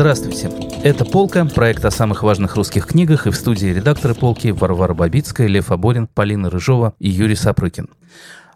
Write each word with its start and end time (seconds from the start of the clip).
Здравствуйте. 0.00 0.50
Это 0.82 1.04
«Полка», 1.04 1.44
проект 1.44 1.84
о 1.84 1.90
самых 1.90 2.22
важных 2.22 2.56
русских 2.56 2.86
книгах, 2.86 3.26
и 3.26 3.30
в 3.30 3.36
студии 3.36 3.66
редакторы 3.66 4.14
«Полки» 4.14 4.48
Варвара 4.48 4.94
Бабицкая, 4.94 5.46
Лев 5.46 5.70
Аборин, 5.70 6.06
Полина 6.06 6.48
Рыжова 6.48 6.94
и 6.98 7.10
Юрий 7.10 7.34
Сапрыкин. 7.34 7.90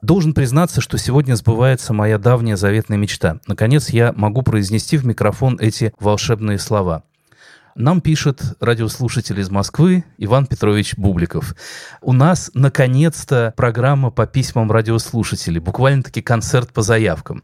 Должен 0.00 0.32
признаться, 0.32 0.80
что 0.80 0.96
сегодня 0.96 1.34
сбывается 1.34 1.92
моя 1.92 2.16
давняя 2.16 2.56
заветная 2.56 2.96
мечта. 2.96 3.40
Наконец 3.46 3.90
я 3.90 4.14
могу 4.16 4.40
произнести 4.40 4.96
в 4.96 5.04
микрофон 5.04 5.58
эти 5.60 5.92
волшебные 6.00 6.58
слова. 6.58 7.02
Нам 7.74 8.00
пишет 8.00 8.40
радиослушатель 8.60 9.38
из 9.38 9.50
Москвы 9.50 10.04
Иван 10.16 10.46
Петрович 10.46 10.96
Бубликов. 10.96 11.56
У 12.00 12.14
нас, 12.14 12.50
наконец-то, 12.54 13.52
программа 13.54 14.10
по 14.10 14.26
письмам 14.26 14.72
радиослушателей, 14.72 15.58
буквально-таки 15.58 16.22
концерт 16.22 16.72
по 16.72 16.80
заявкам. 16.80 17.42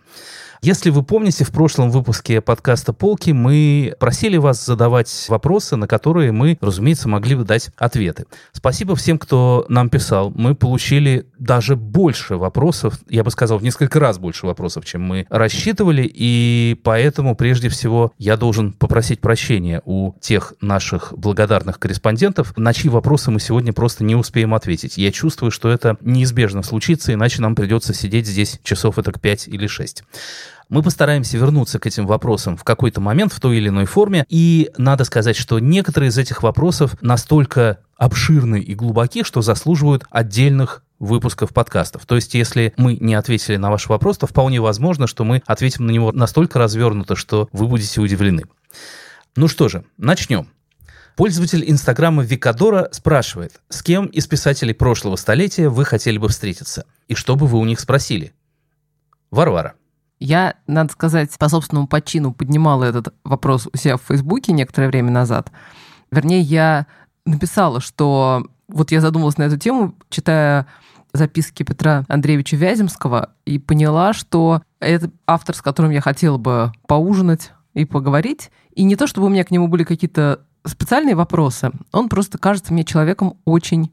Если 0.63 0.91
вы 0.91 1.03
помните, 1.03 1.43
в 1.45 1.53
прошлом 1.53 1.91
выпуске 1.91 2.43
подкаста 2.43 2.93
«Полки» 2.93 3.31
мы 3.31 3.95
просили 3.99 4.37
вас 4.37 4.63
задавать 4.63 5.25
вопросы, 5.29 5.77
на 5.77 5.89
которые 5.89 6.33
мы, 6.33 6.59
разумеется, 6.61 7.09
могли 7.09 7.35
бы 7.35 7.45
дать 7.45 7.71
ответы. 7.79 8.27
Спасибо 8.53 8.95
всем, 8.95 9.19
кто 9.19 9.65
нам 9.71 9.89
писал. 9.89 10.31
Мы 10.35 10.55
получили 10.55 11.27
даже 11.39 11.77
больше 11.77 12.37
вопросов, 12.37 12.99
я 13.09 13.25
бы 13.25 13.31
сказал, 13.31 13.57
в 13.57 13.63
несколько 13.63 14.01
раз 14.01 14.19
больше 14.19 14.45
вопросов, 14.45 14.85
чем 14.85 15.01
мы 15.01 15.27
рассчитывали, 15.31 16.03
и 16.13 16.79
поэтому, 16.85 17.35
прежде 17.37 17.71
всего, 17.71 18.13
я 18.19 18.37
должен 18.37 18.75
попросить 18.75 19.23
прощения 19.23 19.81
у 19.87 20.13
тех 20.21 20.53
наших 20.61 21.15
благодарных 21.17 21.79
корреспондентов, 21.79 22.53
на 22.59 22.75
чьи 22.75 22.91
вопросы 22.91 23.31
мы 23.31 23.41
сегодня 23.41 23.73
просто 23.73 24.05
не 24.05 24.15
успеем 24.15 24.53
ответить. 24.53 24.99
Я 24.99 25.11
чувствую, 25.11 25.53
что 25.53 25.71
это 25.71 25.97
неизбежно 26.03 26.63
случится, 26.63 27.15
иначе 27.15 27.41
нам 27.41 27.55
придется 27.55 27.95
сидеть 27.95 28.27
здесь 28.27 28.61
часов 28.63 28.99
это 28.99 29.11
5 29.11 29.49
или 29.49 29.67
6. 29.67 30.05
Мы 30.70 30.84
постараемся 30.84 31.37
вернуться 31.37 31.80
к 31.80 31.87
этим 31.87 32.07
вопросам 32.07 32.57
в 32.57 32.63
какой-то 32.63 33.01
момент 33.01 33.32
в 33.32 33.40
той 33.40 33.57
или 33.57 33.68
иной 33.68 33.87
форме. 33.87 34.24
И 34.29 34.71
надо 34.79 35.02
сказать, 35.02 35.37
что 35.37 35.59
некоторые 35.59 36.10
из 36.10 36.16
этих 36.16 36.45
вопросов 36.45 36.95
настолько 37.01 37.80
обширны 37.96 38.60
и 38.60 38.77
глубоки, 38.77 39.24
что 39.24 39.43
заслуживают 39.43 40.04
отдельных 40.10 40.85
выпусков 41.01 41.52
подкастов. 41.52 42.07
То 42.07 42.15
есть, 42.15 42.35
если 42.35 42.73
мы 42.77 42.96
не 43.01 43.15
ответили 43.15 43.57
на 43.57 43.68
ваш 43.71 43.88
вопрос, 43.88 44.18
то 44.18 44.29
вполне 44.29 44.60
возможно, 44.60 45.09
что 45.09 45.24
мы 45.24 45.43
ответим 45.45 45.87
на 45.87 45.90
него 45.90 46.12
настолько 46.12 46.60
развернуто, 46.60 47.16
что 47.16 47.49
вы 47.52 47.66
будете 47.66 48.01
удивлены. 48.01 48.45
Ну 49.34 49.49
что 49.49 49.68
же, 49.68 49.84
начнем. 49.96 50.49
Пользователь 51.16 51.68
Инстаграма 51.68 52.23
Викадора 52.23 52.88
спрашивает, 52.93 53.60
с 53.71 53.82
кем 53.82 54.07
из 54.07 54.29
писателей 54.29 54.74
прошлого 54.74 55.16
столетия 55.16 55.68
вы 55.68 55.84
хотели 55.84 56.16
бы 56.16 56.29
встретиться? 56.29 56.84
И 57.09 57.15
что 57.15 57.34
бы 57.34 57.49
вы 57.49 57.59
у 57.59 57.65
них 57.65 57.80
спросили? 57.80 58.34
Варвара. 59.32 59.74
Я, 60.21 60.54
надо 60.66 60.93
сказать, 60.93 61.37
по 61.38 61.49
собственному 61.49 61.88
почину 61.88 62.32
поднимала 62.32 62.85
этот 62.85 63.15
вопрос 63.24 63.68
у 63.73 63.76
себя 63.76 63.96
в 63.96 64.03
Фейсбуке 64.03 64.53
некоторое 64.53 64.88
время 64.88 65.10
назад. 65.10 65.50
Вернее, 66.10 66.43
я 66.43 66.87
написала, 67.25 67.81
что 67.81 68.47
вот 68.69 68.93
я 68.93 69.00
задумалась 69.00 69.38
на 69.38 69.44
эту 69.44 69.59
тему, 69.59 69.94
читая 70.10 70.66
записки 71.12 71.62
Петра 71.62 72.04
Андреевича 72.09 72.56
Вяземского, 72.56 73.31
и 73.47 73.59
поняла, 73.59 74.12
что 74.12 74.62
это 74.78 75.10
автор, 75.27 75.56
с 75.56 75.62
которым 75.62 75.91
я 75.91 76.00
хотела 76.00 76.38
бы 76.38 76.72
поужинать 76.87 77.53
и 77.75 77.84
поговорить. 77.84 78.50
И 78.75 78.84
не 78.84 78.97
то, 78.97 79.06
чтобы 79.06 79.27
у 79.27 79.31
меня 79.31 79.44
к 79.44 79.50
нему 79.50 79.69
были 79.69 79.84
какие-то 79.84 80.41
специальные 80.65 81.15
вопросы, 81.15 81.71
он 81.93 82.09
просто 82.09 82.38
кажется 82.38 82.72
мне 82.72 82.84
человеком 82.84 83.38
очень 83.44 83.91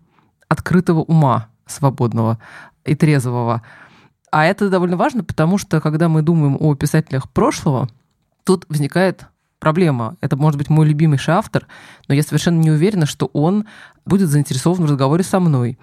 открытого 0.49 0.99
ума, 0.99 1.47
свободного 1.65 2.39
и 2.85 2.95
трезвого. 2.95 3.63
А 4.31 4.45
это 4.45 4.69
довольно 4.69 4.97
важно, 4.97 5.23
потому 5.23 5.57
что 5.57 5.79
когда 5.79 6.09
мы 6.09 6.21
думаем 6.21 6.57
о 6.59 6.75
писателях 6.75 7.29
прошлого, 7.29 7.89
тут 8.43 8.65
возникает 8.69 9.25
проблема. 9.59 10.15
Это 10.21 10.35
может 10.35 10.57
быть 10.57 10.69
мой 10.69 10.87
любимейший 10.87 11.33
автор, 11.33 11.67
но 12.07 12.15
я 12.15 12.23
совершенно 12.23 12.59
не 12.59 12.71
уверена, 12.71 13.05
что 13.05 13.27
он 13.33 13.65
будет 14.05 14.29
заинтересован 14.29 14.81
в 14.81 14.85
разговоре 14.85 15.23
со 15.23 15.39
мной. 15.39 15.77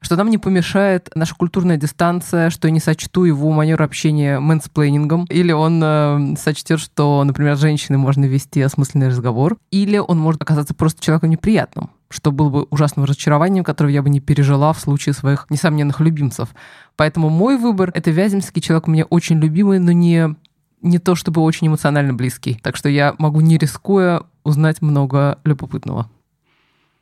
Что 0.00 0.16
нам 0.16 0.30
не 0.30 0.38
помешает 0.38 1.10
наша 1.14 1.34
культурная 1.34 1.76
дистанция, 1.76 2.48
что 2.48 2.68
я 2.68 2.72
не 2.72 2.80
сочту 2.80 3.24
его 3.24 3.50
манеру 3.50 3.84
общения 3.84 4.40
мэнсплейнингом, 4.40 5.26
или 5.26 5.52
он 5.52 5.80
э, 5.84 6.36
сочтет, 6.38 6.80
что, 6.80 7.22
например, 7.22 7.56
с 7.56 7.60
женщиной 7.60 7.98
можно 7.98 8.24
вести 8.24 8.62
осмысленный 8.62 9.08
разговор, 9.08 9.58
или 9.70 9.98
он 9.98 10.18
может 10.18 10.40
оказаться 10.40 10.74
просто 10.74 11.02
человеком 11.02 11.30
неприятным 11.30 11.90
что 12.10 12.32
было 12.32 12.48
бы 12.48 12.66
ужасным 12.70 13.04
разочарованием, 13.04 13.64
которое 13.64 13.94
я 13.94 14.02
бы 14.02 14.10
не 14.10 14.18
пережила 14.18 14.72
в 14.72 14.80
случае 14.80 15.12
своих 15.12 15.46
несомненных 15.48 16.00
любимцев. 16.00 16.48
Поэтому 16.96 17.30
мой 17.30 17.56
выбор— 17.56 17.92
это 17.94 18.10
Вяземский, 18.10 18.60
человек 18.60 18.88
у 18.88 18.90
меня 18.90 19.04
очень 19.04 19.38
любимый, 19.38 19.78
но 19.78 19.92
не, 19.92 20.34
не 20.82 20.98
то 20.98 21.14
чтобы 21.14 21.42
очень 21.42 21.66
эмоционально 21.66 22.14
близкий. 22.14 22.58
Так 22.62 22.76
что 22.76 22.88
я 22.88 23.14
могу, 23.18 23.40
не 23.40 23.58
рискуя, 23.58 24.22
узнать 24.44 24.82
много 24.82 25.38
любопытного. 25.44 26.08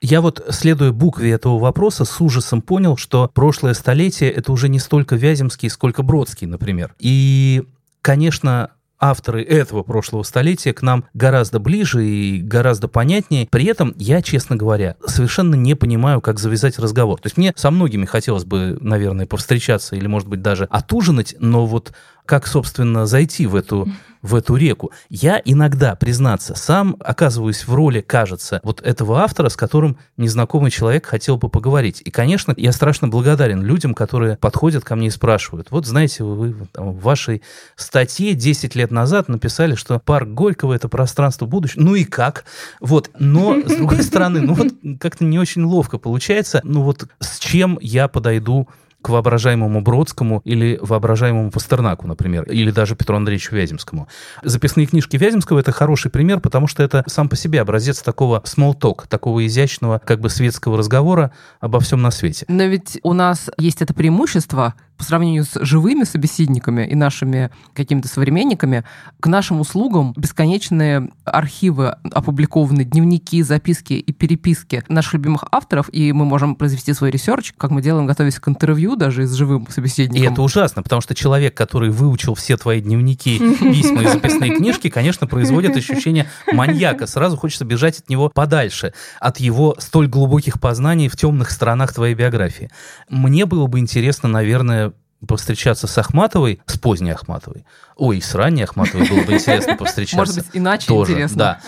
Я 0.01 0.21
вот, 0.21 0.45
следуя 0.51 0.93
букве 0.93 1.33
этого 1.33 1.59
вопроса, 1.59 2.05
с 2.05 2.21
ужасом 2.21 2.63
понял, 2.63 2.97
что 2.97 3.29
прошлое 3.33 3.75
столетие— 3.75 4.31
это 4.33 4.53
уже 4.53 4.69
не 4.69 4.79
столько 4.79 5.17
Вяземский, 5.17 5.69
сколько 5.69 6.03
Бродский, 6.05 6.47
например. 6.47 6.95
И, 7.01 7.65
конечно, 8.01 8.71
авторы 9.01 9.43
этого 9.43 9.83
прошлого 9.83 10.23
столетия 10.23 10.73
к 10.73 10.83
нам 10.83 11.05
гораздо 11.15 11.59
ближе 11.59 12.07
и 12.07 12.41
гораздо 12.41 12.89
понятнее. 12.89 13.49
При 13.51 13.65
этом 13.67 13.95
я, 13.97 14.23
честно 14.23 14.57
говоря, 14.57 14.97
совершенно 15.07 15.55
не 15.55 15.75
понимаю, 15.75 16.21
как 16.21 16.39
завязать 16.39 16.79
разговор. 16.79 17.21
То 17.21 17.27
есть 17.27 17.37
мне 17.37 17.53
со 17.57 17.71
многими 17.71 18.05
хотелось 18.05 18.45
бы, 18.45 18.79
наверное, 18.81 19.27
повстречаться 19.27 19.97
или, 19.97 20.07
может 20.07 20.29
быть, 20.29 20.43
даже 20.43 20.65
отужинать, 20.65 21.35
но 21.39 21.67
вот 21.67 21.93
как, 22.29 22.47
собственно, 22.47 23.07
зайти 23.07 23.47
в 23.47 23.57
эту, 23.57 23.89
в 24.23 24.35
эту 24.35 24.57
реку. 24.57 24.93
Я 25.09 25.41
иногда, 25.45 25.95
признаться, 25.95 26.55
сам 26.55 26.97
оказываюсь 27.01 27.67
в 27.67 27.75
роли, 27.75 28.01
кажется, 28.01 28.61
вот 28.63 28.81
этого 28.83 29.21
автора, 29.21 29.49
с 29.49 29.57
которым 29.57 29.99
незнакомый 30.17 30.71
человек 30.71 31.07
хотел 31.07 31.37
бы 31.37 31.49
поговорить. 31.49 32.03
И, 32.05 32.11
конечно, 32.11 32.55
я 32.57 32.73
страшно 32.73 33.09
благодарен 33.09 33.63
людям, 33.63 33.95
которые 33.95 34.37
подходят 34.37 34.85
ко 34.85 34.97
мне 34.97 35.09
и 35.09 35.11
спрашивают, 35.11 35.71
вот 35.71 35.87
знаете, 35.87 36.25
вы 36.25 36.55
там, 36.73 36.93
в 36.93 37.03
вашей 37.03 37.43
статье 37.77 38.35
10 38.35 38.75
лет 38.75 38.91
назад 38.91 39.29
написали, 39.29 39.75
что 39.75 39.99
парк 39.99 40.29
Горького— 40.29 40.73
это 40.75 40.89
пространство 40.89 41.47
будущего. 41.47 41.83
Ну 41.83 41.95
и 41.95 42.05
как? 42.05 42.45
Вот, 42.81 43.11
но, 43.19 43.61
с 43.61 43.77
другой 43.77 44.03
стороны, 44.03 44.41
ну 44.41 44.55
вот 44.55 44.69
как-то 45.01 45.25
не 45.25 45.39
очень 45.39 45.65
ловко 45.65 45.99
получается, 45.99 46.61
ну 46.65 46.83
вот 46.83 47.07
с 47.21 47.39
чем 47.39 47.79
я 47.81 48.09
подойду 48.09 48.69
к 49.03 49.09
воображаемому 49.11 49.81
Бродскому 49.81 50.41
или 50.45 50.79
воображаемому 50.81 51.51
Пастернаку, 51.51 52.07
например, 52.07 52.45
или 52.45 52.71
даже 52.71 52.97
Петру 52.97 53.17
Андреевичу 53.17 53.55
Вяземскому. 53.55 54.09
Записные 54.43 54.87
книжки 54.87 55.17
Вяземского— 55.17 55.59
это 55.61 55.73
хороший 55.73 56.11
пример, 56.11 56.41
потому 56.41 56.67
что 56.67 56.83
это 56.83 57.05
сам 57.07 57.29
по 57.29 57.37
себе 57.37 57.61
образец 57.61 58.03
такого 58.03 58.43
small 58.45 58.79
talk, 58.79 59.07
такого 59.09 59.47
изящного 59.47 60.01
как 60.05 60.21
бы 60.21 60.31
светского 60.31 60.77
разговора 60.77 61.33
обо 61.61 61.81
всем 61.81 62.03
на 62.03 62.11
свете. 62.11 62.45
Но 62.49 62.65
ведь 62.65 62.99
у 63.03 63.13
нас 63.13 63.51
есть 63.57 63.83
это 63.83 63.95
преимущество— 63.95 64.75
по 64.99 65.05
сравнению 65.05 65.45
с 65.45 65.59
живыми 65.65 66.03
собеседниками 66.05 66.87
и 66.87 66.95
нашими 66.95 67.51
какими-то 67.73 68.09
современниками, 68.09 68.85
к 69.21 69.27
нашим 69.29 69.61
услугам 69.61 70.13
бесконечные 70.17 71.11
архивы, 71.25 71.97
опубликованные 72.13 72.85
дневники, 72.85 73.43
записки 73.43 73.93
и 73.93 74.13
переписки 74.13 74.83
наших 74.89 75.15
любимых 75.15 75.45
авторов, 75.53 75.89
и 75.93 76.13
мы 76.13 76.25
можем 76.25 76.57
произвести 76.57 76.93
свой 76.93 77.11
research, 77.13 77.55
как 77.57 77.71
мы 77.71 77.81
делаем, 77.81 78.07
готовясь 78.07 78.41
к 78.41 78.49
интервью 78.49 78.97
даже 78.97 79.27
с 79.27 79.33
живым 79.33 79.69
собеседником. 79.71 80.23
И 80.23 80.33
это 80.33 80.43
ужасно, 80.43 80.83
потому 80.83 81.01
что 81.01 81.15
человек, 81.15 81.55
который 81.55 81.91
выучил 81.91 82.35
все 82.35 82.57
твои 82.57 82.81
дневники, 82.81 83.39
письма 83.61 84.03
и 84.03 84.09
записные 84.09 84.57
книжки, 84.57 84.91
конечно, 84.91 85.29
производит 85.29 85.77
ощущение 85.77 86.27
маньяка. 86.53 87.07
Сразу 87.07 87.37
хочется 87.37 87.65
бежать 87.65 88.01
от 88.01 88.09
него 88.09 88.31
подальше, 88.31 88.93
от 89.21 89.39
его 89.39 89.77
столь 89.79 90.09
глубоких 90.09 90.61
познаний 90.61 91.09
в 91.09 91.17
темных 91.17 91.53
сторонах 91.53 91.95
твоей 91.95 92.17
биографии. 92.17 92.71
Мне 93.09 93.47
было 93.47 93.69
бы 93.69 93.79
интересно, 93.79 94.29
наверное, 94.29 94.88
повстречаться 95.27 95.87
с 95.87 95.99
Ахматовой, 95.99 96.61
с 96.67 96.79
поздней 96.79 97.11
Ахматовой. 97.11 97.65
Ой, 97.97 98.23
с 98.23 98.35
ранней 98.35 98.63
Ахматовой 98.63 99.09
было 99.09 99.25
бы 99.25 99.33
интересно 99.35 99.77
повстречаться. 99.77 100.17
Может 100.19 100.37
быть, 100.37 100.47
иначе 100.53 100.87
Тоже, 100.87 101.13
интересно. 101.13 101.37
Да. 101.37 101.61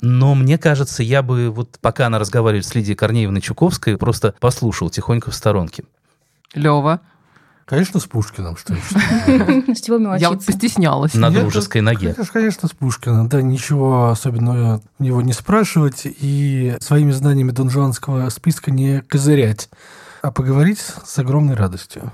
Но 0.00 0.34
мне 0.34 0.58
кажется, 0.58 1.02
я 1.02 1.22
бы, 1.22 1.50
вот 1.50 1.78
пока 1.80 2.06
она 2.06 2.18
разговаривает 2.18 2.66
с 2.66 2.74
Лидией 2.74 2.96
Корнеевной 2.96 3.40
Чуковской, 3.40 3.98
просто 3.98 4.34
послушал 4.40 4.90
тихонько 4.90 5.30
в 5.30 5.34
сторонке. 5.34 5.84
Лева. 6.54 7.00
Конечно, 7.66 7.98
с 7.98 8.04
Пушкиным, 8.04 8.58
что 8.58 8.74
С 9.74 9.80
чего 9.80 10.16
Я 10.16 10.28
вот 10.28 10.44
постеснялась. 10.44 11.14
На 11.14 11.30
дружеской 11.30 11.80
ноге. 11.80 12.14
Конечно, 12.32 12.68
с 12.68 12.72
Пушкиным. 12.72 13.28
Да, 13.28 13.40
ничего 13.40 14.10
особенного 14.10 14.82
его 14.98 15.22
не 15.22 15.32
спрашивать 15.32 16.02
и 16.04 16.76
своими 16.80 17.12
знаниями 17.12 17.52
донжуанского 17.52 18.28
списка 18.28 18.70
не 18.70 19.00
козырять, 19.00 19.70
а 20.20 20.30
поговорить 20.30 20.78
с 20.78 21.18
огромной 21.18 21.54
радостью. 21.54 22.12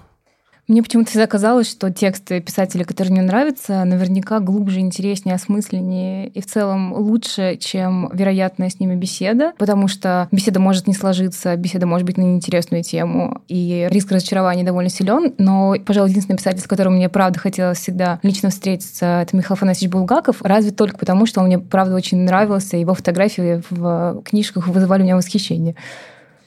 Мне 0.71 0.85
почему-то 0.85 1.11
всегда 1.11 1.27
казалось, 1.27 1.69
что 1.69 1.91
тексты 1.91 2.41
писателя, 2.41 2.85
которые 2.85 3.11
мне 3.11 3.23
нравятся, 3.23 3.83
наверняка 3.83 4.39
глубже, 4.39 4.79
интереснее, 4.79 5.35
осмысленнее 5.35 6.29
и 6.29 6.41
в 6.41 6.47
целом 6.47 6.93
лучше, 6.93 7.57
чем 7.57 8.09
вероятная 8.13 8.71
с 8.71 8.79
ними 8.79 8.95
беседа, 8.95 9.53
потому 9.59 9.89
что 9.89 10.29
беседа 10.31 10.61
может 10.61 10.87
не 10.87 10.95
сложиться, 10.95 11.57
беседа 11.57 11.89
может 11.89 12.07
быть 12.07 12.19
на 12.19 12.23
неинтересную 12.23 12.85
тему, 12.85 13.43
и 13.49 13.89
риск 13.91 14.13
разочарования 14.13 14.63
довольно 14.63 14.91
силен. 14.91 15.35
Но, 15.39 15.75
пожалуй, 15.85 16.11
единственный 16.11 16.37
писатель, 16.37 16.61
с 16.61 16.69
которым 16.69 16.95
мне 16.95 17.09
правда 17.09 17.41
хотелось 17.41 17.79
всегда 17.79 18.21
лично 18.23 18.51
встретиться, 18.51 19.23
это 19.23 19.37
Михаил 19.37 19.55
Афанасьевич 19.55 19.91
Булгаков, 19.91 20.41
разве 20.41 20.71
только 20.71 20.99
потому, 20.99 21.27
что 21.27 21.41
он 21.41 21.47
мне 21.47 21.59
правда 21.59 21.97
очень 21.97 22.19
нравился, 22.19 22.77
его 22.77 22.95
фотографии 22.95 23.61
в 23.71 24.23
книжках 24.25 24.69
вызывали 24.69 25.01
у 25.01 25.05
меня 25.05 25.17
восхищение. 25.17 25.75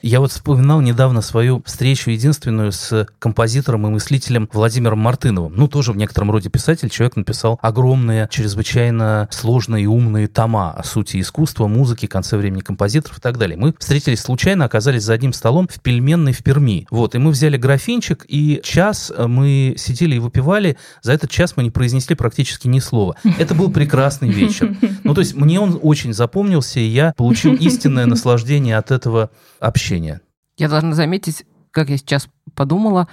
Я 0.05 0.19
вот 0.19 0.33
вспоминал 0.33 0.81
недавно 0.81 1.21
свою 1.21 1.63
встречу 1.65 2.09
единственную 2.09 2.73
с 2.73 3.07
композитором 3.19 3.87
и 3.87 3.89
мыслителем 3.89 4.49
Владимиром 4.51 4.99
Мартыновым. 4.99 5.53
Ну, 5.55 5.69
тоже 5.69 5.93
в 5.93 5.97
некотором 5.97 6.29
роде 6.29 6.49
писатель. 6.49 6.89
Человек 6.89 7.15
написал 7.15 7.57
огромные, 7.61 8.27
чрезвычайно 8.29 9.29
сложные 9.31 9.85
и 9.85 9.87
умные 9.87 10.27
тома 10.27 10.71
о 10.71 10.83
сути 10.83 11.21
искусства, 11.21 11.67
музыки, 11.67 12.05
конце 12.05 12.35
времени 12.35 12.59
композиторов 12.59 13.19
и 13.19 13.21
так 13.21 13.37
далее. 13.37 13.57
Мы 13.57 13.73
встретились 13.79 14.19
случайно, 14.19 14.65
оказались 14.65 15.03
за 15.03 15.13
одним 15.13 15.31
столом 15.31 15.69
в 15.71 15.79
пельменной 15.79 16.33
в 16.33 16.43
Перми. 16.43 16.85
Вот, 16.91 17.15
и 17.15 17.17
мы 17.17 17.31
взяли 17.31 17.55
графинчик, 17.55 18.25
и 18.27 18.59
час 18.61 19.09
мы 19.17 19.75
сидели 19.77 20.15
и 20.15 20.19
выпивали. 20.19 20.75
За 21.01 21.13
этот 21.13 21.31
час 21.31 21.55
мы 21.55 21.63
не 21.63 21.71
произнесли 21.71 22.17
практически 22.17 22.67
ни 22.67 22.79
слова. 22.79 23.15
Это 23.39 23.55
был 23.55 23.71
прекрасный 23.71 24.27
вечер. 24.27 24.75
Ну, 25.05 25.13
то 25.13 25.21
есть 25.21 25.33
мне 25.33 25.61
он 25.61 25.79
очень 25.81 26.11
запомнился, 26.11 26.81
и 26.81 26.87
я 26.87 27.13
получил 27.15 27.53
истинное 27.53 28.05
наслаждение 28.05 28.75
от 28.75 28.91
этого 28.91 29.29
общения. 29.63 30.21
Я 30.57 30.69
должна 30.69 30.93
заметить, 30.93 31.45
как 31.71 31.89
я 31.89 31.97
сейчас 31.97 32.27
подумала, 32.53 33.07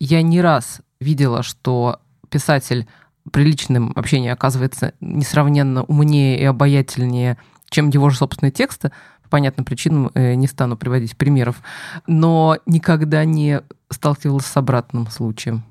я 0.00 0.22
не 0.22 0.40
раз 0.40 0.80
видела, 0.98 1.42
что 1.42 2.00
писатель 2.30 2.86
при 3.30 3.44
личном 3.44 3.92
общении 3.94 4.30
оказывается 4.30 4.94
несравненно 5.00 5.84
умнее 5.84 6.38
и 6.40 6.44
обаятельнее, 6.44 7.36
чем 7.68 7.90
его 7.90 8.10
же 8.10 8.16
собственные 8.16 8.52
тексты. 8.52 8.90
По 9.22 9.30
понятным 9.30 9.64
причинам 9.64 10.10
э, 10.14 10.34
не 10.34 10.48
стану 10.48 10.76
приводить 10.76 11.16
примеров, 11.16 11.62
но 12.06 12.58
никогда 12.66 13.24
не 13.24 13.60
сталкивалась 13.90 14.46
с 14.46 14.56
обратным 14.56 15.06
случаем. 15.08 15.64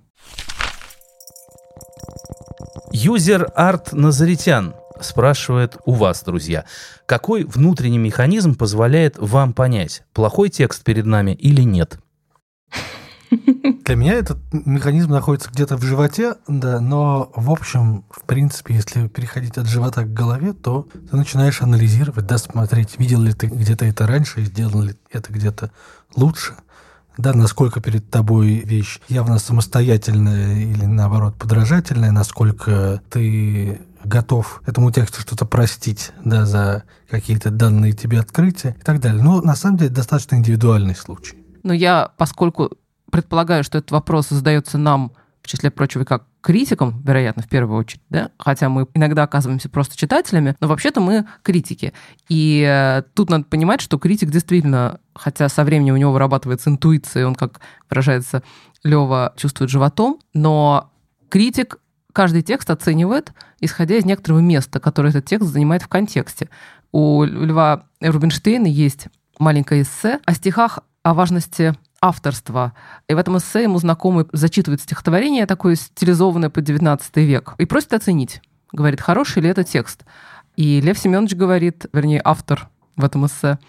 Юзер 2.91 3.51
Арт 3.55 3.93
Назаритян 3.93 4.73
спрашивает 5.01 5.77
у 5.85 5.93
вас, 5.93 6.23
друзья, 6.23 6.65
какой 7.05 7.43
внутренний 7.43 7.97
механизм 7.97 8.55
позволяет 8.55 9.17
вам 9.17 9.53
понять, 9.53 10.03
плохой 10.13 10.49
текст 10.49 10.83
перед 10.83 11.05
нами 11.05 11.31
или 11.31 11.61
нет? 11.61 11.99
Для 13.29 13.95
меня 13.95 14.13
этот 14.13 14.37
механизм 14.51 15.11
находится 15.11 15.49
где-то 15.49 15.77
в 15.77 15.83
животе, 15.83 16.35
да, 16.47 16.79
но 16.79 17.31
в 17.35 17.51
общем, 17.51 18.05
в 18.09 18.21
принципе, 18.25 18.75
если 18.75 19.07
переходить 19.07 19.57
от 19.57 19.67
живота 19.67 20.03
к 20.03 20.13
голове, 20.13 20.53
то 20.53 20.87
ты 21.09 21.15
начинаешь 21.15 21.61
анализировать, 21.61 22.25
да, 22.25 22.37
смотреть, 22.37 22.99
видел 22.99 23.21
ли 23.21 23.33
ты 23.33 23.47
где-то 23.47 23.85
это 23.85 24.07
раньше, 24.07 24.45
сделал 24.45 24.81
ли 24.83 24.95
это 25.11 25.31
где-то 25.31 25.71
лучше, 26.15 26.55
да, 27.17 27.33
насколько 27.33 27.81
перед 27.81 28.09
тобой 28.09 28.59
вещь 28.59 28.99
явно 29.09 29.39
самостоятельная 29.39 30.59
или, 30.59 30.85
наоборот, 30.85 31.35
подражательная, 31.35 32.11
насколько 32.11 33.01
ты 33.09 33.81
готов 34.03 34.61
этому 34.65 34.91
тексту 34.91 35.21
что-то 35.21 35.45
простить, 35.45 36.11
да, 36.23 36.45
за 36.45 36.83
какие-то 37.09 37.49
данные 37.49 37.93
тебе 37.93 38.19
открытия 38.19 38.75
и 38.79 38.83
так 38.83 38.99
далее. 38.99 39.21
Но 39.23 39.41
на 39.41 39.55
самом 39.55 39.77
деле 39.77 39.89
достаточно 39.89 40.35
индивидуальный 40.35 40.95
случай. 40.95 41.37
Но 41.63 41.73
я, 41.73 42.11
поскольку 42.17 42.71
предполагаю, 43.11 43.63
что 43.63 43.77
этот 43.77 43.91
вопрос 43.91 44.29
задается 44.29 44.77
нам, 44.77 45.11
в 45.41 45.47
числе 45.47 45.71
прочего, 45.71 46.03
как 46.03 46.25
критикам, 46.41 47.01
вероятно, 47.03 47.43
в 47.43 47.49
первую 47.49 47.79
очередь, 47.79 48.01
да, 48.09 48.31
хотя 48.37 48.69
мы 48.69 48.87
иногда 48.93 49.23
оказываемся 49.23 49.69
просто 49.69 49.97
читателями, 49.97 50.55
но 50.59 50.67
вообще-то 50.67 51.01
мы 51.01 51.25
критики. 51.43 51.93
И 52.29 52.63
э, 52.65 53.03
тут 53.13 53.29
надо 53.29 53.45
понимать, 53.45 53.81
что 53.81 53.97
критик 53.97 54.29
действительно, 54.29 54.99
хотя 55.13 55.49
со 55.49 55.63
временем 55.63 55.95
у 55.95 55.97
него 55.97 56.11
вырабатывается 56.11 56.69
интуиция, 56.69 57.25
он, 57.25 57.35
как 57.35 57.59
выражается 57.89 58.43
Лева, 58.83 59.33
чувствует 59.35 59.69
животом, 59.69 60.19
но 60.33 60.91
критик 61.29 61.79
каждый 62.19 62.41
текст 62.41 62.69
оценивает, 62.69 63.31
исходя 63.61 63.95
из 63.95 64.03
некоторого 64.03 64.41
места, 64.41 64.81
которое 64.81 65.07
этот 65.07 65.23
текст 65.23 65.47
занимает 65.47 65.83
в 65.83 65.87
контексте. 65.87 66.49
У 66.91 67.23
Льва 67.23 67.83
Рубинштейна 68.01 68.67
есть 68.67 69.07
маленькое 69.37 69.83
эссе 69.83 70.19
о 70.25 70.33
стихах 70.33 70.79
о 71.01 71.13
важности 71.13 71.75
авторства. 72.01 72.73
И 73.07 73.13
в 73.13 73.17
этом 73.17 73.37
эссе 73.37 73.63
ему 73.63 73.77
знакомый 73.77 74.25
зачитывает 74.33 74.81
стихотворение 74.81 75.45
такое 75.45 75.75
стилизованное 75.75 76.49
под 76.49 76.65
19 76.65 77.15
век 77.15 77.53
и 77.57 77.63
просит 77.63 77.93
оценить. 77.93 78.41
Говорит, 78.73 78.99
хороший 78.99 79.41
ли 79.41 79.47
это 79.47 79.63
текст. 79.63 80.03
И 80.57 80.81
Лев 80.81 80.99
Семенович 80.99 81.35
говорит, 81.35 81.85
вернее, 81.93 82.21
автор 82.25 82.67
в 82.97 83.05
этом 83.05 83.27
эссе, 83.27 83.59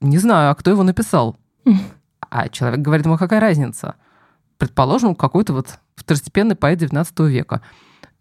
не 0.00 0.18
знаю, 0.18 0.52
а 0.52 0.54
кто 0.54 0.70
его 0.70 0.84
написал. 0.84 1.36
А 2.30 2.48
человек 2.48 2.78
говорит 2.78 3.06
ему, 3.06 3.16
какая 3.16 3.40
разница? 3.40 3.96
Предположим, 4.56 5.16
какой-то 5.16 5.54
вот 5.54 5.78
второстепенный 5.96 6.56
поэт 6.56 6.78
19 6.78 7.18
века. 7.20 7.62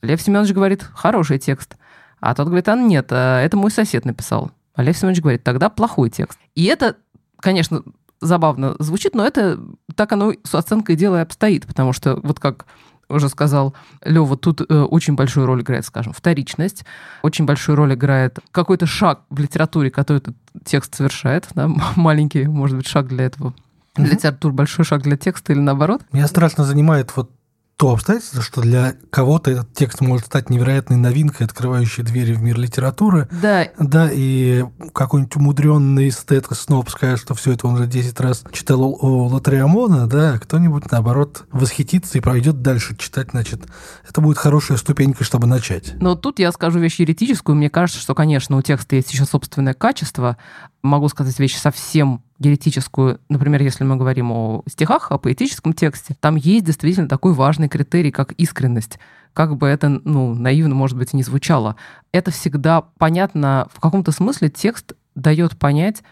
Лев 0.02 0.22
Семенович 0.22 0.54
говорит, 0.54 0.84
хороший 0.84 1.40
текст. 1.40 1.76
А 2.20 2.34
тот 2.34 2.48
говорит, 2.48 2.68
а 2.70 2.76
нет, 2.76 3.08
а 3.12 3.42
это 3.42 3.58
мой 3.58 3.72
сосед 3.72 4.06
написал. 4.06 4.52
А 4.74 4.84
Лев 4.84 4.98
Семенович 4.98 5.22
говорит, 5.22 5.44
тогда 5.44 5.70
плохой 5.70 6.10
текст. 6.10 6.40
И 6.56 6.66
это, 6.66 6.98
конечно, 7.40 7.84
забавно 8.22 8.76
звучит, 8.80 9.16
но 9.16 9.26
это 9.26 9.60
так 9.96 10.12
оно 10.12 10.34
с 10.44 10.56
оценкой 10.56 10.96
дела 10.96 11.18
и 11.18 11.22
обстоит, 11.22 11.66
потому 11.66 11.94
что 11.94 12.20
вот 12.24 12.40
как 12.40 12.66
уже 13.10 13.30
сказал 13.30 13.74
Лева, 14.04 14.36
тут 14.38 14.62
э, 14.62 14.82
очень 14.82 15.16
большую 15.16 15.46
роль 15.46 15.62
играет, 15.62 15.86
скажем, 15.86 16.14
вторичность, 16.14 16.84
очень 17.22 17.46
большую 17.46 17.76
роль 17.76 17.94
играет 17.94 18.40
какой-то 18.52 18.86
шаг 18.86 19.22
в 19.30 19.40
литературе, 19.40 19.90
который 19.90 20.18
этот 20.18 20.36
текст 20.66 20.96
совершает, 20.96 21.48
да, 21.56 21.70
маленький, 21.96 22.46
может 22.46 22.76
быть, 22.76 22.88
шаг 22.88 23.08
для 23.08 23.26
этого. 23.26 23.54
Для 23.96 24.12
литературы 24.12 24.54
большой 24.54 24.86
шаг 24.86 25.02
для 25.02 25.18
текста 25.18 25.54
или 25.54 25.60
наоборот? 25.60 26.02
Меня 26.12 26.28
страшно 26.28 26.64
занимает 26.64 27.16
вот 27.16 27.32
то 27.78 27.92
обстоятельство, 27.92 28.42
что 28.42 28.62
для 28.62 28.96
кого-то 29.12 29.52
этот 29.52 29.74
текст 29.74 30.02
может 30.02 30.26
стать 30.26 30.50
невероятной 30.50 30.98
новинкой, 30.98 31.46
открывающей 31.46 32.02
двери 32.04 32.34
в 32.34 32.42
мир 32.42 32.58
литературы. 32.58 33.30
Да. 33.32 33.68
Да, 33.78 34.10
и 34.12 34.66
какой-нибудь 34.94 35.36
умудренный 35.36 36.10
эстет 36.10 36.48
снова 36.52 36.90
скажет, 36.90 37.20
что 37.20 37.36
все 37.36 37.52
это 37.54 37.68
он 37.68 37.76
уже 37.76 37.86
10 37.86 38.20
раз 38.20 38.44
читал 38.52 38.82
у 38.84 39.28
Латриамона, 39.28 40.08
да, 40.08 40.34
а 40.34 40.40
кто-нибудь, 40.40 40.92
наоборот, 40.92 41.46
восхитится 41.52 42.18
и 42.18 42.22
пройдет 42.22 42.64
дальше 42.64 42.98
читать, 42.98 43.30
значит, 43.32 43.62
это 44.10 44.22
будет 44.22 44.40
хорошая 44.40 44.80
ступенька, 44.80 45.24
чтобы 45.24 45.46
начать. 45.46 45.94
Но 46.02 46.16
тут 46.16 46.40
я 46.40 46.52
скажу 46.52 46.80
вещь 46.80 47.00
еретическую. 47.00 47.56
Мне 47.56 47.70
кажется, 47.70 48.02
что, 48.02 48.16
конечно, 48.16 48.58
у 48.58 48.62
текста 48.64 48.96
есть 48.96 49.14
еще 49.14 49.26
собственное 49.26 49.76
качество. 49.76 50.38
Могу 50.84 51.08
сказать 51.10 51.38
вещь 51.40 51.56
совсем 51.58 52.24
еретическую, 52.40 53.20
например, 53.30 53.62
если 53.62 53.84
мы 53.84 53.96
говорим 53.96 54.32
о 54.32 54.64
стихах, 54.68 55.12
о 55.12 55.18
поэтическом 55.18 55.74
тексте, 55.74 56.16
там 56.20 56.36
есть 56.36 56.66
действительно 56.66 57.08
такой 57.08 57.34
важный 57.34 57.68
критерий, 57.68 58.12
как 58.12 58.34
искренность. 58.34 59.00
Как 59.34 59.58
бы 59.58 59.68
это, 59.68 59.90
ну, 59.90 60.34
наивно, 60.34 60.76
может 60.76 60.98
быть, 60.98 61.14
и 61.14 61.18
не 61.18 61.24
звучало. 61.24 61.76
Это 62.12 62.32
всегда 62.32 62.82
понятно, 62.98 63.68
в 63.74 63.80
каком-то 63.80 64.12
смысле 64.12 64.50
текст 64.50 64.94
дает 65.16 65.58
понять, 65.58 66.04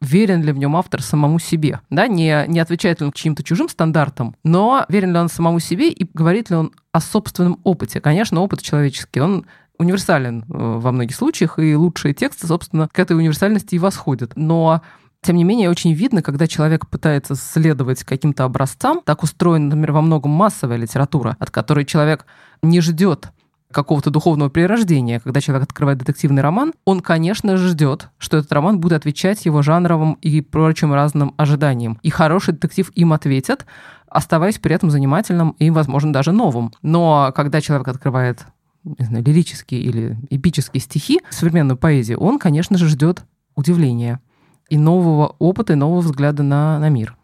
верен 0.00 0.42
ли 0.42 0.52
в 0.52 0.58
нем 0.58 0.76
автор 0.76 1.02
самому 1.02 1.38
себе. 1.38 1.80
Да? 1.90 2.06
Не, 2.06 2.44
не 2.46 2.60
отвечает 2.60 3.00
ли 3.00 3.06
он 3.06 3.12
к 3.12 3.16
чьим-то 3.16 3.42
чужим 3.42 3.68
стандартам, 3.68 4.36
но 4.44 4.84
верен 4.88 5.12
ли 5.12 5.18
он 5.18 5.28
самому 5.28 5.60
себе 5.60 5.90
и 5.90 6.08
говорит 6.12 6.50
ли 6.50 6.56
он 6.56 6.72
о 6.92 7.00
собственном 7.00 7.60
опыте. 7.64 8.00
Конечно, 8.00 8.40
опыт 8.40 8.62
человеческий, 8.62 9.20
он 9.20 9.46
универсален 9.78 10.42
э, 10.42 10.44
во 10.48 10.92
многих 10.92 11.14
случаях, 11.16 11.58
и 11.58 11.74
лучшие 11.74 12.14
тексты, 12.14 12.46
собственно, 12.46 12.88
к 12.88 12.98
этой 12.98 13.16
универсальности 13.16 13.74
и 13.74 13.78
восходят. 13.78 14.32
Но 14.36 14.82
тем 15.22 15.36
не 15.36 15.44
менее, 15.44 15.70
очень 15.70 15.92
видно, 15.92 16.22
когда 16.22 16.46
человек 16.46 16.88
пытается 16.88 17.34
следовать 17.34 18.04
каким-то 18.04 18.44
образцам, 18.44 19.00
так 19.04 19.22
устроена, 19.22 19.66
например, 19.66 19.92
во 19.92 20.02
многом 20.02 20.30
массовая 20.30 20.76
литература, 20.76 21.36
от 21.38 21.50
которой 21.50 21.84
человек 21.84 22.26
не 22.62 22.80
ждет 22.80 23.30
какого-то 23.72 24.10
духовного 24.10 24.50
перерождения, 24.50 25.20
когда 25.20 25.40
человек 25.40 25.64
открывает 25.64 25.98
детективный 25.98 26.40
роман, 26.42 26.72
он, 26.84 27.00
конечно 27.00 27.56
же, 27.56 27.68
ждет, 27.68 28.08
что 28.16 28.38
этот 28.38 28.50
роман 28.52 28.80
будет 28.80 28.94
отвечать 28.94 29.44
его 29.44 29.60
жанровым 29.60 30.14
и 30.22 30.40
прочим 30.40 30.94
разным 30.94 31.34
ожиданиям. 31.36 31.98
И 32.02 32.10
хороший 32.10 32.54
детектив 32.54 32.90
им 32.94 33.12
ответит, 33.12 33.66
оставаясь 34.08 34.58
при 34.58 34.74
этом 34.74 34.90
занимательным 34.90 35.50
и, 35.58 35.68
возможно, 35.68 36.12
даже 36.12 36.32
новым. 36.32 36.72
Но 36.80 37.32
когда 37.36 37.60
человек 37.60 37.88
открывает 37.88 38.46
не 38.84 39.04
знаю, 39.04 39.24
лирические 39.24 39.80
или 39.80 40.16
эпические 40.30 40.80
стихи, 40.80 41.20
современную 41.30 41.76
поэзию, 41.76 42.20
он, 42.20 42.38
конечно 42.38 42.78
же, 42.78 42.88
ждет 42.88 43.24
удивления 43.54 44.20
и 44.68 44.76
нового 44.76 45.34
опыта, 45.38 45.72
и 45.72 45.76
нового 45.76 46.00
взгляда 46.00 46.42
на, 46.42 46.78
на 46.78 46.88
мир. 46.88 47.16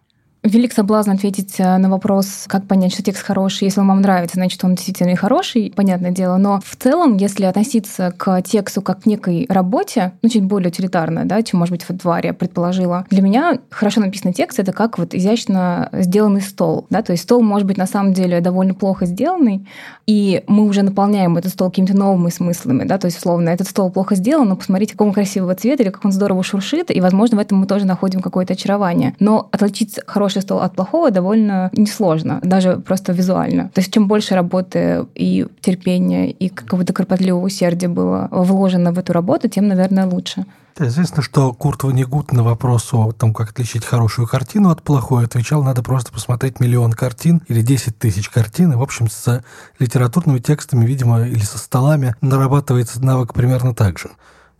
Велик 0.45 0.75
соблазн 0.75 1.13
ответить 1.13 1.55
э, 1.57 1.79
на 1.79 1.89
вопрос, 1.89 2.45
как 2.49 2.67
понять, 2.67 2.93
что 2.93 3.03
текст 3.03 3.23
хороший. 3.23 3.65
Если 3.65 3.81
он 3.81 3.89
вам 3.89 4.03
нравится, 4.03 4.35
значит, 4.35 4.63
он 4.63 4.75
действительно 4.75 5.09
и 5.09 5.15
хороший, 5.15 5.73
понятное 5.75 6.11
дело. 6.11 6.37
Но 6.37 6.61
в 6.63 6.77
целом, 6.77 7.17
если 7.17 7.45
относиться 7.47 8.13
к 8.15 8.43
тексту 8.43 8.83
как 8.83 9.05
к 9.05 9.07
некой 9.07 9.47
работе, 9.49 10.13
ну, 10.21 10.29
чуть 10.29 10.45
более 10.45 10.69
утилитарно, 10.69 11.25
да, 11.25 11.43
чем, 11.43 11.61
может 11.61 11.73
быть, 11.73 11.83
в 11.83 11.95
предположила, 12.35 13.07
для 13.09 13.23
меня 13.23 13.59
хорошо 13.71 14.03
написанный 14.03 14.35
текст— 14.35 14.59
это 14.61 14.73
как 14.73 14.99
вот 14.99 15.15
изящно 15.15 15.89
сделанный 15.93 16.43
стол. 16.43 16.87
Да? 16.91 17.01
То 17.01 17.13
есть 17.13 17.25
стол 17.25 17.41
может 17.41 17.67
быть 17.67 17.79
на 17.79 17.87
самом 17.87 18.13
деле 18.13 18.43
довольно 18.43 18.75
плохо 18.75 19.07
сделанный, 19.07 19.67
и 20.07 20.45
мы 20.47 20.65
уже 20.65 20.83
наполняем 20.83 21.39
этот 21.39 21.53
стол 21.53 21.71
какими-то 21.71 21.97
новыми 21.97 22.29
смыслами. 22.29 22.85
Да? 22.85 22.99
То 22.99 23.07
есть, 23.07 23.17
условно, 23.17 23.49
этот 23.49 23.67
стол 23.67 23.91
плохо 23.91 24.15
сделан, 24.15 24.51
но 24.51 24.57
посмотрите, 24.57 24.93
какого 24.93 25.13
красивого 25.13 25.55
цвета 25.55 25.85
или 25.85 25.91
как 25.91 26.05
он 26.05 26.13
здорово 26.13 26.43
шуршит, 26.43 26.91
и, 26.91 27.01
возможно, 27.01 27.39
в 27.39 27.41
этом 27.41 27.57
мы 27.61 27.67
тоже 27.67 27.87
находим 27.87 28.21
какое-то 28.21 28.53
очарование. 28.53 29.15
Но 29.21 29.49
отличить 29.51 29.99
хороший 30.07 30.34
хороший 30.35 30.43
стол 30.43 30.61
от 30.61 30.75
плохого 30.75 31.11
довольно 31.11 31.71
несложно, 31.73 32.41
даже 32.43 32.76
просто 32.76 33.12
визуально. 33.12 33.71
То 33.75 33.81
есть 33.81 33.93
чем 33.93 34.09
больше 34.09 34.35
работы 34.35 35.07
и 35.14 35.47
терпения, 35.61 36.31
и 36.31 36.49
какого-то 36.49 36.93
кропотливого 36.93 37.45
усердия 37.45 37.88
было 37.88 38.29
вложено 38.31 38.93
в 38.93 38.99
эту 38.99 39.12
работу, 39.12 39.49
тем, 39.49 39.69
наверное, 39.69 40.07
лучше. 40.07 40.45
Да, 40.76 40.87
известно, 40.88 41.23
что 41.23 41.53
Курт 41.53 41.85
Ванигут 41.85 42.33
на 42.33 42.43
вопрос 42.43 42.93
о 42.93 43.12
том, 43.12 43.33
как 43.33 43.50
отличить 43.50 43.85
хорошую 43.85 44.26
картину 44.26 44.71
от 44.71 44.83
плохой, 44.83 45.25
отвечал, 45.25 45.62
надо 45.62 45.83
просто 45.83 46.12
посмотреть 46.12 46.61
миллион 46.61 46.93
картин 46.93 47.43
или 47.49 47.62
10 47.62 47.97
тысяч 47.97 48.29
картин. 48.29 48.73
И, 48.73 48.76
в 48.76 48.83
общем, 48.83 49.09
с 49.09 49.45
литературными 49.79 50.41
текстами, 50.41 50.85
видимо, 50.85 51.21
или 51.29 51.45
со 51.45 51.59
столами 51.59 52.14
нарабатывается 52.21 53.00
навык 53.00 53.35
примерно 53.35 53.73
так 53.73 53.99
же. 54.00 54.11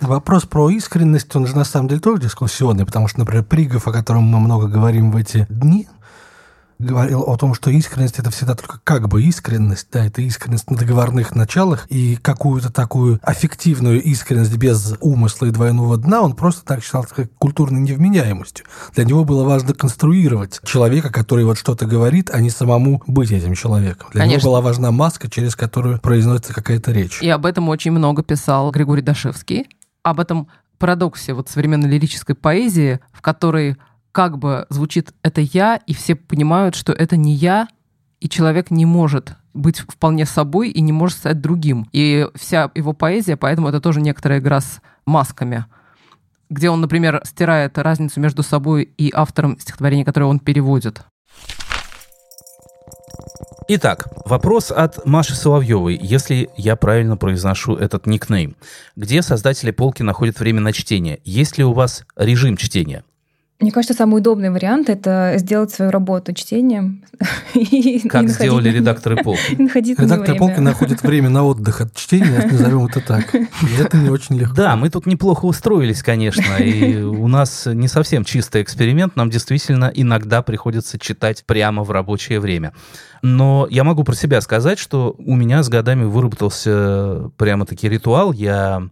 Вопрос 0.01 0.45
про 0.45 0.71
искренность, 0.71 1.35
он 1.35 1.47
же 1.47 1.57
на 1.57 1.65
самом 1.65 1.89
деле 1.89 2.01
тоже 2.01 2.23
дискуссионный, 2.23 2.85
потому 2.85 3.09
что, 3.09 3.21
например, 3.21 3.45
Пригов, 3.45 3.89
о 3.89 3.93
котором 3.93 4.25
мы 4.25 4.41
много 4.41 4.67
говорим 4.67 5.11
в 5.11 5.17
эти 5.17 5.47
дни, 5.49 5.89
говорил 6.79 7.23
о 7.23 7.37
том, 7.37 7.55
что 7.55 7.71
искренность 7.71 8.19
это 8.19 8.31
всегда 8.31 8.55
только 8.55 8.81
как 8.85 9.09
бы 9.09 9.23
искренность, 9.23 9.89
да, 9.93 10.05
это 10.05 10.23
искренность 10.23 10.71
на 10.71 10.77
договорных 10.77 11.35
началах, 11.35 11.87
и 11.89 12.17
какую-то 12.17 12.73
такую 12.73 13.21
аффективную 13.23 14.03
искренность 14.03 14.57
без 14.57 14.95
умысла 15.01 15.47
и 15.47 15.51
двойного 15.51 15.97
дна 15.97 16.23
он 16.23 16.35
просто 16.35 16.65
так 16.65 16.83
считал 16.83 17.07
как 17.09 17.33
культурной 17.39 17.81
невменяемостью. 17.81 18.67
Для 18.95 19.05
него 19.05 19.25
было 19.25 19.45
важно 19.45 19.75
конструировать 19.75 20.61
человека, 20.65 21.11
который 21.13 21.45
вот 21.45 21.59
что-то 21.59 21.87
говорит, 21.87 22.31
а 22.33 22.41
не 22.41 22.51
самому 22.51 23.03
быть 23.07 23.31
этим 23.31 23.55
человеком. 23.55 24.09
Для 24.13 24.23
Конечно. 24.23 24.43
него 24.43 24.51
была 24.51 24.61
важна 24.61 24.91
маска, 24.91 25.31
через 25.31 25.57
которую 25.57 26.01
произносится 26.01 26.53
какая-то 26.53 26.93
речь. 26.93 27.23
И 27.23 27.29
об 27.29 27.47
этом 27.47 27.69
очень 27.69 27.93
много 27.93 28.23
писал 28.23 28.71
Григорий 28.71 29.03
Дашевский 29.03 29.67
об 30.05 30.21
этом 30.21 30.47
парадоксе 30.79 31.33
вот 31.33 31.49
современной 31.49 31.89
лирической 31.89 32.37
поэзии, 32.37 33.01
в 33.13 33.23
которой 33.23 33.77
как 34.13 34.39
бы 34.39 34.67
звучит 34.69 35.13
«это 35.23 35.41
я», 35.41 35.77
и 35.77 35.95
все 35.95 36.15
понимают, 36.15 36.77
что 36.77 36.93
это 36.93 37.17
не 37.17 37.35
я, 37.35 37.67
и 38.21 38.29
человек 38.29 38.71
не 38.71 38.87
может 38.87 39.35
быть 39.55 39.81
вполне 39.81 40.27
собой 40.27 40.69
и 40.69 40.81
не 40.81 40.93
может 40.93 41.19
стать 41.19 41.41
другим. 41.41 41.89
И 41.93 42.29
вся 42.35 42.71
его 42.75 42.93
поэзия, 42.93 43.37
поэтому 43.37 43.69
это 43.69 43.81
тоже 43.81 44.01
некоторая 44.01 44.39
игра 44.39 44.61
с 44.61 44.81
масками, 45.07 45.65
где 46.51 46.71
он, 46.71 46.81
например, 46.81 47.23
стирает 47.25 47.79
разницу 47.79 48.21
между 48.21 48.43
собой 48.43 48.85
и 48.99 49.11
автором 49.13 49.59
стихотворения, 49.59 50.05
которое 50.05 50.27
он 50.27 50.39
переводит. 50.39 51.05
Итак, 53.67 54.09
вопрос 54.27 54.71
от 54.71 55.07
Маши 55.07 55.35
Соловьевой, 55.35 55.99
если 56.01 56.51
я 56.55 56.77
правильно 56.77 57.17
произношу 57.17 57.77
этот 57.77 58.05
никнейм. 58.05 58.57
Где 58.95 59.23
создатели 59.23 59.71
полки 59.71 60.03
находят 60.03 60.39
время 60.39 60.61
на 60.61 60.73
чтение? 60.75 61.21
Есть 61.25 61.57
ли 61.57 61.65
у 61.65 61.73
вас 61.73 62.05
режим 62.15 62.59
чтения? 62.59 63.05
Мне 63.65 63.73
кажется, 63.73 63.95
самый 63.95 64.19
удобный 64.19 64.51
вариант– 64.51 64.89
это 64.91 65.37
сделать 65.39 65.71
свою 65.71 65.91
работу 65.91 66.35
чтением. 66.35 67.03
Как 68.11 68.29
сделали 68.29 68.69
редакторы 68.69 69.17
полки. 69.25 69.55
Редакторы 70.03 70.37
полки 70.37 70.61
находят 70.61 71.03
время 71.03 71.31
на 71.31 71.45
отдых 71.45 71.81
от 71.81 71.97
чтения, 71.97 72.47
назовем 72.53 72.85
это 72.85 73.01
так. 73.01 73.35
И 73.35 73.81
это 73.81 73.97
не 73.97 74.11
очень 74.11 74.37
легко. 74.37 74.55
Да, 74.55 74.77
мы 74.77 74.91
тут 74.91 75.07
неплохо 75.07 75.47
устроились, 75.47 76.03
конечно, 76.03 76.57
и 76.59 77.01
у 77.01 77.27
нас 77.27 77.65
не 77.65 77.89
совсем 77.89 78.27
чистый 78.27 78.61
эксперимент, 78.61 79.17
нам 79.17 79.31
действительно 79.31 79.91
иногда 79.95 80.43
приходится 80.43 80.99
читать 80.99 81.43
прямо 81.47 81.85
в 81.85 81.91
рабочее 81.91 82.41
время. 82.41 82.75
Но 83.23 83.67
я 83.71 83.83
могу 83.83 84.05
про 84.05 84.15
себя 84.15 84.43
сказать, 84.43 84.79
что 84.79 85.15
у 85.17 85.37
меня 85.37 85.63
с 85.63 85.71
годами 85.71 86.05
выработался 86.05 87.31
прямо-таки 87.39 87.89
ритуал. 87.89 88.35
Я 88.35 88.91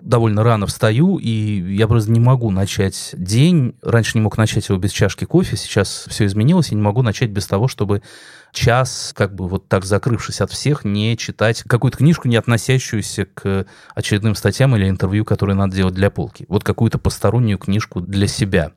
довольно 0.00 0.44
рано 0.44 0.66
встаю, 0.66 1.18
и 1.18 1.30
я 1.74 1.88
просто 1.88 2.10
не 2.10 2.20
могу 2.20 2.50
начать 2.50 3.10
день. 3.14 3.74
Раньше 3.82 4.16
не 4.16 4.22
мог 4.22 4.38
начать 4.38 4.68
его 4.68 4.78
без 4.78 4.92
чашки 4.92 5.24
кофе, 5.24 5.56
сейчас 5.56 6.06
все 6.08 6.26
изменилось, 6.26 6.70
и 6.70 6.74
не 6.74 6.80
могу 6.80 7.02
начать 7.02 7.30
без 7.30 7.46
того, 7.46 7.68
чтобы 7.68 8.02
час, 8.52 9.12
как 9.16 9.34
бы 9.34 9.48
вот 9.48 9.68
так 9.68 9.84
закрывшись 9.84 10.40
от 10.40 10.50
всех, 10.50 10.84
не 10.84 11.16
читать 11.16 11.62
какую-то 11.64 11.98
книжку, 11.98 12.28
не 12.28 12.36
относящуюся 12.36 13.26
к 13.26 13.66
очередным 13.94 14.34
статьям 14.34 14.74
или 14.76 14.88
интервью, 14.88 15.24
которые 15.24 15.56
надо 15.56 15.74
делать 15.74 15.94
для 15.94 16.10
полки. 16.10 16.46
Вот 16.48 16.64
какую-то 16.64 16.98
постороннюю 16.98 17.58
книжку 17.58 18.00
для 18.00 18.28
себя. 18.28 18.72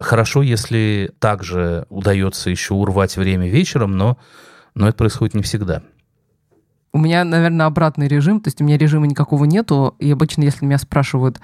Хорошо, 0.00 0.42
если 0.42 1.12
также 1.18 1.86
удается 1.90 2.50
еще 2.50 2.74
урвать 2.74 3.16
время 3.16 3.48
вечером, 3.48 3.96
но, 3.96 4.18
но 4.74 4.88
это 4.88 4.96
происходит 4.96 5.34
не 5.34 5.42
всегда. 5.42 5.82
У 6.92 6.98
меня, 6.98 7.24
наверное, 7.24 7.66
обратный 7.66 8.06
режим, 8.06 8.40
то 8.40 8.48
есть 8.48 8.60
у 8.60 8.64
меня 8.64 8.76
режима 8.76 9.06
никакого 9.06 9.44
нету, 9.44 9.94
и 9.98 10.10
обычно, 10.12 10.42
если 10.42 10.66
меня 10.66 10.78
спрашивают 10.78 11.40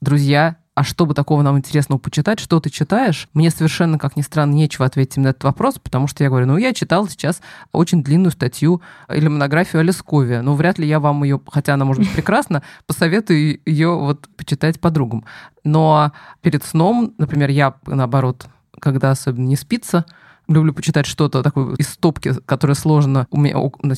друзья, 0.00 0.56
а 0.74 0.84
что 0.84 1.04
бы 1.04 1.12
такого 1.12 1.42
нам 1.42 1.58
интересного 1.58 1.98
почитать, 1.98 2.40
что 2.40 2.58
ты 2.60 2.70
читаешь, 2.70 3.28
мне 3.34 3.50
совершенно, 3.50 3.98
как 3.98 4.16
ни 4.16 4.22
странно, 4.22 4.52
нечего 4.54 4.86
ответить 4.86 5.18
на 5.18 5.28
этот 5.28 5.44
вопрос, 5.44 5.78
потому 5.78 6.06
что 6.06 6.24
я 6.24 6.30
говорю, 6.30 6.46
ну, 6.46 6.56
я 6.56 6.72
читал 6.72 7.08
сейчас 7.08 7.42
очень 7.72 8.02
длинную 8.02 8.30
статью 8.30 8.80
или 9.12 9.28
монографию 9.28 9.80
о 9.80 9.82
Лескове, 9.82 10.40
но 10.40 10.54
вряд 10.54 10.78
ли 10.78 10.86
я 10.86 10.98
вам 10.98 11.24
ее, 11.24 11.40
хотя 11.48 11.74
она 11.74 11.84
может 11.84 12.04
быть 12.04 12.12
прекрасна, 12.14 12.62
посоветую 12.86 13.60
ее 13.66 13.94
вот 13.94 14.28
почитать 14.36 14.80
подругам. 14.80 15.24
Но 15.62 16.12
перед 16.40 16.64
сном, 16.64 17.12
например, 17.18 17.50
я, 17.50 17.74
наоборот, 17.86 18.46
когда 18.80 19.10
особенно 19.10 19.46
не 19.46 19.56
спится, 19.56 20.06
люблю 20.48 20.72
почитать 20.72 21.06
что-то 21.06 21.42
такое 21.42 21.76
из 21.76 21.88
стопки, 21.88 22.34
которое 22.46 22.74
сложено 22.74 23.26
у 23.30 23.38
меня 23.38 23.56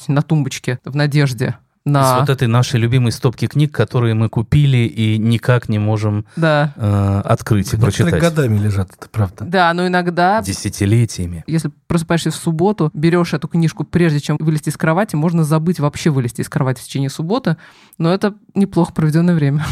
на 0.08 0.22
тумбочке 0.22 0.78
в 0.84 0.94
надежде 0.94 1.56
на... 1.84 2.16
Из 2.16 2.20
вот 2.20 2.30
этой 2.30 2.48
нашей 2.48 2.80
любимой 2.80 3.12
стопки 3.12 3.46
книг, 3.46 3.72
которые 3.72 4.14
мы 4.14 4.28
купили 4.28 4.78
и 4.78 5.18
никак 5.18 5.68
не 5.68 5.78
можем 5.78 6.24
да. 6.36 6.72
э, 6.76 7.22
открыть 7.24 7.72
и 7.74 7.76
прочитать. 7.76 8.20
годами 8.20 8.58
лежат, 8.58 8.90
это 8.96 9.08
правда. 9.08 9.44
Да, 9.44 9.72
но 9.74 9.86
иногда... 9.86 10.40
Десятилетиями. 10.42 11.44
Если 11.46 11.70
просыпаешься 11.86 12.30
в 12.30 12.36
субботу, 12.36 12.90
берешь 12.94 13.34
эту 13.34 13.48
книжку, 13.48 13.84
прежде 13.84 14.20
чем 14.20 14.38
вылезти 14.40 14.70
из 14.70 14.76
кровати, 14.76 15.14
можно 15.14 15.44
забыть 15.44 15.78
вообще 15.78 16.10
вылезти 16.10 16.40
из 16.40 16.48
кровати 16.48 16.80
в 16.80 16.84
течение 16.84 17.10
субботы, 17.10 17.56
но 17.98 18.12
это 18.12 18.34
неплохо 18.54 18.92
проведенное 18.92 19.34
время. 19.34 19.66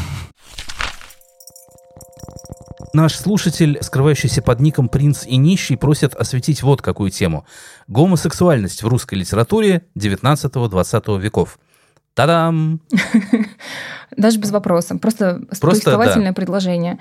Наш 2.93 3.15
слушатель, 3.15 3.79
скрывающийся 3.81 4.43
под 4.43 4.61
ником 4.61 4.89
«Принц 4.89 5.25
и 5.27 5.37
нищий», 5.37 5.77
просит 5.77 6.15
осветить 6.15 6.63
вот 6.63 6.83
какую 6.83 7.11
тему. 7.11 7.47
Гомосексуальность 7.89 8.83
в 8.83 8.89
русской 8.89 9.15
литературе 9.17 9.85
19-20 9.99 11.21
веков. 11.21 11.59
Та-дам! 12.15 12.81
Даже 14.17 14.39
без 14.39 14.51
вопроса. 14.51 14.97
Просто, 14.99 15.43
Просто 15.61 15.97
да. 15.97 16.33
предложение. 16.33 16.99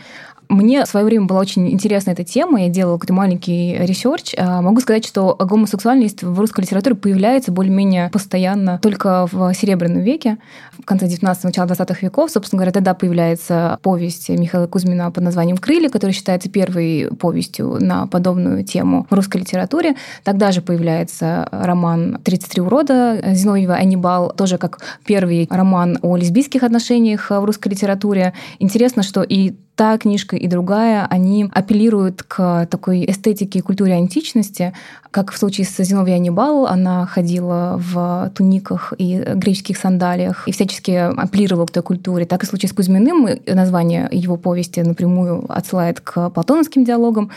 Мне 0.51 0.83
в 0.83 0.87
свое 0.89 1.05
время 1.05 1.27
была 1.27 1.39
очень 1.39 1.71
интересна 1.71 2.11
эта 2.11 2.25
тема, 2.25 2.61
я 2.63 2.67
делала 2.67 2.95
какой-то 2.95 3.13
маленький 3.13 3.77
research. 3.77 4.35
А, 4.37 4.61
могу 4.61 4.81
сказать, 4.81 5.05
что 5.05 5.33
гомосексуальность 5.39 6.23
в 6.23 6.37
русской 6.37 6.61
литературе 6.61 6.93
появляется 6.93 7.53
более-менее 7.53 8.09
постоянно 8.09 8.77
только 8.79 9.29
в 9.31 9.53
Серебряном 9.53 10.01
веке, 10.01 10.39
в 10.77 10.83
конце 10.83 11.07
19 11.07 11.45
начало 11.45 11.67
20 11.67 12.01
веков. 12.01 12.31
Собственно 12.31 12.57
говоря, 12.57 12.73
тогда 12.73 12.93
появляется 12.93 13.79
повесть 13.81 14.27
Михаила 14.27 14.67
Кузьмина 14.67 15.09
под 15.09 15.23
названием 15.23 15.55
«Крылья», 15.55 15.87
которая 15.87 16.13
считается 16.13 16.49
первой 16.49 17.09
повестью 17.17 17.77
на 17.79 18.07
подобную 18.07 18.65
тему 18.65 19.07
в 19.09 19.13
русской 19.13 19.37
литературе. 19.37 19.95
Тогда 20.25 20.51
же 20.51 20.61
появляется 20.61 21.47
роман 21.49 22.19
«33 22.25 22.59
урода» 22.59 23.21
Зиновьева 23.33 23.75
«Аннибал», 23.75 24.33
тоже 24.35 24.57
как 24.57 24.79
первый 25.05 25.47
роман 25.49 25.97
о 26.01 26.17
лесбийских 26.17 26.63
отношениях 26.63 27.29
в 27.29 27.45
русской 27.45 27.69
литературе. 27.69 28.33
Интересно, 28.59 29.01
что 29.01 29.23
и 29.23 29.53
та 29.81 29.97
книжка 29.97 30.35
и 30.41 30.47
другая, 30.47 31.05
они 31.09 31.49
апеллируют 31.53 32.23
к 32.23 32.67
такой 32.69 33.05
эстетике 33.07 33.59
и 33.59 33.61
культуре 33.61 33.93
античности, 33.93 34.73
как 35.11 35.31
в 35.31 35.37
случае 35.37 35.67
с 35.67 35.83
Зиновьей 35.83 36.15
Анибал, 36.15 36.65
она 36.65 37.05
ходила 37.05 37.75
в 37.77 38.31
туниках 38.35 38.93
и 38.97 39.23
греческих 39.35 39.77
сандалиях 39.77 40.47
и 40.47 40.51
всячески 40.51 40.91
апеллировала 40.91 41.65
к 41.65 41.71
той 41.71 41.83
культуре, 41.83 42.25
так 42.25 42.43
и 42.43 42.45
в 42.45 42.49
случае 42.49 42.69
с 42.69 42.73
Кузьминым 42.73 43.27
название 43.45 44.07
его 44.11 44.37
повести 44.37 44.79
напрямую 44.79 45.45
отсылает 45.49 45.99
к 45.99 46.29
платоновским 46.29 46.83
диалогам. 46.85 47.29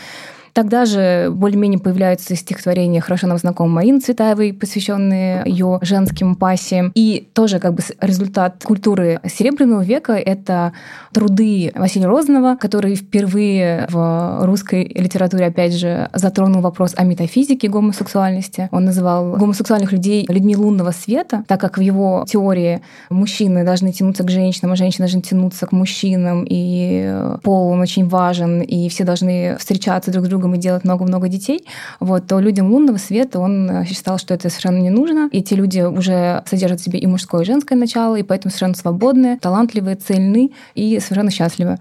Тогда 0.54 0.84
же 0.84 1.30
более-менее 1.32 1.80
появляются 1.80 2.36
стихотворения 2.36 3.00
хорошо 3.00 3.26
нам 3.26 3.38
знакомой 3.38 3.74
Марины 3.74 4.00
Цветаевой, 4.00 4.52
посвященные 4.52 5.42
ее 5.46 5.80
женским 5.82 6.36
пассиям. 6.36 6.92
И 6.94 7.28
тоже 7.32 7.58
как 7.58 7.74
бы 7.74 7.82
результат 8.00 8.62
культуры 8.62 9.20
Серебряного 9.26 9.82
века— 9.82 10.12
это 10.14 10.72
труды 11.12 11.72
Василия 11.74 12.06
Розанова, 12.06 12.56
который 12.56 12.94
впервые 12.94 13.88
в 13.90 14.46
русской 14.46 14.84
литературе, 14.94 15.46
опять 15.46 15.74
же, 15.74 16.08
затронул 16.12 16.62
вопрос 16.62 16.94
о 16.96 17.02
метафизике 17.02 17.68
гомосексуальности. 17.68 18.68
Он 18.70 18.84
называл 18.84 19.32
гомосексуальных 19.36 19.90
людей 19.90 20.24
людьми 20.28 20.54
лунного 20.54 20.92
света, 20.92 21.42
так 21.48 21.60
как 21.60 21.78
в 21.78 21.80
его 21.80 22.24
теории 22.28 22.80
мужчины 23.10 23.64
должны 23.64 23.92
тянуться 23.92 24.22
к 24.22 24.30
женщинам, 24.30 24.72
а 24.72 24.76
женщины 24.76 25.06
должны 25.06 25.20
тянуться 25.20 25.66
к 25.66 25.72
мужчинам, 25.72 26.46
и 26.48 27.38
пол 27.42 27.70
он 27.70 27.80
очень 27.80 28.06
важен, 28.06 28.60
и 28.60 28.88
все 28.88 29.02
должны 29.02 29.56
встречаться 29.58 30.12
друг 30.12 30.26
с 30.26 30.28
другом 30.28 30.43
и 30.52 30.58
делать 30.58 30.84
много-много 30.84 31.28
детей, 31.28 31.66
вот, 32.00 32.26
то 32.26 32.38
людям 32.40 32.70
лунного 32.70 32.98
света 32.98 33.38
он 33.38 33.84
считал, 33.86 34.18
что 34.18 34.34
это 34.34 34.50
совершенно 34.50 34.78
не 34.78 34.90
нужно. 34.90 35.28
И 35.32 35.38
эти 35.38 35.54
люди 35.54 35.80
уже 35.80 36.42
содержат 36.44 36.80
в 36.80 36.84
себе 36.84 36.98
и 36.98 37.06
мужское, 37.06 37.42
и 37.42 37.44
женское 37.46 37.76
начало, 37.76 38.16
и 38.16 38.22
поэтому 38.22 38.50
совершенно 38.50 38.74
свободные, 38.74 39.38
талантливые, 39.38 39.96
цельны 39.96 40.50
и 40.74 40.98
совершенно 41.00 41.30
счастливы. 41.30 41.78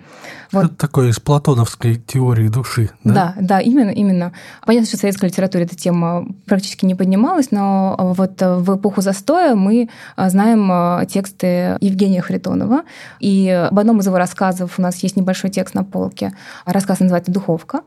Вот. 0.51 0.65
Это 0.65 0.75
такое 0.75 1.09
из 1.09 1.19
платоновской 1.19 1.95
теории 1.95 2.47
души, 2.47 2.91
да? 3.03 3.13
Да, 3.13 3.35
да, 3.41 3.59
именно, 3.59 3.89
именно. 3.89 4.33
Понятно, 4.65 4.87
что 4.87 4.97
в 4.97 4.99
советской 4.99 5.25
литературе 5.25 5.65
эта 5.65 5.75
тема 5.75 6.27
практически 6.45 6.85
не 6.85 6.93
поднималась, 6.93 7.49
но 7.49 8.13
вот 8.15 8.39
в 8.39 8.77
эпоху 8.77 9.01
застоя 9.01 9.55
мы 9.55 9.89
знаем 10.15 11.07
тексты 11.07 11.77
Евгения 11.81 12.21
Харитонова, 12.21 12.83
и 13.19 13.49
об 13.49 13.79
одном 13.79 13.99
из 13.99 14.05
его 14.05 14.19
рассказов 14.19 14.77
у 14.77 14.81
нас 14.81 15.01
есть 15.01 15.15
небольшой 15.15 15.49
текст 15.49 15.73
на 15.73 15.83
полке. 15.83 16.33
Рассказ 16.65 16.99
называется 16.99 17.31
«Духовка». 17.31 17.81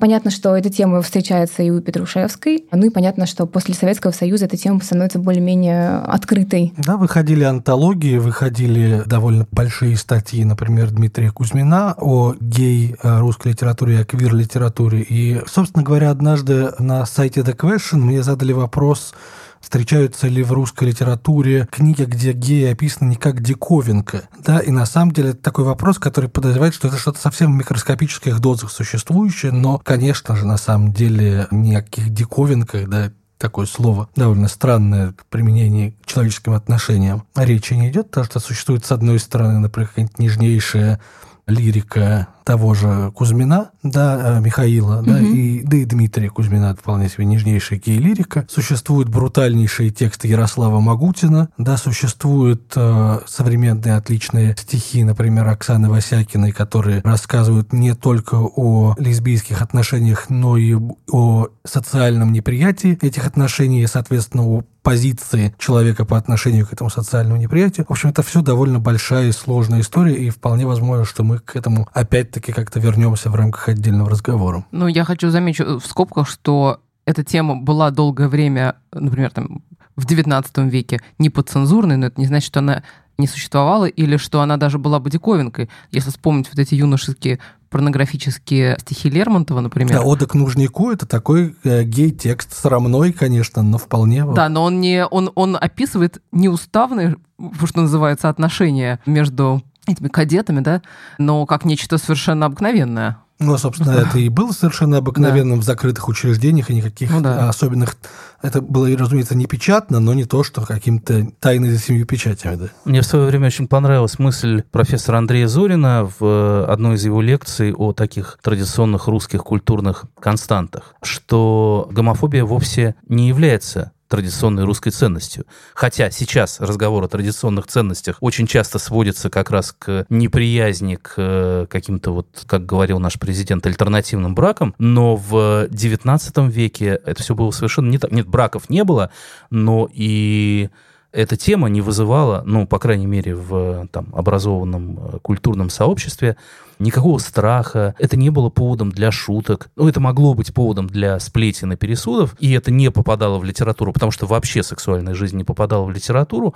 Понятно, 0.00 0.17
что 0.26 0.56
эта 0.56 0.70
тема 0.70 1.00
встречается 1.02 1.62
и 1.62 1.70
у 1.70 1.80
Петрушевской, 1.80 2.66
ну 2.72 2.86
и 2.86 2.90
понятно, 2.90 3.26
что 3.26 3.46
после 3.46 3.74
Советского 3.74 4.10
Союза 4.10 4.46
эта 4.46 4.56
тема 4.56 4.80
становится 4.82 5.18
более-менее 5.18 5.98
открытой. 5.98 6.72
Да, 6.76 6.96
выходили 6.96 7.44
антологии, 7.44 8.18
выходили 8.18 9.02
довольно 9.06 9.46
большие 9.50 9.96
статьи, 9.96 10.44
например, 10.44 10.90
Дмитрия 10.90 11.30
Кузьмина 11.30 11.94
о 11.98 12.34
гей-русской 12.40 13.48
литературе, 13.52 14.00
о 14.00 14.04
квир-литературе. 14.04 15.02
И, 15.02 15.40
собственно 15.46 15.82
говоря, 15.84 16.10
однажды 16.10 16.70
на 16.78 17.06
сайте 17.06 17.40
The 17.40 17.56
Question 17.56 17.98
мне 17.98 18.22
задали 18.22 18.52
вопрос, 18.52 19.14
встречаются 19.60 20.28
ли 20.28 20.42
в 20.42 20.52
русской 20.52 20.84
литературе 20.84 21.68
книги, 21.70 22.04
где 22.04 22.32
геи 22.32 22.70
описаны 22.70 23.10
не 23.10 23.16
как 23.16 23.42
диковинка. 23.42 24.28
Да, 24.44 24.60
и 24.60 24.70
на 24.70 24.86
самом 24.86 25.12
деле 25.12 25.30
это 25.30 25.42
такой 25.42 25.64
вопрос, 25.64 25.98
который 25.98 26.28
подозревает, 26.28 26.74
что 26.74 26.88
это 26.88 26.96
что-то 26.96 27.18
совсем 27.18 27.52
в 27.52 27.56
микроскопических 27.56 28.40
дозах 28.40 28.70
существующее, 28.70 29.52
но, 29.52 29.78
конечно 29.78 30.36
же, 30.36 30.46
на 30.46 30.56
самом 30.56 30.92
деле 30.92 31.46
ни 31.50 31.74
о 31.74 31.82
каких 31.82 32.10
диковинках, 32.10 32.88
да, 32.88 33.12
такое 33.38 33.66
слово 33.66 34.08
довольно 34.16 34.48
странное 34.48 35.12
в 35.12 35.26
применении 35.26 35.96
к 36.02 36.06
человеческим 36.06 36.52
отношениям. 36.52 37.24
Речи 37.36 37.74
не 37.74 37.88
идет, 37.88 38.08
потому 38.08 38.26
что 38.26 38.40
существует, 38.40 38.84
с 38.84 38.92
одной 38.92 39.18
стороны, 39.18 39.58
например, 39.60 39.88
какая-нибудь 39.88 40.18
нежнейшая 40.18 41.00
лирика 41.46 42.28
того 42.48 42.72
же 42.72 43.12
Кузьмина, 43.14 43.72
да, 43.82 44.38
э, 44.38 44.40
Михаила, 44.40 45.00
угу. 45.00 45.10
да, 45.10 45.20
и, 45.20 45.60
да 45.64 45.76
и 45.76 45.84
Дмитрия 45.84 46.30
Кузьмина, 46.30 46.74
вполне 46.74 47.10
себе 47.10 47.26
нежнейшая 47.26 47.78
гей-лирика. 47.78 48.46
Существуют 48.48 49.10
брутальнейшие 49.10 49.90
тексты 49.90 50.28
Ярослава 50.28 50.80
Магутина, 50.80 51.50
да, 51.58 51.76
существуют 51.76 52.72
э, 52.74 53.20
современные 53.26 53.96
отличные 53.96 54.56
стихи, 54.56 55.04
например, 55.04 55.46
Оксаны 55.46 55.90
Васякиной, 55.90 56.52
которые 56.52 57.02
рассказывают 57.02 57.74
не 57.74 57.94
только 57.94 58.36
о 58.36 58.94
лесбийских 58.96 59.60
отношениях, 59.60 60.30
но 60.30 60.56
и 60.56 60.74
о 61.12 61.48
социальном 61.66 62.32
неприятии 62.32 62.98
этих 63.02 63.26
отношений, 63.26 63.82
и, 63.82 63.86
соответственно, 63.86 64.44
о 64.44 64.64
позиции 64.88 65.54
человека 65.58 66.06
по 66.06 66.16
отношению 66.16 66.66
к 66.66 66.72
этому 66.72 66.88
социальному 66.88 67.38
неприятию. 67.38 67.84
В 67.86 67.92
общем, 67.92 68.08
это 68.08 68.22
все 68.22 68.40
довольно 68.40 68.80
большая 68.80 69.28
и 69.28 69.32
сложная 69.32 69.82
история, 69.82 70.14
и 70.14 70.30
вполне 70.30 70.66
возможно, 70.66 71.04
что 71.04 71.24
мы 71.24 71.40
к 71.40 71.56
этому 71.56 71.86
опять-таки 71.92 72.37
как-то 72.40 72.80
вернемся 72.80 73.30
в 73.30 73.34
рамках 73.34 73.68
отдельного 73.68 74.10
разговора. 74.10 74.64
Ну, 74.70 74.86
я 74.86 75.04
хочу 75.04 75.30
заметить 75.30 75.66
в 75.66 75.86
скобках, 75.86 76.28
что 76.28 76.80
эта 77.04 77.24
тема 77.24 77.56
была 77.56 77.90
долгое 77.90 78.28
время, 78.28 78.76
например, 78.92 79.30
там, 79.30 79.62
в 79.96 80.06
XIX 80.06 80.68
веке 80.68 81.00
не 81.18 81.30
подцензурной, 81.30 81.96
но 81.96 82.06
это 82.06 82.20
не 82.20 82.26
значит, 82.26 82.48
что 82.48 82.60
она 82.60 82.82
не 83.18 83.26
существовала 83.26 83.86
или 83.86 84.16
что 84.16 84.40
она 84.40 84.56
даже 84.56 84.78
была 84.78 85.00
бы 85.00 85.10
диковинкой. 85.10 85.68
Если 85.90 86.10
вспомнить 86.10 86.48
вот 86.48 86.58
эти 86.58 86.74
юношеские 86.76 87.40
порнографические 87.68 88.78
стихи 88.80 89.10
Лермонтова, 89.10 89.60
например. 89.60 89.92
Да, 89.92 90.02
«Ода 90.02 90.26
к 90.26 90.34
нужнику»— 90.34 90.90
это 90.92 91.06
такой 91.06 91.54
э, 91.64 91.82
гей-текст, 91.82 92.54
срамной, 92.54 93.12
конечно, 93.12 93.62
но 93.62 93.76
вполне... 93.76 94.24
Да, 94.24 94.48
но 94.48 94.64
он, 94.64 94.80
не, 94.80 95.04
он, 95.04 95.30
он 95.34 95.56
описывает 95.60 96.22
неуставные, 96.32 97.16
что 97.64 97.82
называется, 97.82 98.28
отношения 98.28 99.00
между 99.04 99.62
этими 99.92 100.08
кадетами, 100.08 100.60
да, 100.60 100.82
но 101.18 101.46
как 101.46 101.64
нечто 101.64 101.98
совершенно 101.98 102.46
обыкновенное. 102.46 103.18
Ну, 103.40 103.56
собственно, 103.56 103.92
это 103.92 104.18
и 104.18 104.28
было 104.28 104.50
совершенно 104.50 104.96
обыкновенным 104.96 105.58
да. 105.58 105.62
в 105.62 105.64
закрытых 105.64 106.08
учреждениях, 106.08 106.70
и 106.70 106.74
никаких 106.74 107.10
ну, 107.10 107.20
да. 107.20 107.48
особенных... 107.48 107.96
Это 108.42 108.60
было, 108.60 108.88
разумеется, 108.96 109.36
не 109.36 109.46
печатно, 109.46 110.00
но 110.00 110.12
не 110.12 110.24
то, 110.24 110.42
что 110.42 110.62
каким-то 110.62 111.28
тайной 111.38 111.70
за 111.70 111.78
семью 111.78 112.04
печатями. 112.04 112.56
Да. 112.56 112.66
Мне 112.84 113.00
в 113.00 113.06
свое 113.06 113.26
время 113.26 113.46
очень 113.46 113.68
понравилась 113.68 114.18
мысль 114.18 114.62
профессора 114.72 115.18
Андрея 115.18 115.46
Зорина 115.46 116.10
в 116.18 116.66
одной 116.66 116.96
из 116.96 117.04
его 117.04 117.20
лекций 117.20 117.72
о 117.72 117.92
таких 117.92 118.38
традиционных 118.42 119.06
русских 119.06 119.44
культурных 119.44 120.06
константах, 120.18 120.94
что 121.02 121.88
гомофобия 121.92 122.44
вовсе 122.44 122.96
не 123.06 123.28
является 123.28 123.92
традиционной 124.08 124.64
русской 124.64 124.90
ценностью. 124.90 125.44
Хотя 125.74 126.10
сейчас 126.10 126.60
разговор 126.60 127.04
о 127.04 127.08
традиционных 127.08 127.66
ценностях 127.66 128.16
очень 128.20 128.46
часто 128.46 128.78
сводится 128.78 129.30
как 129.30 129.50
раз 129.50 129.72
к 129.72 130.06
неприязни 130.08 130.96
к 130.96 131.14
э, 131.16 131.66
каким-то, 131.68 132.12
вот, 132.12 132.44
как 132.46 132.66
говорил 132.66 132.98
наш 132.98 133.18
президент, 133.18 133.66
альтернативным 133.66 134.34
бракам, 134.34 134.74
но 134.78 135.14
в 135.14 135.66
XIX 135.66 136.50
веке 136.50 137.00
это 137.04 137.22
все 137.22 137.34
было 137.34 137.50
совершенно 137.50 137.90
не 137.90 137.98
так. 137.98 138.10
Нет, 138.10 138.26
браков 138.26 138.70
не 138.70 138.82
было, 138.82 139.10
но 139.50 139.88
и 139.92 140.70
эта 141.12 141.36
тема 141.36 141.68
не 141.68 141.80
вызывала, 141.80 142.42
ну, 142.46 142.66
по 142.66 142.78
крайней 142.78 143.06
мере, 143.06 143.34
в 143.34 143.88
там, 143.92 144.08
образованном 144.12 144.98
э, 144.98 145.18
культурном 145.20 145.70
сообществе, 145.70 146.36
никакого 146.78 147.18
страха. 147.18 147.94
Это 147.98 148.16
не 148.16 148.30
было 148.30 148.48
поводом 148.50 148.90
для 148.90 149.10
шуток. 149.10 149.70
Ну, 149.76 149.88
это 149.88 150.00
могло 150.00 150.34
быть 150.34 150.52
поводом 150.54 150.86
для 150.86 151.18
сплетен 151.18 151.72
и 151.72 151.76
пересудов, 151.76 152.34
и 152.38 152.52
это 152.52 152.70
не 152.70 152.90
попадало 152.90 153.38
в 153.38 153.44
литературу, 153.44 153.92
потому 153.92 154.12
что 154.12 154.26
вообще 154.26 154.62
сексуальная 154.62 155.14
жизнь 155.14 155.36
не 155.36 155.44
попадала 155.44 155.84
в 155.84 155.90
литературу. 155.90 156.54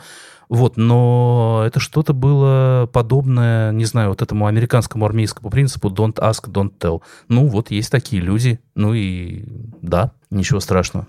Вот, 0.48 0.76
но 0.76 1.62
это 1.66 1.80
что-то 1.80 2.12
было 2.12 2.88
подобное, 2.92 3.72
не 3.72 3.84
знаю, 3.86 4.10
вот 4.10 4.20
этому 4.20 4.46
американскому 4.46 5.06
армейскому 5.06 5.50
принципу 5.50 5.88
don't 5.88 6.16
ask, 6.16 6.46
don't 6.46 6.72
tell. 6.78 7.00
Ну, 7.28 7.46
вот 7.46 7.70
есть 7.70 7.90
такие 7.90 8.20
люди. 8.20 8.60
Ну 8.74 8.92
и 8.92 9.44
да, 9.80 10.12
ничего 10.30 10.60
страшного. 10.60 11.06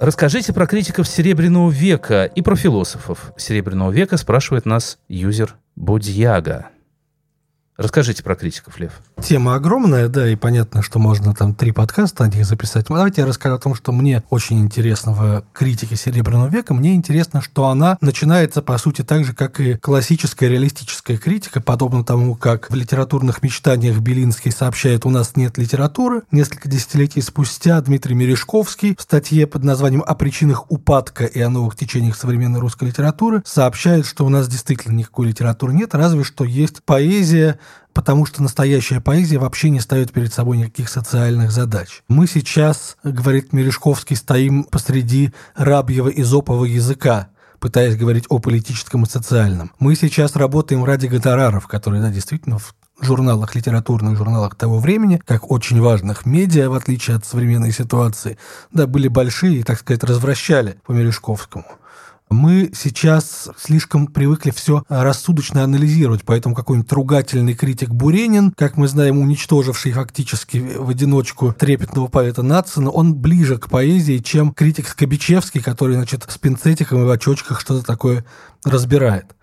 Расскажите 0.00 0.54
про 0.54 0.66
критиков 0.66 1.06
Серебряного 1.06 1.68
века 1.70 2.24
и 2.24 2.40
про 2.40 2.56
философов 2.56 3.34
Серебряного 3.36 3.90
века, 3.90 4.16
спрашивает 4.16 4.64
нас 4.64 4.98
юзер 5.08 5.56
Будьяга. 5.76 6.70
Расскажите 7.80 8.22
про 8.22 8.36
критиков, 8.36 8.78
Лев. 8.78 8.92
Тема 9.22 9.54
огромная, 9.54 10.08
да, 10.08 10.28
и 10.28 10.36
понятно, 10.36 10.82
что 10.82 10.98
можно 10.98 11.34
там 11.34 11.54
три 11.54 11.72
подкаста 11.72 12.24
о 12.24 12.28
них 12.28 12.44
записать. 12.44 12.88
Давайте 12.90 13.22
я 13.22 13.26
расскажу 13.26 13.54
о 13.54 13.58
том, 13.58 13.74
что 13.74 13.90
мне 13.92 14.22
очень 14.28 14.60
интересно 14.60 15.12
в 15.12 15.44
критике 15.54 15.96
Серебряного 15.96 16.48
века. 16.48 16.74
Мне 16.74 16.94
интересно, 16.94 17.40
что 17.40 17.68
она 17.68 17.96
начинается, 18.02 18.60
по 18.60 18.76
сути, 18.76 19.00
так 19.00 19.24
же, 19.24 19.32
как 19.32 19.60
и 19.60 19.76
классическая 19.78 20.50
реалистическая 20.50 21.16
критика, 21.16 21.62
подобно 21.62 22.04
тому, 22.04 22.34
как 22.34 22.70
в 22.70 22.74
литературных 22.74 23.42
мечтаниях 23.42 23.98
Белинский 24.00 24.52
сообщает 24.52 25.06
«У 25.06 25.10
нас 25.10 25.34
нет 25.34 25.56
литературы». 25.56 26.24
Несколько 26.30 26.68
десятилетий 26.68 27.22
спустя 27.22 27.80
Дмитрий 27.80 28.14
Мережковский 28.14 28.94
в 28.94 29.00
статье 29.00 29.46
под 29.46 29.64
названием 29.64 30.04
«О 30.06 30.14
причинах 30.14 30.70
упадка 30.70 31.24
и 31.24 31.40
о 31.40 31.48
новых 31.48 31.76
течениях 31.76 32.16
современной 32.16 32.60
русской 32.60 32.88
литературы» 32.88 33.42
сообщает, 33.46 34.04
что 34.04 34.26
у 34.26 34.28
нас 34.28 34.48
действительно 34.48 34.92
никакой 34.92 35.28
литературы 35.28 35.72
нет, 35.72 35.94
разве 35.94 36.24
что 36.24 36.44
есть 36.44 36.82
поэзия, 36.84 37.58
потому 37.92 38.26
что 38.26 38.42
настоящая 38.42 39.00
поэзия 39.00 39.38
вообще 39.38 39.70
не 39.70 39.80
ставит 39.80 40.12
перед 40.12 40.32
собой 40.32 40.58
никаких 40.58 40.88
социальных 40.88 41.50
задач. 41.50 42.02
Мы 42.08 42.26
сейчас, 42.26 42.96
говорит 43.02 43.52
Мережковский, 43.52 44.16
стоим 44.16 44.64
посреди 44.64 45.32
рабьего 45.54 46.08
изопового 46.08 46.64
языка, 46.64 47.28
пытаясь 47.58 47.96
говорить 47.96 48.24
о 48.28 48.38
политическом 48.38 49.04
и 49.04 49.08
социальном. 49.08 49.72
Мы 49.78 49.94
сейчас 49.94 50.36
работаем 50.36 50.84
ради 50.84 51.06
гонораров, 51.06 51.66
которые, 51.66 52.02
да, 52.02 52.10
действительно, 52.10 52.58
в 52.58 52.74
журналах, 53.00 53.54
литературных 53.54 54.16
журналах 54.16 54.54
того 54.54 54.78
времени, 54.78 55.20
как 55.24 55.50
очень 55.50 55.80
важных 55.80 56.26
медиа, 56.26 56.68
в 56.68 56.74
отличие 56.74 57.16
от 57.16 57.24
современной 57.24 57.72
ситуации, 57.72 58.38
да, 58.72 58.86
были 58.86 59.08
большие 59.08 59.58
и, 59.58 59.62
так 59.62 59.78
сказать, 59.78 60.04
развращали 60.04 60.80
по 60.86 60.92
Мережковскому. 60.92 61.64
Мы 62.30 62.70
сейчас 62.74 63.50
слишком 63.58 64.06
привыкли 64.06 64.52
все 64.52 64.84
рассудочно 64.88 65.64
анализировать, 65.64 66.22
поэтому 66.24 66.54
какой-нибудь 66.54 66.92
ругательный 66.92 67.54
критик 67.54 67.88
Буренин, 67.90 68.52
как 68.52 68.76
мы 68.76 68.86
знаем, 68.86 69.18
уничтоживший 69.18 69.90
фактически 69.90 70.58
в 70.58 70.88
одиночку 70.88 71.52
трепетного 71.52 72.06
поэта 72.06 72.44
Нацина, 72.44 72.88
он 72.90 73.16
ближе 73.16 73.58
к 73.58 73.68
поэзии, 73.68 74.18
чем 74.18 74.52
критик 74.52 74.86
Скобичевский, 74.86 75.60
который, 75.60 75.96
значит, 75.96 76.24
с 76.28 76.38
пинцетиком 76.38 77.02
и 77.02 77.04
в 77.04 77.10
очочках 77.10 77.60
что-то 77.60 77.84
такое 77.84 78.24
разбирает. 78.64 79.34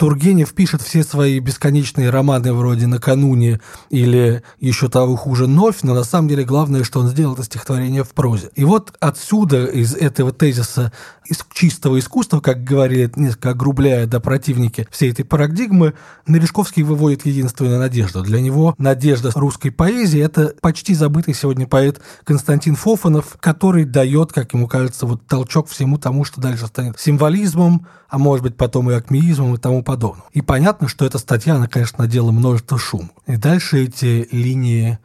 Тургенев 0.00 0.54
пишет 0.54 0.80
все 0.80 1.04
свои 1.04 1.40
бесконечные 1.40 2.08
романы 2.08 2.54
вроде 2.54 2.86
«Накануне» 2.86 3.60
или 3.90 4.42
еще 4.58 4.88
того 4.88 5.14
хуже 5.14 5.46
«Новь», 5.46 5.82
но 5.82 5.92
на 5.92 6.04
самом 6.04 6.26
деле 6.28 6.42
главное, 6.42 6.84
что 6.84 7.00
он 7.00 7.08
сделал, 7.08 7.34
это 7.34 7.44
стихотворение 7.44 8.02
в 8.02 8.14
прозе. 8.14 8.48
И 8.54 8.64
вот 8.64 8.96
отсюда, 8.98 9.66
из 9.66 9.94
этого 9.94 10.32
тезиса 10.32 10.90
из 11.26 11.44
чистого 11.52 11.98
искусства, 11.98 12.40
как 12.40 12.64
говорили, 12.64 13.12
несколько 13.14 13.50
огрубляя 13.50 14.06
до 14.06 14.20
противники 14.20 14.88
всей 14.90 15.12
этой 15.12 15.26
парадигмы, 15.26 15.92
Мережковский 16.26 16.82
выводит 16.82 17.26
единственную 17.26 17.78
надежду. 17.78 18.22
Для 18.22 18.40
него 18.40 18.74
надежда 18.78 19.30
русской 19.34 19.70
поэзии– 19.70 20.20
это 20.22 20.54
почти 20.62 20.94
забытый 20.94 21.34
сегодня 21.34 21.66
поэт 21.66 22.00
Константин 22.24 22.74
Фофанов, 22.74 23.36
который 23.38 23.84
дает, 23.84 24.32
как 24.32 24.54
ему 24.54 24.66
кажется, 24.66 25.04
вот 25.04 25.26
толчок 25.26 25.68
всему 25.68 25.98
тому, 25.98 26.24
что 26.24 26.40
дальше 26.40 26.66
станет 26.66 26.98
символизмом, 26.98 27.86
а 28.10 28.18
может 28.18 28.42
быть 28.42 28.56
потом 28.56 28.90
и 28.90 28.94
акмеизмом 28.94 29.54
и 29.54 29.58
тому 29.58 29.82
подобное. 29.82 30.24
И 30.32 30.42
понятно, 30.42 30.88
что 30.88 31.06
эта 31.06 31.18
статья, 31.18 31.54
она, 31.54 31.68
конечно, 31.68 32.00
надела 32.00 32.32
множество 32.32 32.76
шума. 32.78 33.10
И 33.26 33.36
дальше 33.36 33.84
эти 33.84 34.28
линии 34.32 34.98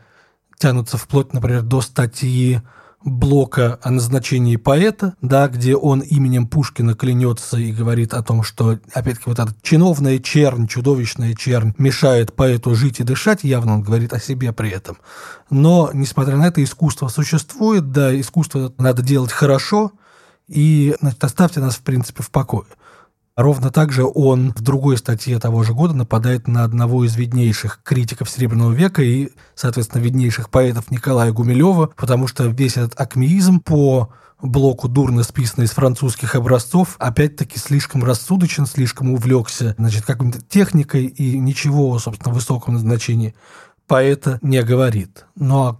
тянутся 0.58 0.98
вплоть, 0.98 1.32
например, 1.32 1.62
до 1.62 1.82
статьи 1.82 2.62
блока 3.04 3.78
о 3.84 3.92
назначении 3.92 4.56
поэта, 4.56 5.14
да, 5.22 5.48
где 5.48 5.76
он 5.76 6.00
именем 6.00 6.48
Пушкина 6.48 6.96
клянется 6.96 7.58
и 7.58 7.72
говорит 7.72 8.16
о 8.16 8.24
том, 8.24 8.42
что, 8.42 8.80
опять-таки, 8.94 9.30
вот 9.30 9.38
эта 9.38 9.54
чиновная 9.62 10.18
чернь, 10.18 10.66
чудовищная 10.66 11.36
чернь 11.36 11.76
мешает 11.78 12.34
поэту 12.34 12.74
жить 12.74 13.00
и 13.00 13.04
дышать, 13.04 13.44
явно 13.44 13.76
он 13.76 13.84
говорит 13.84 14.12
о 14.14 14.20
себе 14.20 14.52
при 14.54 14.72
этом. 14.72 14.98
Но, 15.52 15.92
несмотря 15.94 16.36
на 16.36 16.48
это, 16.48 16.64
искусство 16.64 17.08
существует, 17.08 17.92
да, 17.92 18.20
искусство 18.20 18.74
надо 18.80 19.04
делать 19.04 19.32
хорошо, 19.32 19.92
и 20.48 20.96
значит, 21.00 21.24
оставьте 21.24 21.60
нас, 21.60 21.76
в 21.76 21.82
принципе, 21.82 22.24
в 22.24 22.32
покое. 22.32 22.66
Ровно 23.36 23.70
так 23.70 23.92
же 23.92 24.06
он 24.06 24.54
в 24.54 24.62
другой 24.62 24.98
статье 24.98 25.38
того 25.40 25.64
же 25.64 25.74
года 25.74 25.94
нападает 25.94 26.48
на 26.48 26.64
одного 26.64 27.04
из 27.04 27.18
виднейших 27.18 27.82
критиков 27.84 28.30
Серебряного 28.30 28.72
века 28.72 29.02
и, 29.02 29.30
соответственно, 29.56 30.02
виднейших 30.02 30.50
поэтов 30.50 30.90
Николая 30.90 31.34
Гумилева, 31.34 31.88
потому 31.98 32.28
что 32.28 32.46
весь 32.46 32.78
этот 32.78 32.98
акмеизм 32.98 33.60
по 33.60 34.10
блоку 34.42 34.88
дурно 34.88 35.24
списанный 35.24 35.66
из 35.66 35.72
французских 35.72 36.36
образцов, 36.36 36.96
опять-таки 36.98 37.60
слишком 37.60 38.06
рассудочен, 38.06 38.66
слишком 38.66 39.12
увлекся, 39.12 39.76
значит, 39.78 40.06
какой-то 40.06 40.42
техникой 40.42 41.06
и 41.06 41.38
ничего, 41.38 42.00
собственно, 42.00 42.34
высокого 42.34 42.74
назначения 42.74 43.34
поэта 43.86 44.40
не 44.42 44.64
говорит. 44.64 45.26
Ну 45.36 45.64
а 45.64 45.80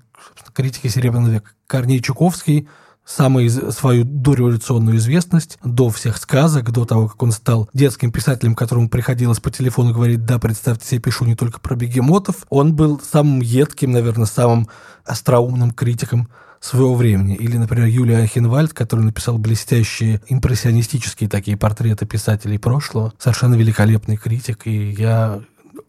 критики 0.54 0.88
Серебряного 0.88 1.32
века 1.32 1.52
Корней 1.68 2.02
Чуковский– 2.02 2.68
самую 3.06 3.50
свою 3.72 4.04
дореволюционную 4.04 4.98
известность, 4.98 5.58
до 5.64 5.90
всех 5.90 6.18
сказок, 6.18 6.72
до 6.72 6.86
того, 6.86 7.08
как 7.08 7.22
он 7.22 7.32
стал 7.32 7.70
детским 7.74 8.12
писателем, 8.12 8.56
которому 8.56 8.90
приходилось 8.90 9.40
по 9.40 9.52
телефону 9.52 9.94
говорить, 9.94 10.26
да, 10.26 10.40
представьте 10.40 10.88
себе, 10.88 11.02
пишу 11.02 11.26
не 11.26 11.36
только 11.36 11.60
про 11.60 11.76
бегемотов, 11.76 12.46
он 12.50 12.76
был 12.76 13.00
самым 13.00 13.42
едким, 13.42 13.92
наверное, 13.92 14.26
самым 14.26 14.68
остроумным 15.06 15.72
критиком 15.72 16.28
своего 16.60 16.96
времени. 16.96 17.36
Или, 17.36 17.58
например, 17.58 17.86
Юлия 17.86 18.18
Ахенвальд, 18.24 18.74
который 18.74 19.06
написал 19.06 19.38
блестящие 19.38 20.22
импрессионистические 20.28 21.30
такие 21.30 21.58
портреты 21.58 22.08
писателей 22.08 22.58
прошлого. 22.58 23.14
Совершенно 23.20 23.54
великолепный 23.54 24.18
критик, 24.18 24.66
и 24.66 24.90
я 24.92 25.42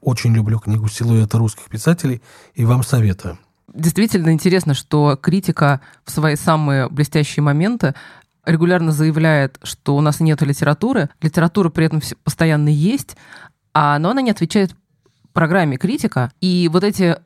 очень 0.03 0.35
люблю 0.35 0.59
книгу 0.59 0.87
«Силуэты 0.89 1.39
русских 1.39 1.65
писателей» 1.65 2.21
и 2.55 2.65
вам 2.65 2.83
советую 2.83 3.39
действительно 3.77 4.33
интересно, 4.33 4.75
что 4.75 5.17
критика 5.21 5.81
в 6.05 6.11
свои 6.11 6.37
самые 6.37 6.89
блестящие 6.89 7.43
моменты 7.43 7.95
регулярно 8.45 8.93
заявляет, 8.93 9.59
что 9.63 9.97
у 9.97 10.01
нас 10.01 10.21
нет 10.21 10.41
литературы, 10.43 11.11
литература 11.21 11.69
при 11.69 11.87
этом 11.87 12.01
постоянно 12.25 12.69
есть, 12.69 13.17
а, 13.75 13.99
но 13.99 14.11
она 14.11 14.23
не 14.23 14.31
отвечает 14.31 14.75
программе 15.37 15.77
критика. 15.77 16.33
И 16.41 16.69
вот 16.73 16.83
эти 16.83 17.17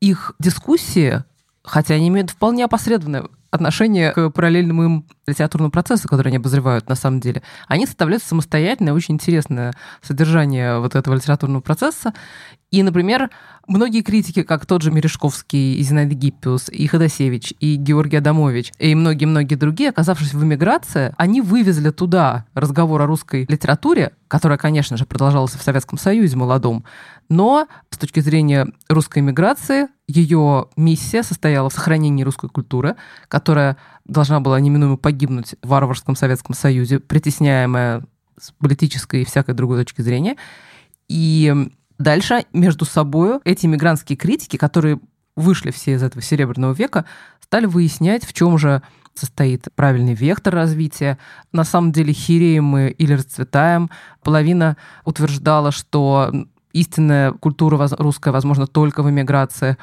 их 0.00 0.32
дискуссии, 0.38 1.22
хотя 1.62 1.94
они 1.94 2.08
имеют 2.08 2.30
вполне 2.30 2.64
опосредованное 2.64 3.28
отношение 3.50 4.12
к 4.12 4.30
параллельному 4.30 4.84
им 4.84 5.06
литературному 5.26 5.70
процессу, 5.70 6.08
который 6.08 6.28
они 6.28 6.38
обозревают 6.38 6.88
на 6.88 6.94
самом 6.94 7.20
деле, 7.20 7.42
они 7.68 7.84
составляют 7.84 8.22
самостоятельное, 8.22 8.94
очень 8.94 9.16
интересное 9.16 9.74
содержание 10.00 10.78
вот 10.78 10.94
этого 10.94 11.14
литературного 11.14 11.60
процесса. 11.60 12.14
И, 12.70 12.82
например, 12.82 13.28
многие 13.66 14.02
критики, 14.02 14.42
как 14.42 14.66
тот 14.66 14.82
же 14.82 14.90
Мережковский, 14.90 15.74
и 15.74 15.82
Зинаида 15.82 16.14
Гиппиус, 16.14 16.68
и 16.68 16.86
Ходосевич, 16.86 17.54
и 17.60 17.76
Георгий 17.76 18.16
Адамович, 18.16 18.72
и 18.78 18.94
многие-многие 18.94 19.54
другие, 19.54 19.90
оказавшись 19.90 20.34
в 20.34 20.42
эмиграции, 20.44 21.14
они 21.16 21.40
вывезли 21.40 21.90
туда 21.90 22.46
разговор 22.54 23.02
о 23.02 23.06
русской 23.06 23.46
литературе, 23.48 24.12
которая, 24.28 24.58
конечно 24.58 24.96
же, 24.96 25.06
продолжалась 25.06 25.52
в 25.52 25.62
Советском 25.62 25.98
Союзе 25.98 26.36
молодом, 26.36 26.84
но 27.28 27.66
с 27.90 27.98
точки 27.98 28.20
зрения 28.20 28.66
русской 28.88 29.20
эмиграции 29.20 29.88
ее 30.08 30.66
миссия 30.76 31.22
состояла 31.22 31.70
в 31.70 31.72
сохранении 31.72 32.24
русской 32.24 32.50
культуры, 32.50 32.96
которая 33.28 33.76
должна 34.04 34.40
была 34.40 34.58
неминуемо 34.58 34.96
погибнуть 34.96 35.54
в 35.62 35.68
варварском 35.68 36.16
Советском 36.16 36.54
Союзе, 36.54 36.98
притесняемая 36.98 38.02
с 38.38 38.52
политической 38.52 39.22
и 39.22 39.24
всякой 39.24 39.54
другой 39.54 39.78
точки 39.78 40.02
зрения. 40.02 40.36
И 41.08 41.70
Дальше 42.00 42.46
между 42.54 42.86
собой 42.86 43.40
эти 43.44 43.66
мигрантские 43.66 44.16
критики, 44.16 44.56
которые 44.56 45.00
вышли 45.36 45.70
все 45.70 45.92
из 45.92 46.02
этого 46.02 46.22
серебряного 46.22 46.72
века, 46.72 47.04
стали 47.40 47.66
выяснять, 47.66 48.24
в 48.24 48.32
чем 48.32 48.56
же 48.56 48.80
состоит 49.12 49.68
правильный 49.74 50.14
вектор 50.14 50.54
развития. 50.54 51.18
На 51.52 51.62
самом 51.62 51.92
деле 51.92 52.14
хиреем 52.14 52.64
мы 52.64 52.88
или 52.88 53.12
расцветаем. 53.12 53.90
Половина 54.22 54.78
утверждала, 55.04 55.72
что 55.72 56.32
истинная 56.72 57.32
культура 57.32 57.86
русская 57.98 58.30
возможно 58.30 58.66
только 58.66 59.02
в 59.02 59.10
эмиграции. 59.10 59.76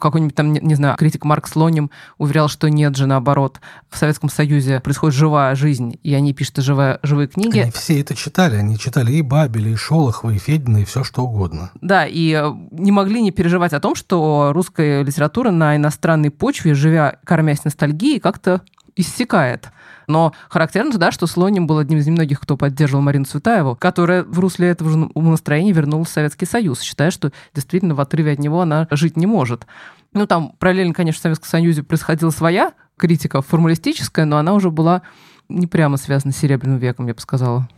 Какой-нибудь 0.00 0.34
там, 0.34 0.52
не, 0.52 0.74
знаю, 0.74 0.96
критик 0.96 1.24
Марк 1.24 1.46
Слоним 1.46 1.90
уверял, 2.18 2.48
что 2.48 2.68
нет 2.68 2.96
же, 2.96 3.06
наоборот. 3.06 3.60
В 3.90 3.96
Советском 3.96 4.30
Союзе 4.30 4.80
происходит 4.80 5.14
живая 5.14 5.54
жизнь, 5.54 5.98
и 6.02 6.14
они 6.14 6.32
пишут 6.32 6.58
живые, 6.58 6.98
живые 7.02 7.28
книги. 7.28 7.60
Они 7.60 7.70
все 7.70 8.00
это 8.00 8.14
читали. 8.14 8.56
Они 8.56 8.78
читали 8.78 9.12
и 9.12 9.22
Бабеля, 9.22 9.70
и 9.70 9.76
Шолохова, 9.76 10.30
и 10.30 10.38
Федина, 10.38 10.78
и 10.78 10.84
все 10.84 11.04
что 11.04 11.22
угодно. 11.22 11.70
Да, 11.80 12.06
и 12.06 12.32
э, 12.32 12.52
не 12.70 12.90
могли 12.90 13.22
не 13.22 13.30
переживать 13.30 13.72
о 13.72 13.80
том, 13.80 13.94
что 13.94 14.52
русская 14.54 15.02
литература 15.02 15.50
на 15.50 15.76
иностранной 15.76 16.30
почве, 16.30 16.74
живя, 16.74 17.18
кормясь 17.24 17.64
ностальгией, 17.64 18.20
как-то 18.20 18.62
иссякает. 18.96 19.68
Но 20.06 20.32
характерно, 20.48 20.92
да, 20.98 21.12
что 21.12 21.26
Слоним 21.26 21.66
был 21.66 21.78
одним 21.78 21.98
из 21.98 22.06
немногих, 22.06 22.40
кто 22.40 22.56
поддерживал 22.56 23.02
Марину 23.02 23.24
Цветаеву, 23.24 23.76
которая 23.76 24.24
в 24.24 24.38
русле 24.38 24.68
этого 24.68 24.90
же 24.90 25.10
настроения 25.14 25.72
вернулась 25.72 26.08
в 26.08 26.12
Советский 26.12 26.46
Союз, 26.46 26.80
считая, 26.80 27.10
что 27.10 27.32
действительно 27.54 27.94
в 27.94 28.00
отрыве 28.00 28.32
от 28.32 28.38
него 28.38 28.60
она 28.60 28.88
жить 28.90 29.16
не 29.16 29.26
может. 29.26 29.66
Ну, 30.12 30.26
там 30.26 30.52
параллельно, 30.58 30.92
конечно, 30.92 31.20
в 31.20 31.22
Советском 31.22 31.48
Союзе 31.48 31.82
происходила 31.82 32.30
своя 32.30 32.72
критика 32.96 33.42
формалистическая, 33.42 34.24
но 34.24 34.38
она 34.38 34.54
уже 34.54 34.70
была 34.70 35.02
не 35.48 35.66
прямо 35.66 35.96
связана 35.96 36.32
с 36.32 36.36
Серебряным 36.36 36.78
веком, 36.78 37.06
я 37.06 37.14
бы 37.14 37.20
сказала. 37.20 37.68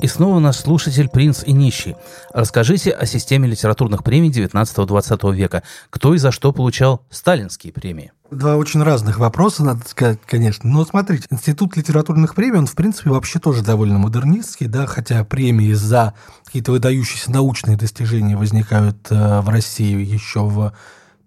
И 0.00 0.06
снова 0.06 0.38
наш 0.38 0.56
слушатель 0.56 1.08
Принц 1.08 1.42
и 1.44 1.52
Нищий. 1.52 1.94
Расскажите 2.32 2.90
о 2.90 3.04
системе 3.04 3.48
литературных 3.48 4.02
премий 4.02 4.30
19-20 4.30 5.34
века. 5.34 5.62
Кто 5.90 6.14
и 6.14 6.18
за 6.18 6.32
что 6.32 6.52
получал 6.52 7.02
сталинские 7.10 7.72
премии? 7.72 8.12
Два 8.30 8.56
очень 8.56 8.80
разных 8.82 9.18
вопроса, 9.18 9.64
надо 9.64 9.88
сказать, 9.88 10.20
конечно. 10.24 10.70
Но 10.70 10.84
смотрите, 10.84 11.26
Институт 11.30 11.76
литературных 11.76 12.36
премий, 12.36 12.58
он, 12.58 12.66
в 12.66 12.74
принципе, 12.76 13.10
вообще 13.10 13.40
тоже 13.40 13.62
довольно 13.64 13.98
модернистский, 13.98 14.68
да, 14.68 14.86
хотя 14.86 15.24
премии 15.24 15.72
за 15.72 16.14
какие-то 16.44 16.70
выдающиеся 16.70 17.32
научные 17.32 17.76
достижения 17.76 18.36
возникают 18.36 18.98
э, 19.10 19.40
в 19.40 19.48
России 19.48 20.04
еще 20.04 20.44
в 20.44 20.72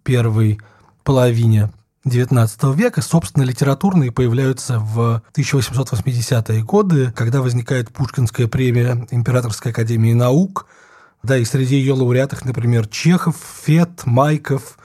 первой 0.03 0.61
половине 1.03 1.71
XIX 2.05 2.73
века, 2.73 3.01
собственно, 3.01 3.43
литературные 3.43 4.11
появляются 4.11 4.79
в 4.79 5.21
1880-е 5.35 6.63
годы, 6.63 7.11
когда 7.11 7.41
возникает 7.41 7.91
Пушкинская 7.91 8.47
премия 8.47 9.07
Императорской 9.11 9.73
академии 9.73 10.13
наук, 10.13 10.67
да, 11.21 11.37
и 11.37 11.45
среди 11.45 11.75
ее 11.75 11.93
лауреатов, 11.93 12.43
например, 12.45 12.87
Чехов, 12.87 13.37
Фет, 13.63 14.05
Майков, 14.05 14.77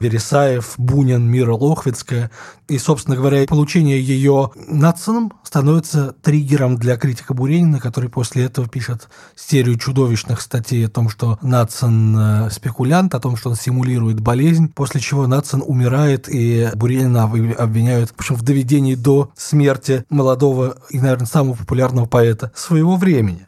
Вересаев, 0.00 0.74
Бунин, 0.78 1.28
Мира 1.28 1.54
Лохвицкая. 1.54 2.30
И, 2.68 2.78
собственно 2.78 3.16
говоря, 3.16 3.46
получение 3.46 4.00
ее 4.00 4.50
Натсоном 4.68 5.32
становится 5.42 6.12
триггером 6.22 6.76
для 6.76 6.96
критика 6.96 7.34
Буренина, 7.34 7.80
который 7.80 8.10
после 8.10 8.44
этого 8.44 8.68
пишет 8.68 9.08
серию 9.34 9.78
чудовищных 9.78 10.40
статей 10.40 10.86
о 10.86 10.90
том, 10.90 11.08
что 11.08 11.38
Натсон 11.42 12.16
э, 12.18 12.50
спекулянт, 12.50 13.14
о 13.14 13.20
том, 13.20 13.36
что 13.36 13.50
он 13.50 13.56
симулирует 13.56 14.20
болезнь, 14.20 14.68
после 14.68 15.00
чего 15.00 15.26
Натсон 15.26 15.62
умирает, 15.66 16.28
и 16.28 16.70
Буренина 16.74 17.24
обвиняют 17.24 18.10
в, 18.10 18.18
общем, 18.18 18.34
в 18.34 18.42
доведении 18.42 18.94
до 18.94 19.30
смерти 19.36 20.04
молодого 20.10 20.76
и, 20.90 21.00
наверное, 21.00 21.26
самого 21.26 21.54
популярного 21.54 22.06
поэта 22.06 22.52
своего 22.54 22.96
времени. 22.96 23.46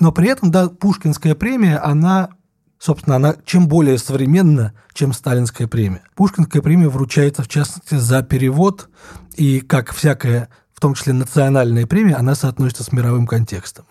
Но 0.00 0.12
при 0.12 0.28
этом, 0.28 0.50
да, 0.50 0.68
Пушкинская 0.68 1.34
премия, 1.34 1.78
она 1.78 2.30
Собственно, 2.78 3.16
она 3.16 3.36
чем 3.44 3.66
более 3.66 3.98
современна, 3.98 4.72
чем 4.92 5.12
сталинская 5.12 5.66
премия. 5.66 6.02
Пушкинская 6.14 6.62
премия 6.62 6.88
вручается, 6.88 7.42
в 7.42 7.48
частности, 7.48 7.96
за 7.96 8.22
перевод, 8.22 8.88
и, 9.36 9.60
как 9.60 9.92
всякая, 9.92 10.48
в 10.74 10.80
том 10.80 10.94
числе 10.94 11.12
национальная 11.12 11.86
премия, 11.86 12.14
она 12.14 12.34
соотносится 12.34 12.84
с 12.84 12.92
мировым 12.92 13.26
контекстом. 13.26 13.86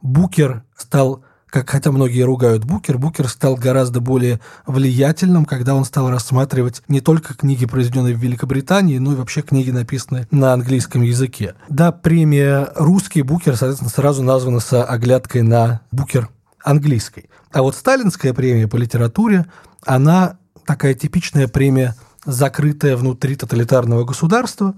Букер 0.00 0.64
стал 0.76 1.24
как 1.52 1.68
хотя 1.68 1.92
многие 1.92 2.22
ругают 2.22 2.64
Букер, 2.64 2.96
Букер 2.96 3.28
стал 3.28 3.56
гораздо 3.56 4.00
более 4.00 4.40
влиятельным, 4.66 5.44
когда 5.44 5.74
он 5.74 5.84
стал 5.84 6.08
рассматривать 6.08 6.82
не 6.88 7.02
только 7.02 7.34
книги, 7.34 7.66
произведенные 7.66 8.14
в 8.14 8.18
Великобритании, 8.18 8.96
но 8.96 9.12
и 9.12 9.16
вообще 9.16 9.42
книги, 9.42 9.70
написанные 9.70 10.26
на 10.30 10.54
английском 10.54 11.02
языке. 11.02 11.54
Да, 11.68 11.92
премия 11.92 12.72
«Русский 12.74 13.20
Букер», 13.20 13.56
соответственно, 13.56 13.90
сразу 13.90 14.22
названа 14.22 14.60
с 14.60 14.82
оглядкой 14.82 15.42
на 15.42 15.82
Букер 15.90 16.30
английской. 16.64 17.28
А 17.52 17.62
вот 17.62 17.76
сталинская 17.76 18.32
премия 18.32 18.66
по 18.66 18.76
литературе, 18.76 19.46
она 19.84 20.38
такая 20.66 20.94
типичная 20.94 21.48
премия, 21.48 21.94
закрытая 22.24 22.96
внутри 22.96 23.36
тоталитарного 23.36 24.04
государства, 24.04 24.74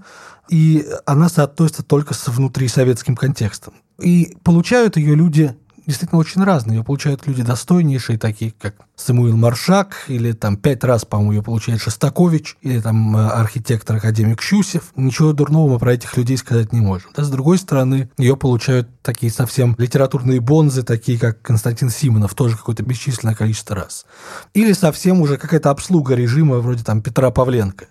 и 0.49 0.85
она 1.05 1.29
соотносится 1.29 1.83
только 1.83 2.13
с 2.13 2.27
внутрисоветским 2.27 3.15
контекстом. 3.15 3.73
И 3.99 4.35
получают 4.43 4.97
ее 4.97 5.15
люди 5.15 5.55
действительно 5.85 6.19
очень 6.19 6.43
разные. 6.43 6.77
Ее 6.77 6.83
получают 6.83 7.27
люди 7.27 7.43
достойнейшие, 7.43 8.17
такие 8.17 8.53
как 8.59 8.75
Самуил 8.95 9.37
Маршак, 9.37 10.05
или 10.07 10.31
там 10.31 10.57
пять 10.57 10.83
раз, 10.83 11.05
по-моему, 11.05 11.33
ее 11.33 11.43
получает 11.43 11.81
Шостакович, 11.81 12.57
или 12.61 12.79
там 12.79 13.15
э, 13.15 13.27
архитектор 13.27 13.97
академик 13.97 14.41
Щусев. 14.41 14.91
Ничего 14.95 15.33
дурного 15.33 15.73
мы 15.73 15.79
про 15.79 15.93
этих 15.93 16.15
людей 16.17 16.37
сказать 16.37 16.73
не 16.73 16.81
можем. 16.81 17.11
Да, 17.15 17.23
с 17.23 17.29
другой 17.29 17.57
стороны, 17.57 18.09
ее 18.17 18.37
получают 18.37 18.89
такие 19.01 19.31
совсем 19.31 19.75
литературные 19.77 20.39
бонзы, 20.39 20.83
такие 20.83 21.19
как 21.19 21.41
Константин 21.41 21.89
Симонов, 21.89 22.33
тоже 22.33 22.57
какое-то 22.57 22.83
бесчисленное 22.83 23.35
количество 23.35 23.75
раз. 23.75 24.05
Или 24.53 24.73
совсем 24.73 25.21
уже 25.21 25.37
какая-то 25.37 25.69
обслуга 25.69 26.15
режима, 26.15 26.57
вроде 26.57 26.83
там 26.83 27.01
Петра 27.01 27.31
Павленко. 27.31 27.87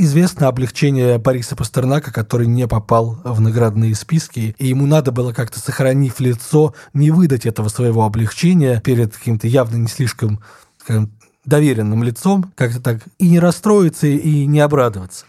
Известно 0.00 0.46
облегчение 0.46 1.18
Бориса 1.18 1.56
Пастернака, 1.56 2.12
который 2.12 2.46
не 2.46 2.68
попал 2.68 3.18
в 3.24 3.40
наградные 3.40 3.96
списки, 3.96 4.54
и 4.56 4.68
ему 4.68 4.86
надо 4.86 5.10
было 5.10 5.32
как-то, 5.32 5.58
сохранив 5.58 6.20
лицо, 6.20 6.72
не 6.94 7.10
выдать 7.10 7.46
этого 7.46 7.68
своего 7.68 8.04
облегчения 8.04 8.80
перед 8.80 9.16
каким-то 9.16 9.48
явно 9.48 9.74
не 9.74 9.88
слишком 9.88 10.38
скажем, 10.78 11.10
доверенным 11.44 12.04
лицом, 12.04 12.52
как-то 12.54 12.80
так, 12.80 13.00
и 13.18 13.28
не 13.28 13.40
расстроиться, 13.40 14.06
и 14.06 14.46
не 14.46 14.60
обрадоваться. 14.60 15.24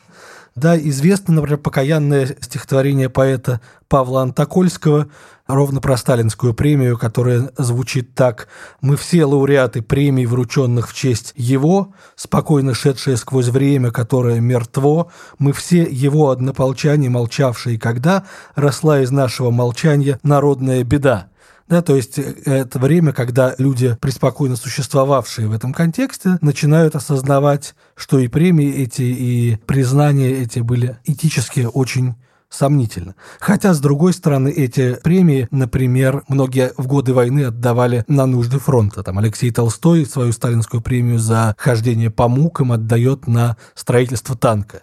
Да, 0.56 0.78
известно, 0.78 1.34
например, 1.34 1.58
покаянное 1.58 2.38
стихотворение 2.40 3.10
поэта 3.10 3.62
Павла 3.88 4.22
Антокольского 4.22 5.08
ровно 5.50 5.82
про 5.82 5.98
сталинскую 5.98 6.54
премию, 6.54 6.98
которая 6.98 7.52
звучит 7.58 8.14
так. 8.14 8.48
«Мы 8.82 8.96
все 8.96 9.26
лауреаты 9.26 9.82
премий, 9.82 10.26
врученных 10.26 10.88
в 10.88 10.94
честь 10.94 11.34
его, 11.36 11.94
спокойно 12.16 12.74
шедшие 12.74 13.18
сквозь 13.18 13.48
время, 13.48 13.92
которое 13.92 14.40
мертво, 14.40 15.12
мы 15.40 15.52
все 15.52 15.84
его 15.84 16.30
однополчане, 16.30 17.10
молчавшие, 17.10 17.80
когда 17.80 18.26
росла 18.56 19.02
из 19.02 19.12
нашего 19.12 19.50
молчания 19.50 20.20
народная 20.24 20.84
беда». 20.84 21.28
Да, 21.68 21.84
то 21.84 21.96
есть 21.96 22.18
э, 22.18 22.34
это 22.46 22.80
время, 22.80 23.14
когда 23.14 23.54
люди, 23.60 23.96
преспокойно 24.02 24.56
существовавшие 24.56 25.48
в 25.48 25.52
этом 25.52 25.72
контексте, 25.72 26.40
начинают 26.42 26.96
осознавать, 26.96 27.76
что 27.96 28.18
и 28.18 28.28
премии 28.28 28.74
эти, 28.74 29.04
и 29.04 29.58
признания 29.68 30.32
эти 30.32 30.60
были 30.60 30.98
этически 31.06 31.68
очень 31.72 32.16
сомнительно. 32.50 33.16
Хотя, 33.40 33.74
с 33.74 33.80
другой 33.80 34.14
стороны, 34.14 34.50
эти 34.50 34.96
премии, 35.04 35.48
например, 35.52 36.24
многие 36.28 36.74
в 36.78 36.88
годы 36.88 37.14
войны 37.14 37.46
отдавали 37.46 38.04
на 38.08 38.26
нужды 38.26 38.60
фронта. 38.60 39.04
Там 39.04 39.20
Алексей 39.20 39.52
Толстой 39.52 40.06
свою 40.06 40.32
сталинскую 40.32 40.82
премию 40.82 41.20
за 41.20 41.56
хождение 41.58 42.10
по 42.10 42.28
мукам 42.28 42.72
отдает 42.72 43.28
на 43.28 43.58
строительство 43.76 44.36
танка. 44.36 44.82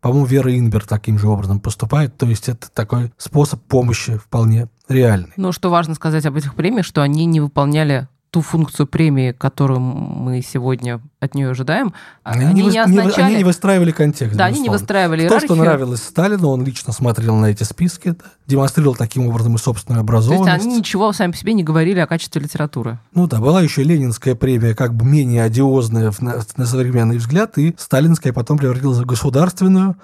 По-моему, 0.00 0.26
Вера 0.26 0.56
Инбер 0.56 0.86
таким 0.86 1.18
же 1.18 1.28
образом 1.28 1.60
поступает. 1.60 2.16
То 2.16 2.26
есть 2.26 2.48
это 2.48 2.70
такой 2.70 3.12
способ 3.18 3.60
помощи 3.62 4.16
вполне 4.16 4.68
реальный. 4.88 5.32
Но 5.36 5.50
что 5.52 5.70
важно 5.70 5.94
сказать 5.94 6.24
об 6.24 6.36
этих 6.36 6.54
премиях, 6.54 6.86
что 6.86 7.02
они 7.02 7.24
не 7.24 7.40
выполняли 7.40 8.08
ту 8.30 8.42
функцию 8.42 8.86
премии, 8.86 9.32
которую 9.32 9.80
мы 9.80 10.42
сегодня 10.42 11.00
от 11.20 11.34
нее 11.34 11.50
ожидаем, 11.50 11.94
они, 12.22 12.44
они 12.44 12.62
не, 12.62 12.70
не 12.70 12.78
означали... 12.78 13.26
Они 13.26 13.36
не 13.36 13.44
выстраивали 13.44 13.90
контекст. 13.90 14.36
Да, 14.36 14.46
они 14.46 14.60
не 14.60 14.68
выстраивали 14.68 15.22
иерархию. 15.22 15.48
То, 15.48 15.54
что 15.54 15.62
нравилось 15.62 16.02
Сталину, 16.02 16.48
он 16.48 16.64
лично 16.64 16.92
смотрел 16.92 17.36
на 17.36 17.46
эти 17.46 17.62
списки, 17.62 18.10
да, 18.10 18.26
демонстрировал 18.46 18.94
таким 18.94 19.26
образом 19.26 19.54
и 19.54 19.58
собственную 19.58 20.00
образованность. 20.00 20.46
То 20.46 20.54
есть 20.54 20.66
они 20.66 20.78
ничего 20.78 21.12
сами 21.12 21.32
по 21.32 21.36
себе 21.36 21.54
не 21.54 21.64
говорили 21.64 22.00
о 22.00 22.06
качестве 22.06 22.42
литературы. 22.42 22.98
Ну 23.14 23.26
да, 23.26 23.40
была 23.40 23.62
еще 23.62 23.82
Ленинская 23.82 24.34
премия, 24.34 24.74
как 24.74 24.94
бы 24.94 25.04
менее 25.04 25.42
одиозная 25.42 26.12
на, 26.20 26.42
на 26.56 26.66
современный 26.66 27.16
взгляд, 27.16 27.58
и 27.58 27.74
сталинская 27.78 28.32
потом 28.32 28.58
превратилась 28.58 28.98
в 28.98 29.06
государственную, 29.06 29.96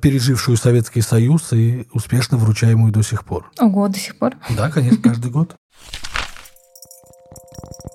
пережившую 0.00 0.56
Советский 0.56 1.00
Союз 1.00 1.52
и 1.52 1.86
успешно 1.92 2.36
вручаемую 2.36 2.92
до 2.92 3.02
сих 3.02 3.24
пор. 3.24 3.50
Ого, 3.60 3.88
до 3.88 3.98
сих 3.98 4.18
пор? 4.18 4.34
Да, 4.56 4.68
конечно, 4.70 5.00
каждый 5.00 5.30
год. 5.30 5.54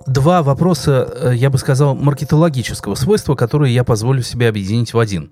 Два 0.05 0.43
вопроса, 0.43 1.07
э, 1.13 1.35
я 1.35 1.49
бы 1.49 1.57
сказал, 1.57 1.95
маркетологического 1.95 2.95
свойства, 2.95 3.35
которые 3.35 3.73
я 3.73 3.83
позволю 3.83 4.21
себе 4.21 4.49
объединить 4.49 4.93
в 4.93 4.99
один. 4.99 5.31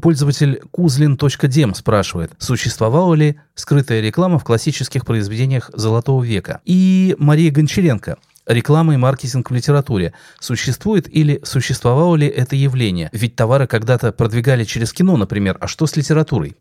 Пользователь 0.00 0.60
kuzlin.dem 0.76 1.74
спрашивает, 1.74 2.32
существовала 2.38 3.14
ли 3.14 3.38
скрытая 3.54 4.00
реклама 4.00 4.38
в 4.38 4.44
классических 4.44 5.04
произведениях 5.04 5.70
Золотого 5.72 6.22
века? 6.24 6.60
И 6.64 7.14
Мария 7.18 7.52
Гончаренко, 7.52 8.16
реклама 8.46 8.94
и 8.94 8.96
маркетинг 8.96 9.50
в 9.50 9.54
литературе. 9.54 10.12
Существует 10.40 11.08
или 11.08 11.40
существовало 11.44 12.16
ли 12.16 12.26
это 12.26 12.56
явление? 12.56 13.08
Ведь 13.12 13.36
товары 13.36 13.66
когда-то 13.66 14.12
продвигали 14.12 14.64
через 14.64 14.92
кино, 14.92 15.16
например. 15.16 15.56
А 15.60 15.68
что 15.68 15.86
с 15.86 15.96
литературой? 15.96 16.56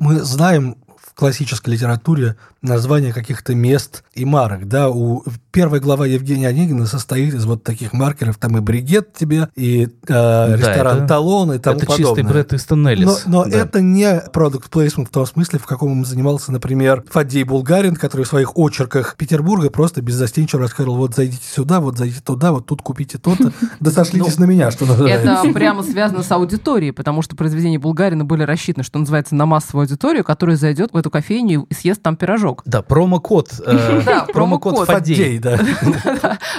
Мы 0.00 0.18
знаем 0.20 0.76
в 1.14 1.18
классической 1.18 1.70
литературе 1.70 2.36
названия 2.60 3.12
каких-то 3.12 3.54
мест 3.54 4.02
и 4.14 4.24
марок. 4.24 4.66
Да, 4.66 4.90
у 4.90 5.22
первая 5.52 5.80
глава 5.80 6.06
Евгения 6.06 6.48
Онегина 6.48 6.86
состоит 6.86 7.34
из 7.34 7.44
вот 7.44 7.62
таких 7.62 7.92
маркеров. 7.92 8.36
Там 8.36 8.58
и 8.58 8.60
бригет 8.60 9.12
тебе, 9.12 9.48
и 9.54 9.84
э, 9.84 9.88
да, 10.08 10.56
ресторан 10.56 10.98
это, 10.98 11.06
Талон, 11.06 11.52
и 11.52 11.58
тому 11.58 11.76
это 11.76 11.86
подобное. 11.86 12.14
чистый 12.16 12.28
Брэд 12.28 12.52
Истон 12.54 12.88
Эллис. 12.88 13.26
Но, 13.26 13.44
но 13.44 13.50
да. 13.50 13.58
это 13.58 13.80
не 13.80 14.22
продукт 14.32 14.70
плейсмент 14.70 15.08
в 15.08 15.12
том 15.12 15.24
смысле, 15.24 15.60
в 15.60 15.66
каком 15.66 15.92
он 15.92 16.04
занимался, 16.04 16.50
например, 16.50 17.04
Фадей 17.10 17.44
Булгарин, 17.44 17.94
который 17.94 18.22
в 18.22 18.28
своих 18.28 18.56
очерках 18.56 19.14
Петербурга 19.16 19.70
просто 19.70 20.02
беззастенчиво 20.02 20.62
рассказывал, 20.62 20.96
вот 20.96 21.14
зайдите 21.14 21.46
сюда, 21.46 21.80
вот 21.80 21.96
зайдите 21.96 22.22
туда, 22.22 22.50
вот 22.50 22.66
тут 22.66 22.82
купите 22.82 23.18
то-то, 23.18 23.52
да 23.80 23.90
сошлитесь 23.92 24.38
ну, 24.38 24.46
на 24.46 24.50
меня, 24.50 24.72
что 24.72 24.84
называется. 24.84 25.30
Это 25.30 25.52
прямо 25.52 25.84
связано 25.84 26.24
с 26.24 26.32
аудиторией, 26.32 26.92
потому 26.92 27.22
что 27.22 27.36
произведения 27.36 27.78
Булгарина 27.78 28.24
были 28.24 28.42
рассчитаны, 28.42 28.82
что 28.82 28.98
называется, 28.98 29.36
на 29.36 29.46
массовую 29.46 29.84
аудиторию, 29.84 30.24
которая 30.24 30.56
зайдет 30.56 30.92
в 30.92 31.03
эту 31.04 31.10
кофейню 31.10 31.66
и 31.68 31.74
съест 31.74 32.02
там 32.02 32.16
пирожок. 32.16 32.62
Да, 32.64 32.80
промокод. 32.80 33.60
Э, 33.66 34.02
да, 34.06 34.26
промокод 34.32 34.86
Фадей. 34.86 35.38
да. 35.40 35.58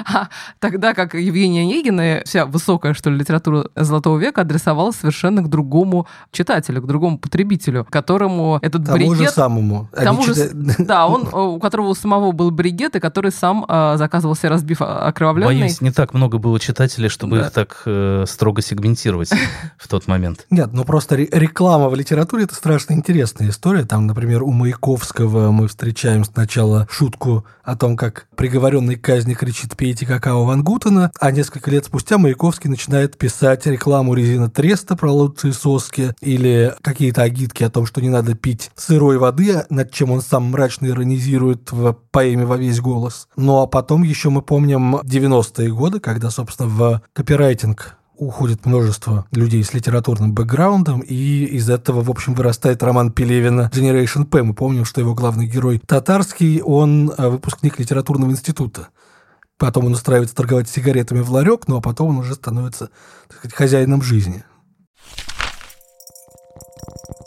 А 0.05 0.27
тогда 0.59 0.93
как 0.93 1.15
Евгения 1.15 1.61
Онегина, 1.61 2.21
вся 2.25 2.45
высокая, 2.45 2.93
что 2.93 3.09
ли, 3.09 3.17
литература 3.17 3.65
Золотого 3.75 4.19
века 4.19 4.41
адресовалась 4.41 4.97
совершенно 4.97 5.41
к 5.41 5.49
другому 5.49 6.07
читателю, 6.31 6.81
к 6.83 6.85
другому 6.85 7.17
потребителю, 7.17 7.87
которому 7.89 8.59
этот 8.61 8.83
бригет... 8.83 9.07
Тому 9.07 9.15
же 9.15 9.29
самому. 9.29 9.89
Тому 9.91 10.23
же, 10.23 10.51
да, 10.77 11.07
он, 11.07 11.27
у 11.33 11.59
которого 11.59 11.87
у 11.87 11.95
самого 11.95 12.31
был 12.31 12.51
бригет, 12.51 12.95
и 12.95 12.99
который 12.99 13.31
сам 13.31 13.65
э, 13.67 13.95
заказывал 13.97 14.35
себе 14.35 14.49
разбив 14.49 14.81
окровавленный. 14.81 15.61
Боюсь, 15.61 15.81
не 15.81 15.91
так 15.91 16.13
много 16.13 16.37
было 16.37 16.59
читателей, 16.59 17.09
чтобы 17.09 17.39
их 17.39 17.51
так 17.51 17.81
э, 17.85 18.25
строго 18.27 18.61
сегментировать 18.61 19.31
в 19.77 19.87
тот 19.87 20.07
момент. 20.07 20.45
Нет, 20.51 20.69
ну 20.73 20.83
просто 20.83 21.15
реклама 21.15 21.89
в 21.89 21.95
литературе– 21.95 22.43
это 22.45 22.53
страшно 22.53 22.93
интересная 22.93 23.49
история. 23.49 23.85
Там, 23.85 24.05
например, 24.05 24.34
у 24.43 24.51
Маяковского 24.51 25.51
мы 25.51 25.67
встречаем 25.67 26.23
сначала 26.23 26.87
шутку 26.89 27.45
о 27.63 27.75
том, 27.75 27.97
как 27.97 28.27
приговоренный 28.35 28.95
к 28.95 29.01
казни 29.01 29.33
кричит 29.33 29.75
«пейте 29.75 30.05
какао 30.05 30.45
Ван 30.45 30.63
Гутена», 30.63 31.11
а 31.19 31.31
несколько 31.31 31.71
лет 31.71 31.85
спустя 31.85 32.17
Маяковский 32.17 32.69
начинает 32.69 33.17
писать 33.17 33.65
рекламу 33.65 34.13
резина 34.13 34.49
Треста 34.49 34.95
про 34.95 35.11
лучшие 35.11 35.53
соски 35.53 36.13
или 36.21 36.73
какие-то 36.81 37.23
агитки 37.23 37.63
о 37.63 37.69
том, 37.69 37.85
что 37.85 38.01
не 38.01 38.09
надо 38.09 38.35
пить 38.35 38.71
сырой 38.75 39.17
воды, 39.17 39.65
над 39.69 39.91
чем 39.91 40.11
он 40.11 40.21
сам 40.21 40.45
мрачно 40.45 40.87
иронизирует 40.87 41.71
в 41.71 41.93
поэме 42.11 42.45
«Во 42.45 42.57
весь 42.57 42.79
голос». 42.79 43.27
Ну 43.35 43.61
а 43.61 43.67
потом 43.67 44.03
еще 44.03 44.29
мы 44.29 44.41
помним 44.41 44.97
90-е 44.97 45.73
годы, 45.73 45.99
когда, 45.99 46.29
собственно, 46.29 46.69
в 46.69 47.01
копирайтинг 47.13 47.97
уходит 48.17 48.65
множество 48.65 49.25
людей 49.31 49.63
с 49.63 49.73
литературным 49.73 50.33
бэкграундом, 50.33 51.01
и 51.01 51.45
из 51.45 51.69
этого, 51.69 52.01
в 52.01 52.09
общем, 52.09 52.33
вырастает 52.33 52.83
роман 52.83 53.11
Пелевина 53.11 53.69
Generation 53.73 54.25
P. 54.25 54.43
Мы 54.43 54.53
помним, 54.53 54.85
что 54.85 55.01
его 55.01 55.13
главный 55.13 55.47
герой 55.47 55.79
татарский, 55.79 56.61
он 56.61 57.11
э, 57.17 57.29
выпускник 57.29 57.79
литературного 57.79 58.31
института. 58.31 58.89
Потом 59.57 59.85
он 59.85 59.93
устраивается 59.93 60.35
торговать 60.35 60.69
сигаретами 60.69 61.21
в 61.21 61.31
ларек, 61.31 61.67
ну 61.67 61.77
а 61.77 61.81
потом 61.81 62.09
он 62.09 62.17
уже 62.17 62.35
становится 62.35 62.89
так 63.27 63.37
сказать, 63.37 63.55
хозяином 63.55 64.01
жизни. 64.01 64.43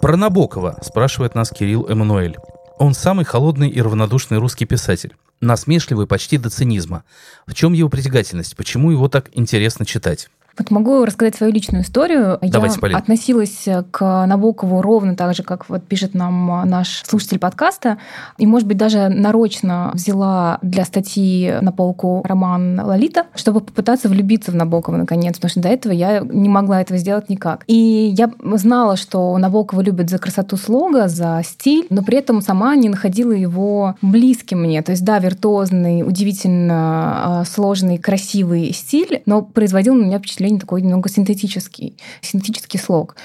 Про 0.00 0.16
Набокова 0.16 0.78
спрашивает 0.82 1.34
нас 1.34 1.50
Кирилл 1.50 1.86
Эммануэль. 1.88 2.36
Он 2.78 2.94
самый 2.94 3.24
холодный 3.24 3.68
и 3.68 3.80
равнодушный 3.80 4.38
русский 4.38 4.64
писатель. 4.64 5.16
Насмешливый 5.40 6.06
почти 6.06 6.38
до 6.38 6.50
цинизма. 6.50 7.04
В 7.46 7.54
чем 7.54 7.72
его 7.72 7.88
притягательность? 7.88 8.56
Почему 8.56 8.90
его 8.90 9.08
так 9.08 9.30
интересно 9.32 9.84
читать? 9.84 10.30
Вот 10.58 10.70
могу 10.70 11.04
рассказать 11.04 11.36
свою 11.36 11.52
личную 11.52 11.84
историю. 11.84 12.38
Давайте, 12.42 12.76
Я 12.76 12.80
Полин. 12.80 12.96
относилась 12.96 13.66
к 13.90 14.26
Набокову 14.26 14.82
ровно 14.82 15.14
так 15.14 15.34
же, 15.34 15.42
как 15.42 15.68
вот 15.68 15.84
пишет 15.84 16.14
нам 16.14 16.68
наш 16.68 17.02
слушатель 17.06 17.38
подкаста. 17.38 17.98
И, 18.38 18.46
может 18.46 18.66
быть, 18.66 18.76
даже 18.76 19.08
нарочно 19.08 19.92
взяла 19.94 20.58
для 20.62 20.84
статьи 20.84 21.54
на 21.60 21.70
полку 21.72 22.22
роман 22.24 22.80
«Лолита», 22.80 23.26
чтобы 23.34 23.60
попытаться 23.60 24.08
влюбиться 24.08 24.50
в 24.50 24.54
Набокова 24.54 24.96
наконец, 24.96 25.36
потому 25.36 25.50
что 25.50 25.60
до 25.60 25.68
этого 25.68 25.92
я 25.92 26.20
не 26.20 26.48
могла 26.48 26.80
этого 26.80 26.98
сделать 26.98 27.28
никак. 27.28 27.64
И 27.66 28.12
я 28.16 28.30
знала, 28.54 28.96
что 28.96 29.36
Набокова 29.38 29.80
любят 29.80 30.10
за 30.10 30.18
красоту 30.18 30.56
слога, 30.56 31.08
за 31.08 31.40
стиль, 31.44 31.86
но 31.90 32.02
при 32.02 32.18
этом 32.18 32.40
сама 32.42 32.74
не 32.74 32.88
находила 32.88 33.32
его 33.32 33.94
близким 34.02 34.62
мне. 34.62 34.82
То 34.82 34.92
есть, 34.92 35.04
да, 35.04 35.18
виртуозный, 35.18 36.02
удивительно 36.02 37.40
а, 37.40 37.44
сложный, 37.44 37.98
красивый 37.98 38.72
стиль, 38.72 39.22
но 39.26 39.42
производил 39.42 39.94
на 39.94 40.04
меня 40.04 40.18
впечатление 40.18 40.47
такой 40.56 40.82
немного 40.82 41.08
синтетический, 41.08 41.96
синтетический 42.22 42.78
слог. 42.78 43.16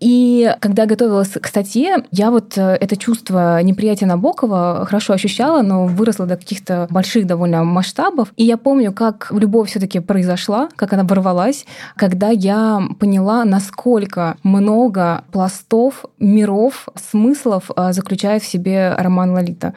И 0.00 0.54
когда 0.60 0.86
готовилась 0.86 1.28
к 1.28 1.46
статье, 1.46 2.04
я 2.10 2.30
вот 2.30 2.56
э, 2.56 2.78
это 2.80 2.96
чувство 2.96 3.62
неприятия 3.62 4.06
Набокова 4.06 4.86
хорошо 4.86 5.12
ощущала, 5.12 5.60
но 5.60 5.84
выросло 5.84 6.24
до 6.24 6.36
каких-то 6.36 6.86
больших 6.90 7.26
довольно 7.26 7.64
масштабов. 7.64 8.32
И 8.36 8.44
я 8.44 8.56
помню, 8.56 8.92
как 8.92 9.30
любовь 9.30 9.68
все 9.68 9.78
таки 9.78 10.00
произошла, 10.00 10.70
как 10.76 10.94
она 10.94 11.04
ворвалась, 11.04 11.66
когда 11.96 12.30
я 12.30 12.80
поняла, 12.98 13.44
насколько 13.44 14.36
много 14.42 15.22
пластов, 15.32 16.06
миров, 16.18 16.88
смыслов 16.94 17.70
э, 17.76 17.92
заключает 17.92 18.42
в 18.42 18.46
себе 18.46 18.94
роман 18.96 19.32
Лолита. 19.32 19.74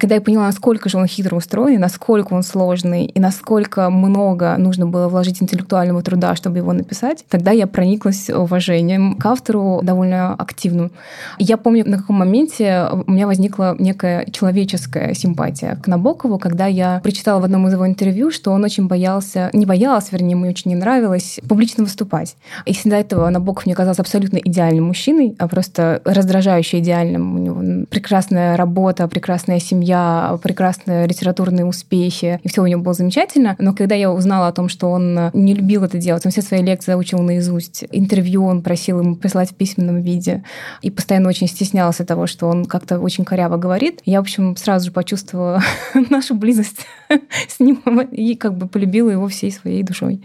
Когда 0.00 0.14
я 0.14 0.22
поняла, 0.22 0.46
насколько 0.46 0.88
же 0.88 0.96
он 0.96 1.06
хитро 1.06 1.36
устроен, 1.36 1.80
насколько 1.80 2.32
он 2.32 2.42
сложный, 2.42 3.04
и 3.04 3.20
насколько 3.20 3.90
много 3.90 4.56
нужно 4.56 4.86
было 4.86 5.08
вложить 5.08 5.42
интеллектуального 5.42 6.02
труда, 6.02 6.34
чтобы 6.34 6.58
его 6.58 6.72
написать, 6.72 7.26
тогда 7.28 7.50
я 7.50 7.66
прониклась 7.66 8.30
уважением 8.30 9.16
к 9.16 9.26
автору, 9.26 9.65
довольно 9.82 10.34
активным. 10.34 10.90
Я 11.38 11.56
помню, 11.56 11.84
на 11.86 11.98
каком 11.98 12.16
моменте 12.16 12.88
у 13.06 13.10
меня 13.10 13.26
возникла 13.26 13.76
некая 13.78 14.26
человеческая 14.30 15.14
симпатия 15.14 15.76
к 15.82 15.86
Набокову, 15.86 16.38
когда 16.38 16.66
я 16.66 17.00
прочитала 17.02 17.40
в 17.40 17.44
одном 17.44 17.66
из 17.68 17.72
его 17.72 17.86
интервью, 17.86 18.30
что 18.30 18.52
он 18.52 18.64
очень 18.64 18.86
боялся, 18.86 19.50
не 19.52 19.66
боялся, 19.66 20.08
вернее, 20.12 20.36
мне 20.36 20.50
очень 20.50 20.70
не 20.70 20.76
нравилось 20.76 21.40
публично 21.48 21.84
выступать. 21.84 22.36
И 22.64 22.72
всегда 22.72 22.98
этого 22.98 23.28
Набоков 23.28 23.66
мне 23.66 23.74
казался 23.74 24.02
абсолютно 24.02 24.38
идеальным 24.38 24.84
мужчиной, 24.84 25.34
а 25.38 25.48
просто 25.48 26.00
раздражающе 26.04 26.78
идеальным. 26.78 27.36
У 27.36 27.38
него 27.38 27.86
прекрасная 27.90 28.56
работа, 28.56 29.08
прекрасная 29.08 29.60
семья, 29.60 30.38
прекрасные 30.42 31.06
литературные 31.06 31.64
успехи, 31.64 32.40
и 32.42 32.48
все 32.48 32.62
у 32.62 32.66
него 32.66 32.82
было 32.82 32.94
замечательно. 32.94 33.56
Но 33.58 33.72
когда 33.74 33.94
я 33.94 34.12
узнала 34.12 34.48
о 34.48 34.52
том, 34.52 34.68
что 34.68 34.90
он 34.90 35.30
не 35.32 35.54
любил 35.54 35.84
это 35.84 35.98
делать, 35.98 36.24
он 36.24 36.32
все 36.32 36.42
свои 36.42 36.62
лекции 36.62 36.92
заучил 36.92 37.18
наизусть, 37.20 37.84
интервью 37.90 38.44
он 38.44 38.62
просил 38.62 39.00
ему 39.00 39.16
прислать 39.16 39.55
письменном 39.56 40.00
виде 40.02 40.44
и 40.82 40.90
постоянно 40.90 41.28
очень 41.28 41.48
стеснялся 41.48 42.04
того, 42.04 42.26
что 42.26 42.48
он 42.48 42.66
как-то 42.66 43.00
очень 43.00 43.24
коряво 43.24 43.56
говорит. 43.56 44.00
Я, 44.04 44.18
в 44.18 44.22
общем, 44.22 44.56
сразу 44.56 44.86
же 44.86 44.92
почувствовала 44.92 45.62
нашу 46.10 46.34
близость 46.34 46.86
с 47.48 47.60
ним 47.60 47.76
и 48.00 48.34
как 48.36 48.56
бы 48.56 48.68
полюбила 48.68 49.10
его 49.10 49.28
всей 49.28 49.50
своей 49.52 49.82
душой. 49.82 50.22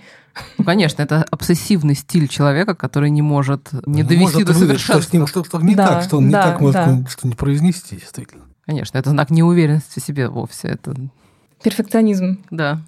Ну, 0.57 0.63
конечно, 0.63 1.01
это 1.01 1.25
обсессивный 1.29 1.95
стиль 1.95 2.27
человека, 2.27 2.75
который 2.75 3.09
не 3.09 3.21
может 3.21 3.71
не 3.85 4.03
Ну, 4.03 4.09
довести 4.09 4.21
может 4.21 4.45
до 4.45 4.53
совершенства. 4.53 5.01
Что 5.01 5.09
с 5.09 5.13
ним 5.13 5.27
что-то 5.27 5.59
не 5.59 5.75
Да, 5.75 5.87
так, 5.87 6.03
что 6.03 6.17
он 6.17 6.27
не 6.27 6.31
да, 6.31 6.43
так 6.43 6.61
может 6.61 6.75
да. 6.75 7.05
что 7.09 7.27
не 7.27 7.35
произнести, 7.35 7.97
действительно. 7.97 8.43
Конечно, 8.65 8.97
это 8.97 9.09
знак 9.09 9.29
неуверенности 9.29 9.99
в 9.99 10.03
себе 10.03 10.29
вовсе. 10.29 10.69
Это, 10.69 10.95
Перфекционизм. 11.63 12.43
да. 12.49 12.81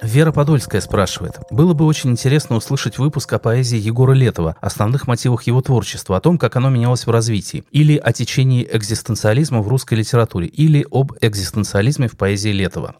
Вера 0.00 0.30
Подольская 0.30 0.80
спрашивает. 0.80 1.40
Было 1.50 1.74
бы 1.74 1.84
очень 1.84 2.10
интересно 2.10 2.56
услышать 2.56 2.98
выпуск 2.98 3.32
о 3.32 3.38
поэзии 3.38 3.78
Егора 3.78 4.12
Летова, 4.12 4.56
основных 4.60 5.08
мотивах 5.08 5.42
его 5.44 5.60
творчества, 5.60 6.16
о 6.16 6.20
том, 6.20 6.38
как 6.38 6.54
оно 6.56 6.70
менялось 6.70 7.06
в 7.06 7.10
развитии, 7.10 7.64
или 7.72 7.96
о 7.96 8.12
течении 8.12 8.68
экзистенциализма 8.70 9.60
в 9.60 9.68
русской 9.68 9.94
литературе, 9.94 10.46
или 10.46 10.86
об 10.90 11.12
экзистенциализме 11.20 12.06
в 12.06 12.16
поэзии 12.16 12.50
Летова. 12.50 12.94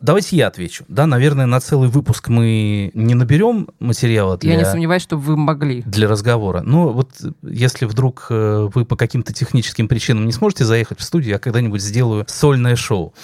Давайте 0.00 0.36
я 0.36 0.48
отвечу. 0.48 0.84
Да, 0.88 1.06
наверное, 1.06 1.46
на 1.46 1.60
целый 1.60 1.88
выпуск 1.88 2.28
мы 2.28 2.90
не 2.94 3.14
наберем 3.14 3.68
материала 3.78 4.36
для... 4.36 4.52
Я 4.52 4.58
не 4.58 4.64
сомневаюсь, 4.64 5.02
что 5.02 5.16
вы 5.16 5.36
могли. 5.36 5.82
для 5.82 6.08
разговора. 6.08 6.60
Но 6.62 6.90
вот 6.90 7.10
если 7.42 7.86
вдруг 7.86 8.26
э, 8.28 8.68
вы 8.74 8.84
по 8.84 8.96
каким-то 8.96 9.32
техническим 9.32 9.88
причинам 9.88 10.26
не 10.26 10.32
сможете 10.32 10.64
заехать 10.64 10.98
в 11.00 11.02
студию, 11.02 11.30
я 11.30 11.38
когда-нибудь 11.38 11.80
сделаю 11.80 12.24
сольное 12.28 12.76
шоу. 12.76 13.14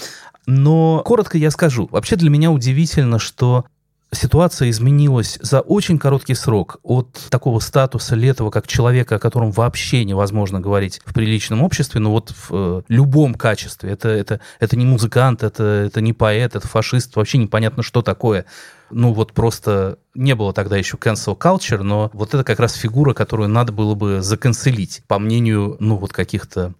Но 0.50 1.02
коротко 1.04 1.38
я 1.38 1.52
скажу. 1.52 1.88
Вообще 1.92 2.16
для 2.16 2.28
меня 2.28 2.50
удивительно, 2.50 3.20
что 3.20 3.66
ситуация 4.12 4.70
изменилась 4.70 5.38
за 5.40 5.60
очень 5.60 5.96
короткий 5.96 6.34
срок 6.34 6.78
от 6.82 7.08
такого 7.30 7.60
статуса 7.60 8.16
Летова 8.16 8.50
как 8.50 8.66
человека, 8.66 9.14
о 9.14 9.18
котором 9.20 9.52
вообще 9.52 10.04
невозможно 10.04 10.58
говорить 10.60 11.00
в 11.04 11.14
приличном 11.14 11.62
обществе, 11.62 12.00
но 12.00 12.10
вот 12.10 12.30
в 12.30 12.50
э, 12.50 12.82
любом 12.88 13.36
качестве. 13.36 13.92
Это, 13.92 14.08
это, 14.08 14.40
это 14.58 14.76
не 14.76 14.84
музыкант, 14.84 15.44
это, 15.44 15.62
это 15.62 16.00
не 16.00 16.12
поэт, 16.12 16.56
это 16.56 16.66
фашист, 16.66 17.14
вообще 17.14 17.38
непонятно, 17.38 17.84
что 17.84 18.02
такое. 18.02 18.44
Ну 18.90 19.12
вот 19.12 19.32
просто 19.32 19.98
не 20.16 20.34
было 20.34 20.52
тогда 20.52 20.76
еще 20.76 20.96
cancel 20.96 21.38
culture, 21.38 21.82
но 21.82 22.10
вот 22.12 22.34
это 22.34 22.42
как 22.42 22.58
раз 22.58 22.74
фигура, 22.74 23.14
которую 23.14 23.48
надо 23.48 23.70
было 23.70 23.94
бы 23.94 24.20
заканцелить, 24.20 25.02
по 25.06 25.20
мнению, 25.20 25.76
ну 25.78 25.94
вот 25.94 26.12
каких-то 26.12 26.74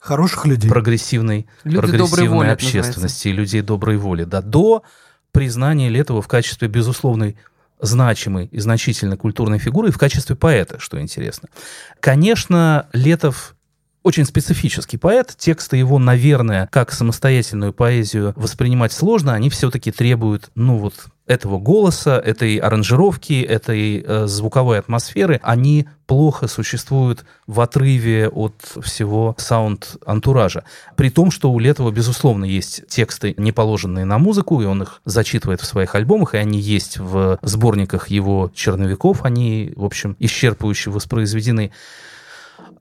Хороших 0.00 0.46
людей. 0.46 0.68
прогрессивной, 0.70 1.46
Люди 1.62 1.76
доброй 1.76 1.98
прогрессивной 1.98 2.28
воли, 2.28 2.48
общественности 2.48 3.28
и 3.28 3.32
людей 3.32 3.60
доброй 3.60 3.98
воли. 3.98 4.24
Да, 4.24 4.40
до 4.40 4.82
признания 5.30 5.90
Летова 5.90 6.22
в 6.22 6.28
качестве 6.28 6.68
безусловной 6.68 7.36
значимой 7.80 8.46
и 8.46 8.58
значительной 8.58 9.16
культурной 9.16 9.58
фигуры 9.58 9.88
и 9.88 9.92
в 9.92 9.98
качестве 9.98 10.36
поэта, 10.36 10.78
что 10.78 11.00
интересно. 11.00 11.48
Конечно, 12.00 12.88
Летов 12.92 13.54
очень 14.02 14.24
специфический 14.24 14.96
поэт. 14.96 15.34
Тексты 15.36 15.76
его, 15.76 15.98
наверное, 15.98 16.68
как 16.72 16.92
самостоятельную 16.92 17.72
поэзию 17.72 18.32
воспринимать 18.36 18.92
сложно. 18.92 19.34
Они 19.34 19.50
все-таки 19.50 19.90
требуют, 19.92 20.50
ну 20.54 20.78
вот, 20.78 20.94
этого 21.30 21.58
голоса, 21.60 22.18
этой 22.18 22.56
аранжировки, 22.56 23.40
этой 23.40 24.02
э, 24.04 24.26
звуковой 24.26 24.80
атмосферы. 24.80 25.38
Они 25.44 25.86
плохо 26.06 26.48
существуют 26.48 27.24
в 27.46 27.60
отрыве 27.60 28.28
от 28.28 28.54
всего 28.82 29.36
саунд-антуража. 29.38 30.64
При 30.96 31.08
том, 31.08 31.30
что 31.30 31.52
у 31.52 31.60
Летова, 31.60 31.92
безусловно, 31.92 32.44
есть 32.44 32.84
тексты, 32.88 33.34
не 33.36 33.52
положенные 33.52 34.04
на 34.04 34.18
музыку, 34.18 34.60
и 34.60 34.64
он 34.64 34.82
их 34.82 35.02
зачитывает 35.04 35.60
в 35.60 35.66
своих 35.66 35.94
альбомах, 35.94 36.34
и 36.34 36.38
они 36.38 36.58
есть 36.58 36.98
в 36.98 37.38
сборниках 37.42 38.08
его 38.08 38.50
черновиков, 38.52 39.24
они, 39.24 39.72
в 39.76 39.84
общем, 39.84 40.16
исчерпывающе 40.18 40.90
воспроизведены. 40.90 41.70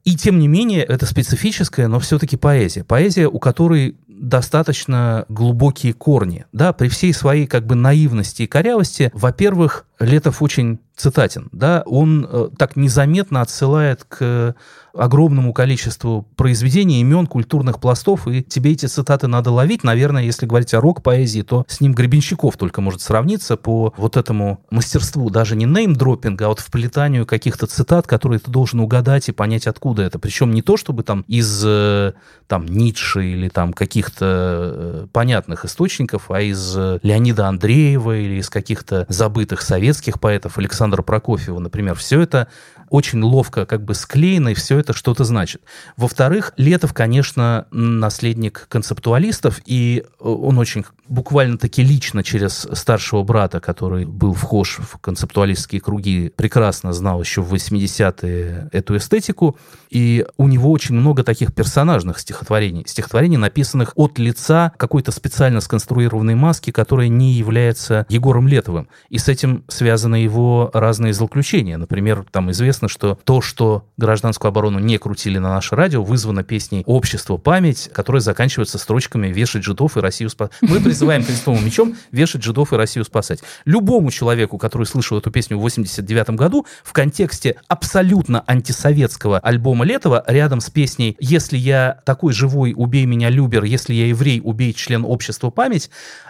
И 0.09 0.15
тем 0.15 0.39
не 0.39 0.47
менее, 0.47 0.83
это 0.83 1.05
специфическая, 1.05 1.87
но 1.87 1.99
все-таки 1.99 2.35
поэзия. 2.35 2.83
Поэзия, 2.83 3.27
у 3.27 3.37
которой 3.37 3.95
достаточно 4.07 5.25
глубокие 5.29 5.93
корни. 5.93 6.47
Да, 6.51 6.73
при 6.73 6.87
всей 6.87 7.13
своей 7.13 7.45
как 7.45 7.67
бы 7.67 7.75
наивности 7.75 8.41
и 8.41 8.47
корявости, 8.47 9.11
во-первых, 9.13 9.85
Летов 9.99 10.41
очень 10.41 10.79
цитатен. 10.95 11.49
Да, 11.51 11.83
он 11.85 12.27
э, 12.29 12.49
так 12.57 12.75
незаметно 12.75 13.41
отсылает 13.41 14.03
к 14.03 14.55
огромному 14.93 15.53
количеству 15.53 16.27
произведений, 16.35 17.01
имен, 17.01 17.27
культурных 17.27 17.79
пластов, 17.79 18.27
и 18.27 18.43
тебе 18.43 18.71
эти 18.71 18.85
цитаты 18.85 19.27
надо 19.27 19.51
ловить. 19.51 19.83
Наверное, 19.83 20.23
если 20.23 20.45
говорить 20.45 20.73
о 20.73 20.81
рок-поэзии, 20.81 21.41
то 21.41 21.65
с 21.67 21.79
ним 21.79 21.93
Гребенщиков 21.93 22.57
только 22.57 22.81
может 22.81 23.01
сравниться 23.01 23.55
по 23.55 23.93
вот 23.97 24.17
этому 24.17 24.61
мастерству, 24.69 25.29
даже 25.29 25.55
не 25.55 25.65
неймдропинга, 25.65 26.45
а 26.45 26.49
вот 26.49 26.59
вплетанию 26.59 27.25
каких-то 27.25 27.67
цитат, 27.67 28.07
которые 28.07 28.39
ты 28.39 28.51
должен 28.51 28.79
угадать 28.79 29.29
и 29.29 29.31
понять, 29.31 29.67
откуда 29.67 30.03
это. 30.03 30.19
Причем 30.19 30.51
не 30.51 30.61
то, 30.61 30.77
чтобы 30.77 31.03
там 31.03 31.23
из 31.27 31.63
э, 31.65 32.13
там, 32.47 32.65
Ницше 32.65 33.25
или 33.25 33.49
там 33.49 33.73
каких-то 33.73 34.25
э, 34.25 35.07
понятных 35.11 35.65
источников, 35.65 36.31
а 36.31 36.41
из 36.41 36.75
э, 36.75 36.99
Леонида 37.03 37.47
Андреева 37.47 38.17
или 38.17 38.39
из 38.39 38.49
каких-то 38.49 39.05
забытых 39.07 39.61
советских 39.89 40.19
поэтов, 40.19 40.59
Александра 40.59 41.01
Прокофьева, 41.01 41.57
например. 41.57 41.95
Все 41.95 42.21
это 42.21 42.47
очень 42.89 43.21
ловко 43.21 43.65
как 43.65 43.83
бы 43.83 43.95
склеено, 43.95 44.49
и 44.49 44.53
все 44.53 44.77
это 44.77 44.93
что-то 44.93 45.23
значит. 45.23 45.63
Во-вторых, 45.97 46.53
Летов, 46.57 46.93
конечно, 46.93 47.65
наследник 47.71 48.67
концептуалистов, 48.69 49.59
и 49.65 50.05
он 50.19 50.59
очень 50.59 50.85
буквально-таки 51.09 51.83
лично 51.83 52.23
через 52.23 52.67
старшего 52.73 53.23
брата, 53.23 53.59
который 53.59 54.05
был 54.05 54.33
вхож 54.33 54.79
в 54.79 54.97
концептуалистские 54.99 55.81
круги, 55.81 56.31
прекрасно 56.35 56.93
знал 56.93 57.19
еще 57.19 57.41
в 57.41 57.53
80-е 57.53 58.69
эту 58.71 58.97
эстетику, 58.97 59.57
и 59.89 60.25
у 60.37 60.47
него 60.47 60.71
очень 60.71 60.95
много 60.95 61.23
таких 61.23 61.53
персонажных 61.53 62.19
стихотворений, 62.19 62.83
стихотворений, 62.87 63.37
написанных 63.37 63.93
от 63.95 64.19
лица 64.19 64.71
какой-то 64.77 65.11
специально 65.11 65.61
сконструированной 65.61 66.35
маски, 66.35 66.71
которая 66.71 67.07
не 67.07 67.33
является 67.33 68.05
Егором 68.09 68.47
Летовым. 68.47 68.87
И 69.09 69.17
с 69.17 69.27
этим 69.27 69.63
связаны 69.67 70.15
его 70.15 70.69
разные 70.73 71.13
злоключения. 71.13 71.77
Например, 71.77 72.25
там 72.31 72.51
известно, 72.51 72.87
что 72.87 73.17
то, 73.23 73.41
что 73.41 73.85
гражданскую 73.97 74.49
оборону 74.49 74.79
не 74.79 74.97
крутили 74.97 75.39
на 75.39 75.49
наше 75.49 75.75
радио, 75.75 76.03
вызвано 76.03 76.43
песней 76.43 76.83
«Общество. 76.85 77.37
Память», 77.37 77.89
которая 77.93 78.21
заканчивается 78.21 78.77
строчками 78.77 79.27
«Вешать 79.27 79.63
жидов 79.63 79.97
и 79.97 79.99
Россию 79.99 80.29
спасать». 80.29 80.53
Мы 80.61 80.79
призываем 80.99 81.23
крестовым 81.23 81.65
мечом 81.65 81.95
вешать 82.11 82.43
жидов 82.43 82.73
и 82.73 82.75
Россию 82.75 83.05
спасать. 83.05 83.39
Любому 83.63 84.11
человеку, 84.11 84.57
который 84.57 84.83
слышал 84.83 85.17
эту 85.17 85.31
песню 85.31 85.57
в 85.57 85.61
89 85.61 86.31
году, 86.31 86.65
в 86.83 86.91
контексте 86.91 87.55
абсолютно 87.69 88.43
антисоветского 88.45 89.39
альбома 89.39 89.85
Летова, 89.85 90.25
рядом 90.27 90.59
с 90.59 90.69
песней 90.69 91.15
«Если 91.21 91.55
я 91.55 92.01
такой 92.05 92.33
живой, 92.33 92.73
убей 92.75 93.05
меня, 93.05 93.29
Любер, 93.29 93.63
если 93.63 93.93
я 93.93 94.07
еврей, 94.07 94.41
убей 94.43 94.73
член 94.73 95.05
общества 95.05 95.49
память», 95.49 95.89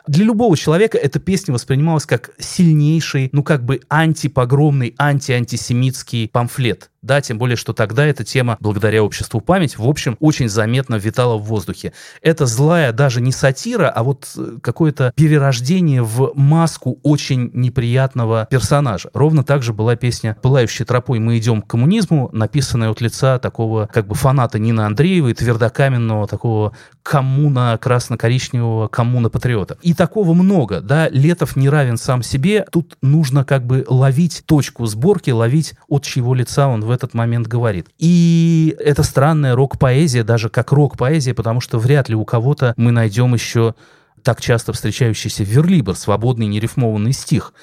для 0.09 0.25
любого 0.25 0.55
человека 0.55 0.97
эта 0.97 1.19
песня 1.19 1.53
воспринималась 1.53 2.05
как 2.05 2.31
сильнейший, 2.39 3.29
ну 3.31 3.43
как 3.43 3.63
бы 3.63 3.81
антипогромный, 3.89 4.95
анти-антисемитский 4.97 6.29
памфлет. 6.29 6.89
Да, 7.01 7.21
тем 7.21 7.37
более, 7.37 7.55
что 7.55 7.71
тогда 7.71 8.05
эта 8.05 8.25
тема, 8.25 8.57
благодаря 8.59 9.03
обществу 9.03 9.39
память, 9.39 9.77
в 9.77 9.87
общем, 9.87 10.17
очень 10.19 10.49
заметно 10.49 10.95
витала 10.95 11.37
в 11.37 11.43
воздухе. 11.43 11.93
Это 12.21 12.45
злая 12.45 12.91
даже 12.91 13.21
не 13.21 13.31
сатира, 13.31 13.89
а 13.89 14.03
вот 14.03 14.27
э, 14.35 14.57
какое-то 14.59 15.13
перерождение 15.15 16.03
в 16.03 16.31
маску 16.35 16.99
очень 17.03 17.51
неприятного 17.53 18.47
персонажа. 18.49 19.09
Ровно 19.13 19.43
так 19.43 19.63
же 19.63 19.73
была 19.73 19.95
песня 19.95 20.37
«Пылающей 20.41 20.85
тропой 20.85 21.19
мы 21.19 21.37
идем 21.37 21.61
к 21.61 21.67
коммунизму», 21.67 22.29
написанная 22.33 22.89
от 22.89 23.01
лица 23.01 23.39
такого 23.39 23.89
как 23.91 24.07
бы 24.07 24.15
фаната 24.15 24.59
Нины 24.59 24.81
Андреевой, 24.81 25.33
твердокаменного 25.33 26.27
такого 26.27 26.73
коммуна 27.03 27.77
красно-коричневого 27.81 28.87
коммуна-патриота. 28.87 29.77
И 29.81 29.93
такого 29.93 30.33
много, 30.33 30.81
да, 30.81 31.09
Летов 31.09 31.55
не 31.55 31.69
равен 31.69 31.97
сам 31.97 32.21
себе, 32.21 32.65
тут 32.71 32.97
нужно 33.01 33.43
как 33.43 33.65
бы 33.65 33.83
ловить 33.87 34.43
точку 34.45 34.85
сборки, 34.85 35.31
ловить 35.31 35.73
от 35.87 36.03
чьего 36.03 36.35
лица 36.35 36.67
он 36.67 36.81
в 36.81 36.91
этот 36.91 37.13
момент 37.13 37.47
говорит. 37.47 37.87
И 37.97 38.75
это 38.79 39.03
странная 39.03 39.55
рок-поэзия, 39.55 40.23
даже 40.23 40.49
как 40.49 40.71
рок-поэзия, 40.71 41.33
потому 41.33 41.61
что 41.61 41.79
вряд 41.79 42.09
ли 42.09 42.15
у 42.15 42.25
кого-то 42.25 42.73
мы 42.77 42.91
найдем 42.91 43.33
еще 43.33 43.73
так 44.23 44.41
часто 44.41 44.73
встречающийся 44.73 45.43
верлибр, 45.43 45.95
свободный 45.95 46.47
нерифмованный 46.47 47.13
стих. 47.13 47.53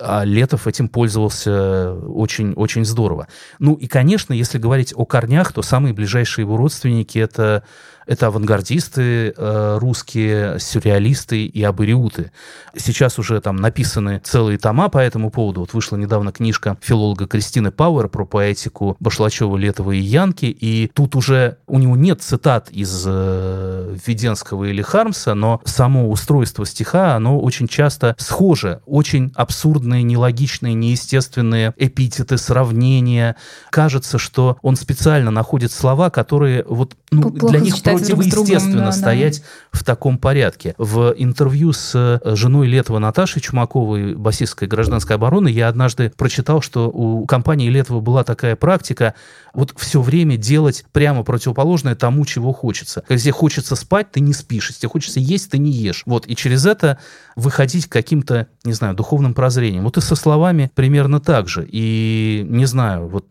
А 0.00 0.24
Летов 0.24 0.68
этим 0.68 0.88
пользовался 0.88 1.92
очень-очень 1.92 2.84
здорово. 2.84 3.26
Ну 3.58 3.74
и, 3.74 3.88
конечно, 3.88 4.32
если 4.32 4.58
говорить 4.58 4.92
о 4.94 5.04
корнях, 5.04 5.52
то 5.52 5.62
самые 5.62 5.92
ближайшие 5.92 6.44
его 6.44 6.56
родственники 6.56 7.18
это 7.18 7.64
это 8.08 8.28
авангардисты 8.28 9.34
э, 9.36 9.78
русские, 9.78 10.58
сюрреалисты 10.58 11.44
и 11.44 11.62
абориуты. 11.62 12.32
Сейчас 12.74 13.18
уже 13.18 13.40
там 13.40 13.56
написаны 13.56 14.20
целые 14.24 14.58
тома 14.58 14.88
по 14.88 14.98
этому 14.98 15.30
поводу. 15.30 15.60
Вот 15.60 15.74
вышла 15.74 15.96
недавно 15.96 16.32
книжка 16.32 16.78
филолога 16.80 17.26
Кристины 17.26 17.70
Пауэр 17.70 18.08
про 18.08 18.24
поэтику 18.24 18.96
Башлачева, 18.98 19.56
Летова 19.56 19.92
и 19.92 20.00
Янки, 20.00 20.46
и 20.46 20.90
тут 20.94 21.16
уже 21.16 21.58
у 21.66 21.78
него 21.78 21.96
нет 21.96 22.22
цитат 22.22 22.70
из 22.70 23.04
э, 23.06 23.96
Веденского 24.06 24.64
или 24.64 24.80
Хармса, 24.80 25.34
но 25.34 25.60
само 25.66 26.10
устройство 26.10 26.64
стиха, 26.64 27.14
оно 27.14 27.38
очень 27.38 27.68
часто 27.68 28.16
схоже, 28.18 28.80
очень 28.86 29.32
абсурдные, 29.34 30.02
нелогичные, 30.02 30.72
неестественные 30.72 31.74
эпитеты, 31.76 32.38
сравнения. 32.38 33.36
Кажется, 33.68 34.16
что 34.16 34.56
он 34.62 34.76
специально 34.76 35.30
находит 35.30 35.72
слова, 35.72 36.08
которые 36.08 36.64
вот 36.66 36.96
ну, 37.10 37.30
для 37.30 37.60
них 37.60 37.82
противоестественно 37.82 38.70
другом, 38.70 38.84
да, 38.86 38.92
стоять 38.92 39.40
да. 39.40 39.78
в 39.78 39.84
таком 39.84 40.18
порядке. 40.18 40.74
В 40.78 41.14
интервью 41.16 41.72
с 41.72 41.92
э, 41.94 42.36
женой 42.36 42.66
Летова 42.66 42.98
Наташей 42.98 43.40
Чумаковой, 43.40 44.14
басистской 44.14 44.68
гражданской 44.68 45.16
обороны, 45.16 45.48
я 45.48 45.68
однажды 45.68 46.12
прочитал, 46.16 46.60
что 46.60 46.88
у 46.88 47.24
компании 47.26 47.70
Летова 47.70 48.00
была 48.00 48.24
такая 48.24 48.56
практика 48.56 49.14
вот 49.54 49.74
все 49.76 50.02
время 50.02 50.36
делать 50.36 50.84
прямо 50.92 51.22
противоположное 51.22 51.94
тому, 51.94 52.24
чего 52.24 52.52
хочется. 52.52 53.02
Если 53.08 53.30
хочется 53.30 53.74
спать, 53.76 54.10
ты 54.12 54.20
не 54.20 54.34
спишь. 54.34 54.68
Если 54.68 54.86
хочется 54.86 55.20
есть, 55.20 55.50
ты 55.50 55.58
не 55.58 55.70
ешь. 55.70 56.02
Вот, 56.06 56.26
и 56.26 56.36
через 56.36 56.66
это 56.66 56.98
выходить 57.38 57.86
каким-то, 57.86 58.48
не 58.64 58.72
знаю, 58.72 58.96
духовным 58.96 59.32
прозрением. 59.32 59.84
Вот 59.84 59.96
и 59.96 60.00
со 60.00 60.16
словами 60.16 60.72
примерно 60.74 61.20
так 61.20 61.48
же. 61.48 61.66
И, 61.70 62.44
не 62.48 62.66
знаю, 62.66 63.06
вот 63.06 63.26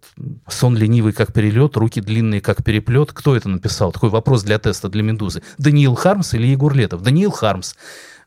сон 0.47 0.77
ленивый, 0.77 1.11
как 1.11 1.33
перелет, 1.33 1.75
руки 1.75 1.99
длинные, 1.99 2.39
как 2.39 2.63
переплет. 2.63 3.11
Кто 3.11 3.35
это 3.35 3.49
написал? 3.49 3.91
Такой 3.91 4.09
вопрос 4.09 4.43
для 4.43 4.59
теста 4.59 4.87
для 4.87 5.03
«Медузы». 5.03 5.43
Даниил 5.57 5.93
Хармс 5.95 6.33
или 6.35 6.47
Егор 6.47 6.73
Летов? 6.73 7.01
Даниил 7.01 7.31
Хармс. 7.31 7.75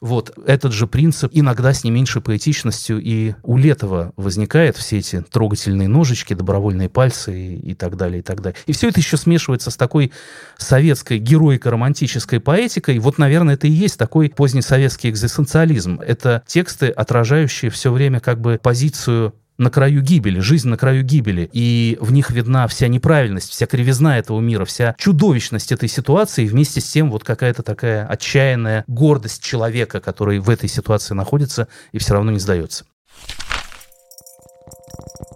Вот 0.01 0.33
этот 0.47 0.73
же 0.73 0.87
принцип 0.87 1.31
иногда 1.35 1.75
с 1.75 1.85
не 1.85 1.91
меньшей 1.91 2.23
поэтичностью 2.23 3.01
и 3.03 3.35
у 3.43 3.59
Летова 3.59 4.13
возникает 4.17 4.77
все 4.77 4.99
эти 4.99 5.21
трогательные 5.21 5.89
ножички, 5.89 6.33
добровольные 6.33 6.89
пальцы 6.89 7.39
и, 7.39 7.71
и 7.71 7.75
так 7.75 7.97
далее, 7.97 8.21
и 8.21 8.23
так 8.23 8.41
далее. 8.41 8.59
И 8.67 8.73
все 8.73 8.89
это 8.89 9.01
еще 9.01 9.17
смешивается 9.17 9.71
с 9.71 9.77
такой 9.77 10.13
советской 10.57 11.19
героико-романтической 11.19 12.41
поэтикой. 12.41 12.99
Вот, 12.99 13.19
наверное, 13.19 13.55
это 13.55 13.67
и 13.67 13.71
есть 13.71 13.99
такой 13.99 14.31
позднесоветский 14.31 15.11
экзистенциализм. 15.11 16.01
Это 16.01 16.43
тексты, 16.47 16.89
отражающие 16.89 17.71
все 17.71 17.93
время 17.93 18.21
как 18.21 18.41
бы 18.41 18.59
позицию 18.63 19.35
на 19.61 19.71
краю 19.71 20.01
гибели, 20.01 20.41
жизнь 20.41 20.69
на 20.71 20.79
краю 20.79 21.05
гибели, 21.05 21.49
и 21.53 21.99
в 22.01 22.13
них 22.13 22.31
видна 22.31 22.67
вся 22.67 22.89
неправильность, 22.89 23.51
вся 23.51 23.67
кривизна 23.67 24.19
этого 24.19 24.41
мира, 24.41 24.65
вся 24.65 24.95
чудовищность 24.99 25.71
этой 25.71 25.89
ситуации, 25.89 26.45
и 26.45 26.49
вместе 26.49 26.81
с 26.81 26.91
тем 26.91 27.11
вот 27.11 27.25
какая-то 27.25 27.63
такая 27.63 28.07
отчаянная 28.07 28.85
гордость 28.87 29.45
человека, 29.45 30.01
который 30.01 30.39
в 30.39 30.49
этой 30.49 30.69
ситуации 30.69 31.13
находится 31.13 31.69
и 31.93 31.99
все 31.99 32.15
равно 32.15 32.33
не 32.33 32.39
сдается. 32.39 32.87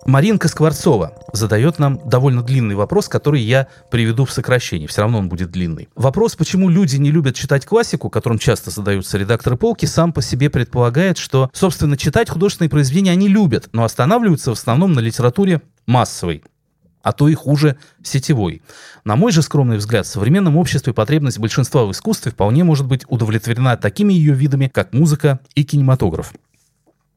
Маринка 0.06 0.48
Скворцова 0.48 1.14
задает 1.32 1.78
нам 1.78 1.98
довольно 2.04 2.42
длинный 2.42 2.74
вопрос, 2.74 3.08
который 3.08 3.40
я 3.40 3.68
приведу 3.90 4.26
в 4.26 4.32
сокращении. 4.32 4.86
Все 4.86 5.00
равно 5.00 5.18
он 5.18 5.28
будет 5.30 5.50
длинный. 5.50 5.88
Вопрос, 5.94 6.36
почему 6.36 6.68
люди 6.68 6.96
не 6.96 7.10
любят 7.10 7.34
читать 7.34 7.64
классику, 7.64 8.10
которым 8.10 8.38
часто 8.38 8.70
задаются 8.70 9.16
редакторы 9.16 9.56
полки, 9.56 9.86
сам 9.86 10.12
по 10.12 10.20
себе 10.20 10.50
предполагает, 10.50 11.16
что, 11.16 11.50
собственно, 11.54 11.96
читать 11.96 12.28
художественные 12.28 12.68
произведения 12.68 13.12
они 13.12 13.28
любят, 13.28 13.70
но 13.72 13.84
останавливаются 13.84 14.50
в 14.50 14.54
основном 14.54 14.92
на 14.92 15.00
литературе 15.00 15.62
массовой 15.86 16.42
а 17.02 17.12
то 17.12 17.28
и 17.28 17.34
хуже 17.34 17.76
сетевой. 18.02 18.62
На 19.04 19.14
мой 19.14 19.30
же 19.30 19.42
скромный 19.42 19.76
взгляд, 19.76 20.06
в 20.06 20.08
современном 20.08 20.56
обществе 20.56 20.94
потребность 20.94 21.38
большинства 21.38 21.84
в 21.84 21.92
искусстве 21.92 22.32
вполне 22.32 22.64
может 22.64 22.86
быть 22.86 23.02
удовлетворена 23.08 23.76
такими 23.76 24.14
ее 24.14 24.32
видами, 24.32 24.70
как 24.72 24.94
музыка 24.94 25.38
и 25.54 25.64
кинематограф. 25.64 26.32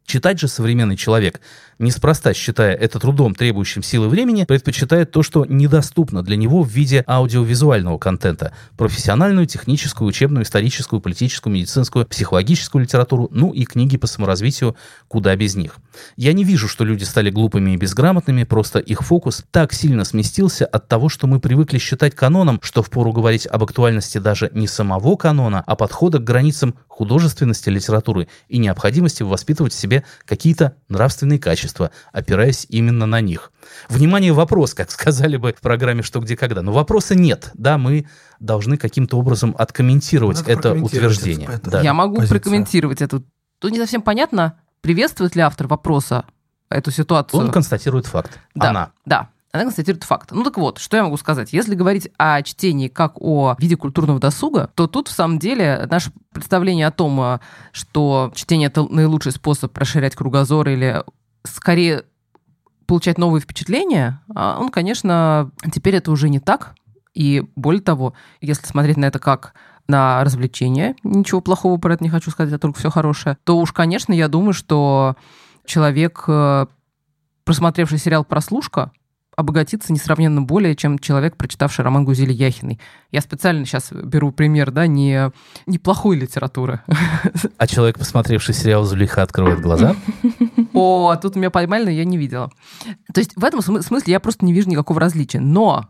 Читать 0.08 0.40
же 0.40 0.48
современный 0.48 0.96
человек, 0.96 1.42
неспроста 1.80 2.34
считая 2.34 2.74
это 2.76 3.00
трудом, 3.00 3.36
требующим 3.36 3.84
силы 3.84 4.10
времени, 4.10 4.46
предпочитает 4.46 5.12
то, 5.12 5.24
что 5.24 5.46
недоступно 5.46 6.24
для 6.24 6.36
него 6.36 6.64
в 6.64 6.70
виде 6.70 7.04
аудиовизуального 7.08 7.98
контента. 7.98 8.54
Профессиональную, 8.78 9.48
техническую, 9.48 10.08
учебную, 10.08 10.44
историческую, 10.44 11.02
политическую, 11.02 11.54
медицинскую, 11.54 12.06
психологическую 12.06 12.84
литературу, 12.84 13.30
ну 13.32 13.52
и 13.52 13.66
книги 13.66 13.98
по 13.98 14.08
саморазвитию, 14.08 14.76
куда 15.08 15.36
без 15.36 15.56
них. 15.56 15.78
Я 16.16 16.34
не 16.34 16.44
вижу, 16.44 16.68
что 16.68 16.84
люди 16.84 17.04
стали 17.04 17.30
глупыми 17.30 17.72
и 17.72 17.78
безграмотными, 17.78 18.44
просто 18.44 18.80
их 18.80 19.02
фокус 19.02 19.46
так 19.52 19.74
сильно 19.74 20.06
сместился 20.06 20.66
от 20.66 20.88
того, 20.88 21.10
что 21.10 21.28
мы 21.28 21.40
привыкли 21.40 21.78
считать 21.78 22.16
каноном, 22.16 22.60
что 22.62 22.84
впору 22.84 23.12
говорить 23.12 23.48
об 23.48 23.64
актуальности 23.64 24.18
даже 24.18 24.50
не 24.54 24.68
самого 24.68 25.16
канона, 25.16 25.64
а 25.66 25.76
подхода 25.76 26.20
к 26.20 26.24
границам 26.24 26.76
художественности 26.88 27.70
литературы 27.70 28.28
и 28.48 28.58
необходимости 28.58 29.24
воспитывать 29.24 29.74
в 29.74 29.80
себе 29.80 30.04
какие-то 30.26 30.76
нравственные 30.90 31.40
качества, 31.40 31.67
опираясь 32.12 32.66
именно 32.70 33.06
на 33.06 33.22
них. 33.22 33.52
Внимание, 33.90 34.34
вопрос, 34.34 34.74
как 34.74 34.92
сказали 34.92 35.38
бы 35.38 35.54
в 35.54 35.62
программе 35.62 36.04
«Что, 36.04 36.20
где, 36.20 36.36
когда». 36.36 36.62
Но 36.62 36.72
вопроса 36.72 37.16
нет. 37.16 37.52
Да, 37.54 37.78
мы 37.78 38.08
должны 38.40 38.78
каким-то 38.78 39.18
образом 39.18 39.56
откомментировать 39.58 40.40
Надо 40.40 40.52
это 40.52 40.74
утверждение. 40.74 41.50
Это, 41.52 41.70
да. 41.70 41.82
Я 41.82 41.94
могу 41.94 42.16
позицию. 42.18 42.40
прокомментировать 42.40 43.02
это. 43.02 43.24
Тут 43.60 43.72
не 43.72 43.80
совсем 43.80 44.02
понятно, 44.02 44.60
приветствует 44.82 45.36
ли 45.36 45.42
автор 45.42 45.68
вопроса 45.68 46.26
эту 46.70 46.92
ситуацию. 46.92 47.40
Он 47.40 47.52
констатирует 47.52 48.06
факт. 48.06 48.40
Да, 48.54 48.70
Она. 48.70 48.92
Да, 49.06 49.30
она 49.52 49.64
констатирует 49.64 50.04
факт. 50.04 50.32
Ну 50.32 50.44
так 50.44 50.58
вот, 50.58 50.78
что 50.78 50.98
я 50.98 51.04
могу 51.04 51.18
сказать? 51.18 51.54
Если 51.54 51.74
говорить 51.74 52.10
о 52.18 52.42
чтении 52.44 52.90
как 52.90 53.14
о 53.20 53.56
виде 53.58 53.76
культурного 53.76 54.20
досуга, 54.20 54.70
то 54.76 54.88
тут 54.88 55.08
в 55.08 55.12
самом 55.12 55.40
деле 55.40 55.88
наше 55.90 56.12
представление 56.34 56.88
о 56.88 56.92
том, 56.92 57.20
э, 57.22 57.40
что 57.72 58.32
чтение 58.36 58.68
это 58.68 58.84
наилучший 58.84 59.32
способ 59.32 59.76
расширять 59.78 60.16
кругозор 60.16 60.68
или 60.70 61.04
скорее 61.56 62.06
получать 62.86 63.18
новые 63.18 63.42
впечатления, 63.42 64.22
а 64.34 64.58
он, 64.60 64.70
конечно, 64.70 65.52
теперь 65.74 65.96
это 65.96 66.12
уже 66.12 66.30
не 66.30 66.40
так. 66.40 66.76
И 67.14 67.44
более 67.56 67.82
того, 67.82 68.14
если 68.42 68.66
смотреть 68.66 68.98
на 68.98 69.06
это 69.06 69.20
как 69.20 69.54
на 69.88 70.24
развлечения, 70.24 70.96
ничего 71.04 71.42
плохого 71.42 71.78
про 71.78 71.94
это 71.94 72.04
не 72.04 72.10
хочу 72.10 72.32
сказать, 72.32 72.54
а 72.54 72.60
только 72.60 72.80
все 72.80 72.90
хорошее, 72.90 73.38
то 73.44 73.58
уж, 73.58 73.72
конечно, 73.72 74.14
я 74.14 74.28
думаю, 74.28 74.54
что 74.54 75.16
человек, 75.66 76.24
э, 76.28 76.68
просмотревший 77.44 77.98
сериал 77.98 78.24
«Прослушка», 78.24 78.92
обогатиться 79.38 79.94
несравненно 79.94 80.42
более, 80.42 80.76
чем 80.76 80.98
человек, 80.98 81.38
прочитавший 81.38 81.86
роман 81.86 82.04
Гузели 82.04 82.34
Яхиной. 82.34 82.80
Я 83.12 83.22
специально 83.22 83.64
сейчас 83.66 83.92
беру 83.92 84.32
пример, 84.32 84.72
да, 84.72 84.88
не 84.88 85.32
неплохой 85.68 86.18
литературы. 86.18 86.82
А 87.58 87.68
человек, 87.68 88.00
посмотревший 88.00 88.56
сериал 88.56 88.84
«Зулиха 88.84 89.22
открывает 89.22 89.62
глаза»? 89.62 89.96
О, 90.74 91.10
а 91.10 91.18
тут 91.18 91.36
меня 91.36 91.52
поймали, 91.52 91.86
но 91.86 91.92
я 91.92 92.04
не 92.04 92.18
видела. 92.18 92.52
То 93.14 93.20
есть 93.20 93.34
в 93.36 93.46
этом 93.46 93.62
смысле 93.62 94.12
я 94.12 94.20
просто 94.20 94.44
не 94.44 94.54
вижу 94.54 94.70
никакого 94.70 95.00
различия. 95.00 95.40
Но 95.40 95.88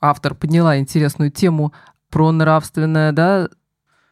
автор 0.00 0.36
подняла 0.36 0.78
интересную 0.78 1.32
тему 1.32 1.72
про 2.10 2.30
нравственное, 2.30 3.10
да, 3.12 3.48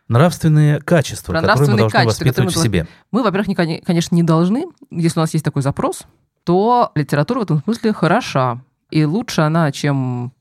Нравственные 0.08 0.80
качества, 0.80 1.32
Про 1.32 1.40
которые 1.40 1.70
мы 1.70 1.78
должны 1.78 1.90
качества, 1.90 2.24
воспитывать 2.24 2.52
в 2.52 2.54
которые 2.56 2.82
себе. 2.82 2.86
Мы, 3.12 3.22
во-первых, 3.22 3.46
не- 3.46 3.80
конечно, 3.80 4.14
не 4.14 4.24
должны, 4.24 4.66
если 4.90 5.20
у 5.20 5.22
нас 5.22 5.32
есть 5.32 5.44
такой 5.44 5.62
запрос, 5.62 6.02
то 6.44 6.90
литература 6.96 7.38
в 7.38 7.42
этом 7.44 7.62
смысле 7.62 7.92
хороша. 7.92 8.60
И 8.93 9.07
лучше 9.07 9.40
она, 9.40 9.72
чем, 9.72 10.34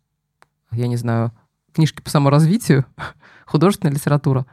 я 0.72 0.88
не 0.88 0.97
знаю, 0.97 1.32
книжки 1.72 2.02
по 2.02 2.10
саморазвитию, 2.10 2.86
художественная 3.45 3.95
литература, 3.95 4.45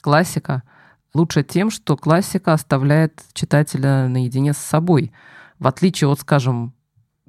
классика. 0.00 0.62
Лучше 1.12 1.42
тем, 1.42 1.72
что 1.72 1.96
классика 1.96 2.52
оставляет 2.52 3.20
читателя 3.32 4.06
наедине 4.06 4.52
с 4.52 4.58
собой. 4.58 5.10
В 5.58 5.66
отличие 5.66 6.08
от, 6.08 6.20
скажем, 6.20 6.72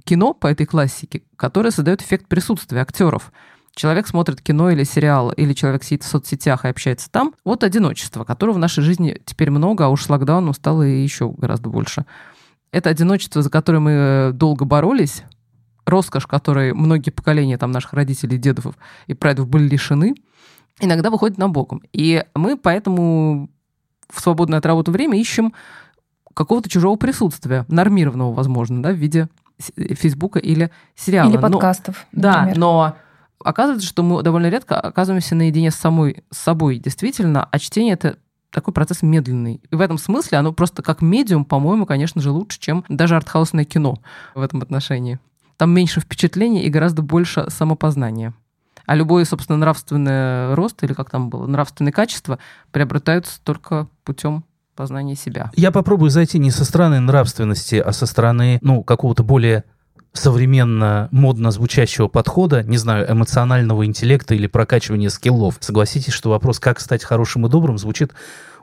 кино 0.04 0.36
по 0.36 0.46
этой 0.46 0.68
классике, 0.68 1.24
которое 1.36 1.72
создает 1.72 2.04
эффект 2.04 2.28
присутствия 2.28 2.82
актеров. 2.82 3.34
Человек 3.74 4.06
смотрит 4.06 4.40
кино 4.40 4.70
или 4.70 4.84
сериал, 4.84 5.32
или 5.32 5.54
человек 5.54 5.84
сидит 5.84 6.04
в 6.04 6.08
соцсетях 6.08 6.64
и 6.64 6.68
общается 6.68 7.10
там. 7.10 7.34
Вот 7.44 7.64
одиночество, 7.64 8.24
которого 8.24 8.54
в 8.54 8.60
нашей 8.60 8.84
жизни 8.84 9.20
теперь 9.26 9.50
много, 9.50 9.86
а 9.86 9.90
уж 9.90 10.04
с 10.04 10.10
локдауном 10.10 10.54
стало 10.54 10.84
еще 10.84 11.32
гораздо 11.32 11.70
больше. 11.70 12.06
Это 12.72 12.92
одиночество, 12.92 13.42
за 13.42 13.50
которое 13.50 13.80
мы 13.80 14.32
долго 14.34 14.66
боролись, 14.66 15.24
роскошь, 15.86 16.28
которой 16.28 16.74
многие 16.74 17.10
поколения 17.12 17.58
там, 17.58 17.72
наших 17.72 17.94
родителей, 17.94 18.38
дедов 18.38 18.76
и 19.08 19.14
прадедов 19.14 19.48
были 19.50 19.68
лишены, 19.68 20.16
иногда 20.80 21.10
выходит 21.10 21.38
на 21.38 21.50
боком. 21.50 21.82
И 21.92 22.24
мы 22.36 22.58
поэтому 22.58 23.50
в 24.10 24.20
свободное 24.22 24.60
от 24.60 24.66
работы 24.66 24.92
время 24.92 25.20
ищем 25.20 25.54
какого-то 26.34 26.70
чужого 26.70 26.96
присутствия, 26.96 27.66
нормированного, 27.68 28.34
возможно, 28.34 28.82
да, 28.82 28.92
в 28.92 28.96
виде 28.96 29.28
с- 29.60 29.72
Фейсбука 29.96 30.40
или 30.40 30.72
сериала. 30.96 31.30
Или 31.30 31.36
Но- 31.38 31.42
подкастов, 31.42 32.06
да, 32.12 32.38
например. 32.42 32.58
но 32.58 32.96
оказывается, 33.44 33.88
что 33.88 34.04
мы 34.04 34.24
довольно 34.24 34.48
редко 34.50 34.80
оказываемся 34.80 35.36
наедине 35.36 35.70
с, 35.70 35.76
самой, 35.76 36.24
с 36.32 36.38
собой, 36.38 36.78
действительно, 36.80 37.48
а 37.52 37.60
чтение 37.60 37.94
это 37.94 38.18
такой 38.52 38.74
процесс 38.74 39.02
медленный. 39.02 39.62
И 39.70 39.76
в 39.76 39.82
этом 39.82 39.98
смысле 39.98 40.38
оно 40.38 40.54
просто 40.54 40.82
как 40.84 41.02
медиум, 41.02 41.44
по-моему, 41.44 41.86
конечно 41.86 42.22
же, 42.22 42.30
лучше, 42.32 42.60
чем 42.60 42.84
даже 42.88 43.16
артхаусное 43.16 43.66
кино 43.66 43.98
в 44.36 44.42
этом 44.42 44.62
отношении. 44.62 45.20
Там 45.58 45.72
меньше 45.72 46.02
впечатлений 46.02 46.64
и 46.64 46.70
гораздо 46.70 47.02
больше 47.02 47.46
самопознания. 47.50 48.34
А 48.86 48.96
любой, 48.96 49.26
собственно, 49.26 49.58
нравственный 49.58 50.54
рост, 50.56 50.84
или 50.84 50.94
как 50.94 51.10
там 51.10 51.30
было, 51.30 51.48
нравственные 51.48 51.94
качества 51.94 52.40
приобретаются 52.72 53.40
только 53.44 53.88
путем 54.04 54.44
познания 54.76 55.16
себя. 55.16 55.52
Я 55.56 55.72
попробую 55.72 56.10
зайти 56.10 56.40
не 56.40 56.52
со 56.52 56.66
стороны 56.66 57.00
нравственности, 57.00 57.76
а 57.76 57.92
со 57.94 58.06
стороны, 58.06 58.60
ну, 58.62 58.84
какого-то 58.84 59.24
более 59.24 59.64
современно 60.14 61.10
модно 61.12 61.52
звучащего 61.52 62.08
подхода, 62.08 62.64
не 62.64 62.78
знаю, 62.78 63.12
эмоционального 63.12 63.86
интеллекта 63.86 64.36
или 64.36 64.48
прокачивания 64.48 65.10
скиллов. 65.10 65.58
Согласитесь, 65.60 66.14
что 66.14 66.30
вопрос, 66.30 66.60
как 66.60 66.80
стать 66.80 67.04
хорошим 67.04 67.48
и 67.48 67.50
добрым, 67.50 67.78
звучит 67.78 68.14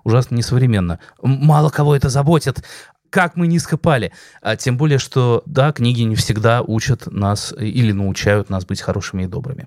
ужасно 0.04 0.36
несовременно. 0.36 0.98
Мало 1.22 1.70
кого 1.70 1.94
это 1.94 2.08
заботит. 2.08 2.64
Как 3.10 3.36
мы 3.36 3.46
низко 3.46 3.76
пали. 3.76 4.12
А 4.40 4.56
тем 4.56 4.76
более, 4.76 4.98
что, 4.98 5.42
да, 5.46 5.72
книги 5.72 6.02
не 6.02 6.14
всегда 6.14 6.62
учат 6.62 7.06
нас 7.06 7.52
э, 7.56 7.64
или 7.66 7.92
научают 7.92 8.50
нас 8.50 8.64
быть 8.64 8.80
хорошими 8.80 9.24
и 9.24 9.26
добрыми. 9.26 9.66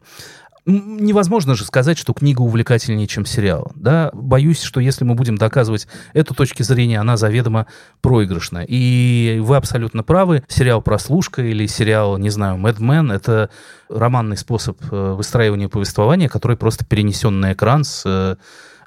Невозможно 0.66 1.56
же 1.56 1.66
сказать, 1.66 1.98
что 1.98 2.14
книга 2.14 2.42
увлекательнее, 2.42 3.06
чем 3.06 3.26
сериал. 3.26 3.74
Да? 3.76 4.12
Боюсь, 4.14 4.62
что 4.62 4.80
если 4.80 5.04
мы 5.04 5.14
будем 5.14 5.38
доказывать 5.38 5.88
эту 6.14 6.34
точку 6.34 6.64
зрения, 6.64 7.02
она 7.02 7.18
заведомо 7.18 7.68
проигрышна. 8.00 8.64
И 8.66 9.40
вы 9.44 9.58
абсолютно 9.58 10.04
правы. 10.04 10.42
Сериал 10.48 10.82
«Прослушка» 10.82 11.42
или 11.42 11.66
сериал, 11.66 12.18
не 12.18 12.30
знаю, 12.30 12.58
«Мэд 12.58 12.80
Мен»— 12.80 13.12
это 13.12 13.50
романный 13.90 14.38
способ 14.38 14.78
э, 14.90 15.14
выстраивания 15.18 15.68
повествования, 15.68 16.30
который 16.30 16.56
просто 16.56 16.86
перенесен 16.86 17.42
на 17.42 17.52
экран 17.52 17.84
с 17.84 18.04
э, 18.06 18.38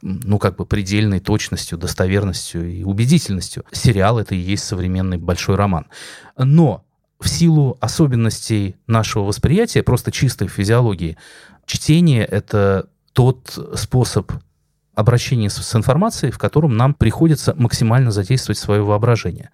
ну, 0.06 0.38
как 0.38 0.56
бы 0.56 0.66
предельной 0.66 1.20
точностью, 1.20 1.78
достоверностью 1.78 2.70
и 2.70 2.84
убедительностью. 2.84 3.64
Сериал— 3.72 4.18
это 4.20 4.34
и 4.34 4.38
есть 4.38 4.64
современный 4.64 5.18
большой 5.18 5.56
роман. 5.56 5.86
Но 6.38 6.84
в 7.18 7.28
силу 7.28 7.76
особенностей 7.80 8.76
нашего 8.86 9.24
восприятия, 9.24 9.82
просто 9.82 10.12
чистой 10.12 10.48
физиологии, 10.48 11.16
чтение— 11.64 12.24
это 12.26 12.88
тот 13.12 13.58
способ 13.74 14.32
обращения 14.94 15.50
с, 15.50 15.56
с 15.56 15.74
информацией, 15.74 16.30
в 16.30 16.38
котором 16.38 16.76
нам 16.76 16.94
приходится 16.94 17.54
максимально 17.56 18.12
задействовать 18.12 18.58
свое 18.58 18.82
воображение. 18.82 19.50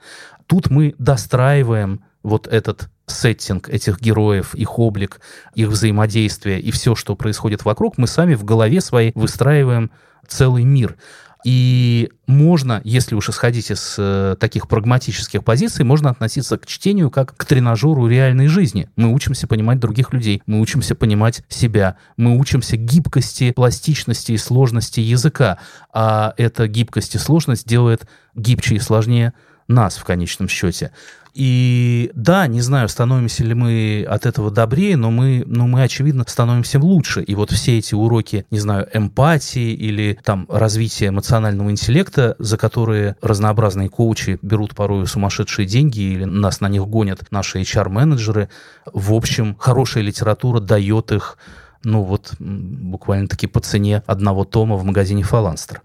Тут 0.46 0.70
мы 0.70 0.94
достраиваем 0.98 2.04
вот 2.22 2.46
этот 2.46 2.90
сеттинг 3.06 3.68
этих 3.68 4.00
героев, 4.00 4.54
их 4.54 4.78
облик, 4.78 5.20
их 5.54 5.68
взаимодействие 5.68 6.60
и 6.60 6.70
все, 6.70 6.94
что 6.94 7.16
происходит 7.16 7.64
вокруг, 7.64 7.98
мы 7.98 8.06
сами 8.06 8.34
в 8.34 8.44
голове 8.44 8.80
своей 8.80 9.12
выстраиваем 9.14 9.90
целый 10.26 10.64
мир. 10.64 10.96
И 11.44 12.10
можно, 12.28 12.80
если 12.84 13.16
уж 13.16 13.28
исходить 13.28 13.70
из 13.70 13.96
э, 13.98 14.36
таких 14.38 14.68
прагматических 14.68 15.42
позиций, 15.42 15.84
можно 15.84 16.10
относиться 16.10 16.56
к 16.56 16.66
чтению 16.66 17.10
как 17.10 17.36
к 17.36 17.44
тренажеру 17.44 18.06
реальной 18.06 18.46
жизни. 18.46 18.88
Мы 18.94 19.12
учимся 19.12 19.48
понимать 19.48 19.80
других 19.80 20.12
людей, 20.12 20.42
мы 20.46 20.60
учимся 20.60 20.94
понимать 20.94 21.42
себя, 21.48 21.96
мы 22.16 22.38
учимся 22.38 22.76
гибкости, 22.76 23.50
пластичности 23.50 24.32
и 24.32 24.36
сложности 24.36 25.00
языка. 25.00 25.58
А 25.92 26.32
эта 26.36 26.68
гибкость 26.68 27.16
и 27.16 27.18
сложность 27.18 27.66
делает 27.66 28.08
гибче 28.36 28.76
и 28.76 28.80
сложнее 28.80 29.32
нас 29.68 29.96
в 29.96 30.04
конечном 30.04 30.48
счете. 30.48 30.92
И 31.34 32.10
да, 32.14 32.46
не 32.46 32.60
знаю, 32.60 32.88
становимся 32.90 33.42
ли 33.42 33.54
мы 33.54 34.04
от 34.06 34.26
этого 34.26 34.50
добрее, 34.50 34.98
но 34.98 35.10
мы, 35.10 35.44
но 35.46 35.66
мы 35.66 35.82
очевидно, 35.82 36.24
становимся 36.28 36.78
лучше. 36.78 37.22
И 37.22 37.34
вот 37.34 37.50
все 37.50 37.78
эти 37.78 37.94
уроки, 37.94 38.44
не 38.50 38.58
знаю, 38.58 38.86
эмпатии 38.92 39.72
или 39.72 40.18
там 40.22 40.46
развития 40.50 41.08
эмоционального 41.08 41.70
интеллекта, 41.70 42.36
за 42.38 42.58
которые 42.58 43.16
разнообразные 43.22 43.88
коучи 43.88 44.38
берут 44.42 44.74
порой 44.74 45.06
сумасшедшие 45.06 45.66
деньги 45.66 46.00
или 46.00 46.24
нас 46.24 46.60
на 46.60 46.68
них 46.68 46.86
гонят 46.86 47.20
наши 47.30 47.62
HR-менеджеры, 47.62 48.50
в 48.92 49.14
общем, 49.14 49.56
хорошая 49.58 50.02
литература 50.02 50.60
дает 50.60 51.12
их 51.12 51.38
ну 51.84 52.02
вот 52.02 52.34
буквально-таки 52.38 53.46
по 53.46 53.58
цене 53.60 54.02
одного 54.06 54.44
тома 54.44 54.76
в 54.76 54.84
магазине 54.84 55.24
«Фаланстер». 55.24 55.82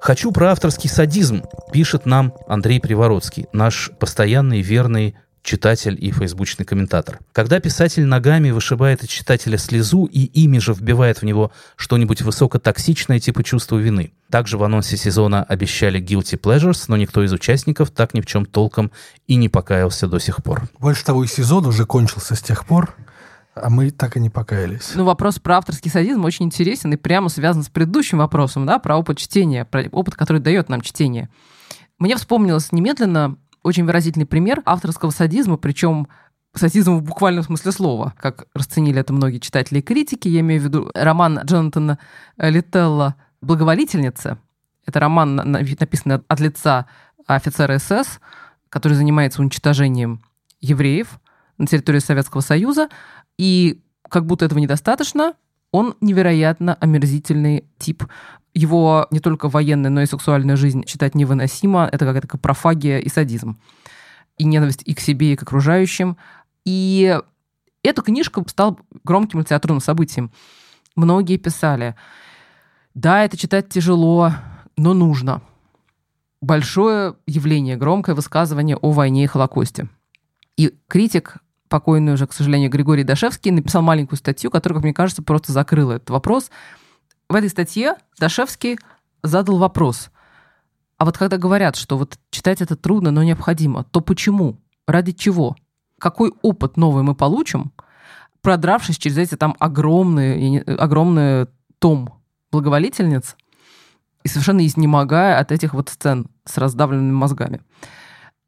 «Хочу 0.00 0.32
про 0.32 0.52
авторский 0.52 0.88
садизм», 0.88 1.42
пишет 1.72 2.06
нам 2.06 2.34
Андрей 2.46 2.80
Привородский, 2.80 3.46
наш 3.52 3.90
постоянный 3.98 4.60
верный 4.60 5.16
читатель 5.42 5.96
и 5.98 6.10
фейсбучный 6.10 6.66
комментатор. 6.66 7.20
Когда 7.32 7.58
писатель 7.58 8.04
ногами 8.04 8.50
вышибает 8.50 9.02
из 9.02 9.08
читателя 9.08 9.56
слезу 9.56 10.04
и 10.04 10.20
ими 10.20 10.58
же 10.58 10.74
вбивает 10.74 11.22
в 11.22 11.24
него 11.24 11.52
что-нибудь 11.76 12.20
высокотоксичное 12.20 13.18
типа 13.18 13.42
чувства 13.42 13.78
вины. 13.78 14.12
Также 14.30 14.58
в 14.58 14.62
анонсе 14.62 14.98
сезона 14.98 15.42
обещали 15.42 16.02
guilty 16.02 16.38
pleasures, 16.38 16.84
но 16.88 16.98
никто 16.98 17.24
из 17.24 17.32
участников 17.32 17.90
так 17.90 18.12
ни 18.12 18.20
в 18.20 18.26
чем 18.26 18.44
толком 18.44 18.92
и 19.26 19.36
не 19.36 19.48
покаялся 19.48 20.06
до 20.06 20.18
сих 20.18 20.42
пор. 20.42 20.68
Больше 20.78 21.04
того, 21.04 21.24
и 21.24 21.26
сезон 21.26 21.64
уже 21.64 21.86
кончился 21.86 22.34
с 22.34 22.42
тех 22.42 22.66
пор, 22.66 22.94
а 23.62 23.70
мы 23.70 23.90
так 23.90 24.16
и 24.16 24.20
не 24.20 24.30
покаялись. 24.30 24.92
Ну, 24.94 25.04
вопрос 25.04 25.38
про 25.38 25.58
авторский 25.58 25.90
садизм 25.90 26.24
очень 26.24 26.46
интересен 26.46 26.92
и 26.92 26.96
прямо 26.96 27.28
связан 27.28 27.62
с 27.62 27.68
предыдущим 27.68 28.18
вопросом, 28.18 28.66
да, 28.66 28.78
про 28.78 28.96
опыт 28.96 29.18
чтения, 29.18 29.64
про 29.64 29.84
опыт, 29.92 30.14
который 30.14 30.40
дает 30.40 30.68
нам 30.68 30.80
чтение. 30.80 31.28
Мне 31.98 32.16
вспомнилось 32.16 32.72
немедленно 32.72 33.36
очень 33.62 33.84
выразительный 33.84 34.26
пример 34.26 34.62
авторского 34.64 35.10
садизма, 35.10 35.56
причем 35.56 36.08
садизм 36.54 36.96
в 36.96 37.02
буквальном 37.02 37.44
смысле 37.44 37.72
слова, 37.72 38.14
как 38.18 38.46
расценили 38.54 39.00
это 39.00 39.12
многие 39.12 39.38
читатели 39.38 39.78
и 39.78 39.82
критики. 39.82 40.28
Я 40.28 40.40
имею 40.40 40.60
в 40.60 40.64
виду 40.64 40.90
роман 40.94 41.40
Джонатана 41.44 41.98
Лителла 42.38 43.16
«Благоволительница». 43.40 44.38
Это 44.86 45.00
роман, 45.00 45.36
на- 45.36 45.44
на- 45.44 45.58
написанный 45.60 46.20
от 46.26 46.40
лица 46.40 46.86
офицера 47.26 47.78
СС, 47.78 48.20
который 48.70 48.94
занимается 48.94 49.42
уничтожением 49.42 50.22
евреев 50.60 51.20
на 51.58 51.66
территории 51.66 51.98
Советского 51.98 52.40
Союза. 52.40 52.88
И 53.36 53.82
как 54.08 54.26
будто 54.26 54.44
этого 54.44 54.58
недостаточно, 54.58 55.34
он 55.70 55.94
невероятно 56.00 56.74
омерзительный 56.74 57.64
тип. 57.78 58.04
Его 58.54 59.06
не 59.10 59.20
только 59.20 59.48
военная, 59.48 59.90
но 59.90 60.00
и 60.00 60.06
сексуальная 60.06 60.56
жизнь 60.56 60.84
читать 60.84 61.14
невыносимо. 61.14 61.88
Это 61.90 62.06
какая-то 62.06 62.38
профагия 62.38 62.98
и 62.98 63.08
садизм. 63.08 63.60
И 64.38 64.44
ненависть 64.44 64.82
и 64.84 64.94
к 64.94 65.00
себе, 65.00 65.32
и 65.32 65.36
к 65.36 65.42
окружающим. 65.42 66.16
И 66.64 67.20
эта 67.82 68.02
книжка 68.02 68.42
стала 68.46 68.76
громким 69.04 69.40
литературным 69.40 69.80
событием. 69.80 70.30
многие 70.96 71.36
писали, 71.36 71.94
да, 72.94 73.24
это 73.24 73.36
читать 73.36 73.68
тяжело, 73.68 74.32
но 74.76 74.94
нужно. 74.94 75.42
Большое 76.40 77.14
явление, 77.26 77.76
громкое 77.76 78.14
высказывание 78.14 78.76
о 78.76 78.90
войне 78.90 79.24
и 79.24 79.26
Холокосте. 79.26 79.88
И 80.56 80.74
критик, 80.88 81.36
покойный 81.68 82.14
уже, 82.14 82.26
к 82.26 82.32
сожалению, 82.32 82.70
Григорий 82.70 83.04
Дашевский, 83.04 83.50
написал 83.50 83.82
маленькую 83.82 84.18
статью, 84.18 84.50
которая, 84.50 84.78
как 84.78 84.84
мне 84.84 84.94
кажется, 84.94 85.22
просто 85.22 85.52
закрыла 85.52 85.92
этот 85.92 86.10
вопрос. 86.10 86.50
В 87.28 87.34
этой 87.34 87.48
статье 87.48 87.96
Дашевский 88.18 88.78
задал 89.22 89.58
вопрос. 89.58 90.10
А 90.96 91.04
вот 91.04 91.16
когда 91.16 91.36
говорят, 91.36 91.76
что 91.76 91.96
вот 91.96 92.18
читать 92.30 92.60
это 92.60 92.76
трудно, 92.76 93.10
но 93.10 93.22
необходимо, 93.22 93.84
то 93.84 94.00
почему? 94.00 94.58
Ради 94.86 95.12
чего? 95.12 95.56
Какой 95.98 96.32
опыт 96.42 96.76
новый 96.76 97.02
мы 97.02 97.14
получим, 97.14 97.72
продравшись 98.42 98.98
через 98.98 99.18
эти 99.18 99.36
там 99.36 99.54
огромные, 99.58 100.62
огромные 100.62 101.48
том 101.78 102.14
благоволительниц 102.50 103.36
и 104.24 104.28
совершенно 104.28 104.66
изнемогая 104.66 105.38
от 105.38 105.52
этих 105.52 105.74
вот 105.74 105.88
сцен 105.90 106.26
с 106.44 106.58
раздавленными 106.58 107.12
мозгами. 107.12 107.60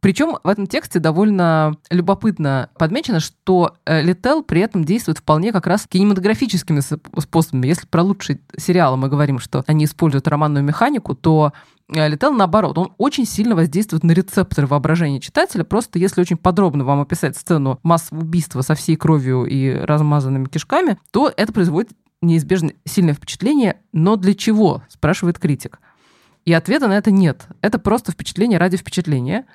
Причем 0.00 0.38
в 0.42 0.48
этом 0.48 0.66
тексте 0.66 0.98
довольно 0.98 1.76
любопытно 1.90 2.70
подмечено, 2.78 3.20
что 3.20 3.74
э, 3.84 4.00
Лител 4.00 4.42
при 4.42 4.62
этом 4.62 4.84
действует 4.84 5.18
вполне 5.18 5.52
как 5.52 5.66
раз 5.66 5.86
кинематографическими 5.86 6.80
способами. 7.20 7.66
Если 7.66 7.86
про 7.86 8.02
лучшие 8.02 8.40
сериалы 8.56 8.96
мы 8.96 9.08
говорим, 9.08 9.38
что 9.38 9.62
они 9.66 9.84
используют 9.84 10.26
романную 10.26 10.64
механику, 10.64 11.14
то 11.14 11.52
э, 11.94 12.08
Лител 12.08 12.32
наоборот, 12.32 12.78
он 12.78 12.94
очень 12.96 13.26
сильно 13.26 13.54
воздействует 13.54 14.02
на 14.02 14.12
рецепторы 14.12 14.66
воображения 14.66 15.20
читателя. 15.20 15.64
Просто 15.64 15.98
если 15.98 16.22
очень 16.22 16.38
подробно 16.38 16.84
вам 16.84 17.02
описать 17.02 17.36
сцену 17.36 17.78
массового 17.82 18.24
убийства 18.24 18.62
со 18.62 18.74
всей 18.74 18.96
кровью 18.96 19.44
и 19.44 19.70
размазанными 19.70 20.46
кишками, 20.46 20.98
то 21.10 21.30
это 21.36 21.52
производит 21.52 21.90
неизбежно 22.22 22.72
сильное 22.86 23.14
впечатление, 23.14 23.80
но 23.92 24.16
для 24.16 24.34
чего, 24.34 24.82
спрашивает 24.88 25.38
критик. 25.38 25.78
И 26.44 26.52
ответа 26.52 26.88
на 26.88 26.96
это 26.96 27.10
нет. 27.10 27.46
Это 27.60 27.78
просто 27.78 28.12
впечатление 28.12 28.58
ради 28.58 28.76
впечатления. 28.76 29.46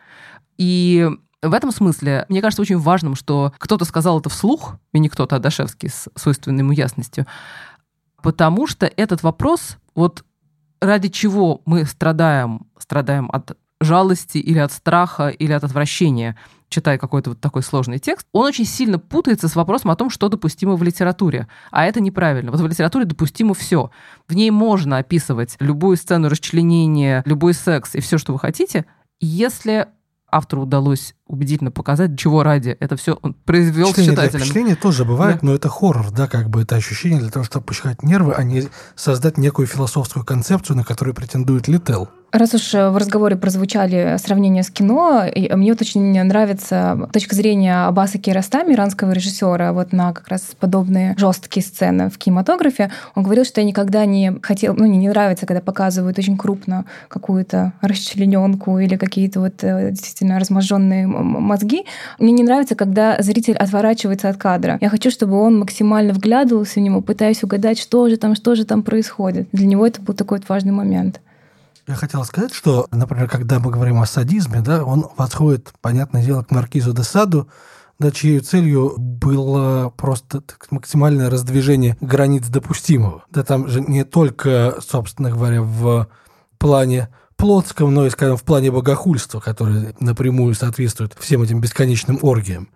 И 0.58 1.10
в 1.42 1.54
этом 1.54 1.72
смысле, 1.72 2.26
мне 2.30 2.42
кажется 2.42 2.62
очень 2.62 2.78
важным, 2.78 3.16
что 3.16 3.54
кто-то 3.58 3.86
сказал 3.86 4.20
это 4.20 4.30
вслух, 4.30 4.76
и 4.94 5.00
не 5.00 5.10
кто-то, 5.10 5.36
а 5.36 5.40
Дашевский 5.40 5.90
с 5.90 6.10
свойственной 6.16 6.60
ему 6.60 6.72
ясностью, 6.72 7.26
потому 8.22 8.68
что 8.68 8.86
этот 8.88 9.22
вопрос, 9.24 9.78
вот 9.94 10.24
ради 10.82 11.10
чего 11.10 11.62
мы 11.66 11.86
страдаем, 11.86 12.68
страдаем 12.78 13.30
от 13.32 13.58
жалости 13.82 14.38
или 14.38 14.58
от 14.58 14.72
страха 14.72 15.28
или 15.28 15.52
от 15.52 15.64
отвращения, 15.64 16.38
читая 16.70 16.98
какой-то 16.98 17.32
вот 17.32 17.40
такой 17.40 17.62
сложный 17.62 18.00
текст, 18.00 18.28
он 18.32 18.46
очень 18.48 18.66
сильно 18.66 18.98
путается 18.98 19.48
с 19.48 19.56
вопросом 19.56 19.92
о 19.92 19.96
том, 19.96 20.10
что 20.10 20.30
допустимо 20.30 20.76
в 20.76 20.84
литературе. 20.84 21.48
А 21.72 21.86
это 21.86 22.02
неправильно. 22.02 22.52
Вот 22.52 22.60
в 22.60 22.68
литературе 22.68 23.06
допустимо 23.06 23.54
все. 23.54 23.92
В 24.28 24.34
ней 24.34 24.50
можно 24.50 24.98
описывать 24.98 25.58
любую 25.60 25.98
сцену 25.98 26.30
расчленения, 26.30 27.22
любой 27.26 27.54
секс 27.54 27.96
и 27.96 28.00
все, 28.00 28.18
что 28.18 28.34
вы 28.34 28.40
хотите, 28.40 28.86
если 29.20 29.88
автору 30.36 30.64
удалось 30.64 31.16
убедительно 31.28 31.72
показать, 31.72 32.18
чего 32.18 32.44
ради 32.44 32.70
это 32.80 32.96
все 32.96 33.18
он 33.22 33.34
произвел 33.34 33.88
впечатление 33.88 34.12
с 34.12 34.16
читателем. 34.16 34.40
Впечатление 34.42 34.76
тоже 34.76 35.06
бывает, 35.06 35.38
Да. 35.42 35.48
но 35.48 35.56
это 35.56 35.70
хоррор, 35.70 36.12
да, 36.12 36.28
как 36.28 36.50
бы 36.50 36.62
это 36.62 36.76
ощущение 36.76 37.20
для 37.20 37.30
того, 37.30 37.46
чтобы 37.46 37.66
пощекать 37.66 38.04
нервы, 38.04 38.34
а 38.34 38.44
не 38.44 38.64
создать 38.96 39.38
некую 39.38 39.68
философскую 39.68 40.26
концепцию, 40.26 40.78
на 40.78 40.84
которую 40.84 41.16
претендует 41.16 41.68
Лител. 41.68 42.10
Раз 42.36 42.54
уж 42.54 42.74
э, 42.74 42.90
в 42.90 42.98
разговоре 42.98 43.38
прозвучали 43.38 44.18
сравнения 44.18 44.62
с 44.62 44.70
кино, 44.70 45.24
и 45.24 45.50
мне 45.56 45.72
вот 45.72 45.82
очень 45.82 46.22
нравится 46.22 47.08
точка 47.14 47.34
зрения 47.34 47.86
Аббаса 47.86 48.18
Киростами, 48.18 48.74
иранского 48.74 49.14
режиссера, 49.14 49.72
вот 49.72 49.94
на 49.94 50.12
как 50.12 50.28
раз 50.28 50.42
подобные 50.60 51.16
жесткие 51.18 51.66
сцены 51.66 52.10
в 52.10 52.18
кинематографе. 52.18 52.92
Он 53.16 53.24
говорил, 53.24 53.46
что 53.46 53.62
я 53.62 53.66
никогда 53.66 54.06
не 54.06 54.38
хотел, 54.42 54.74
ну, 54.74 54.86
мне 54.86 54.98
не 54.98 55.08
нравится, 55.08 55.46
когда 55.46 55.62
показывают 55.62 56.20
очень 56.20 56.36
крупно 56.36 56.84
какую-то 57.08 57.72
расчлененку 57.80 58.80
или 58.80 58.98
какие-то 58.98 59.40
вот 59.40 59.64
э, 59.64 59.92
действительно 59.92 60.38
разможженные 60.38 61.08
мозги. 61.08 61.86
Мне 62.20 62.34
не 62.34 62.44
нравится, 62.44 62.76
когда 62.76 63.16
зритель 63.22 63.56
отворачивается 63.56 64.28
от 64.28 64.36
кадра. 64.36 64.78
Я 64.82 64.90
хочу, 64.90 65.10
чтобы 65.10 65.40
он 65.40 65.60
максимально 65.60 66.12
вглядывался 66.12 66.82
в 66.82 66.84
него, 66.84 67.00
пытаясь 67.00 67.44
угадать, 67.44 67.80
что 67.80 68.10
же 68.10 68.18
там, 68.18 68.36
что 68.36 68.56
же 68.56 68.66
там 68.66 68.84
происходит. 68.84 69.48
Для 69.54 69.68
него 69.68 69.88
это 69.88 70.02
был 70.02 70.14
такой 70.14 70.40
вот 70.40 70.50
важный 70.50 70.74
момент. 70.74 71.22
Я 71.88 71.94
хотел 71.94 72.24
сказать, 72.26 72.54
что, 72.54 72.88
например, 72.92 73.30
когда 73.30 73.60
мы 73.60 73.70
говорим 73.70 74.02
о 74.02 74.08
садизме, 74.08 74.62
да, 74.62 74.84
он 74.84 75.08
восходит, 75.18 75.72
понятное 75.82 76.24
дело, 76.24 76.42
к 76.42 76.50
маркизу 76.50 76.94
де 76.94 77.04
Саду, 77.04 77.48
да, 78.00 78.12
чьей 78.12 78.40
целью 78.40 78.96
было 78.98 79.90
просто 79.96 80.42
так, 80.42 80.66
максимальное 80.72 81.30
раздвижение 81.30 81.96
границ 82.02 82.48
допустимого. 82.48 83.24
Да, 83.30 83.44
там 83.44 83.68
же 83.68 83.82
не 83.82 84.04
только, 84.04 84.78
собственно 84.82 85.30
говоря, 85.30 85.62
в 85.62 86.08
плане 86.58 87.10
плотском, 87.38 87.94
но 87.94 88.08
и, 88.08 88.10
скажем, 88.10 88.38
в 88.38 88.44
плане 88.44 88.72
богохульства, 88.72 89.40
которое 89.40 89.94
напрямую 90.00 90.56
соответствует 90.56 91.16
всем 91.20 91.44
этим 91.44 91.62
бесконечным 91.62 92.18
оргиям. 92.24 92.70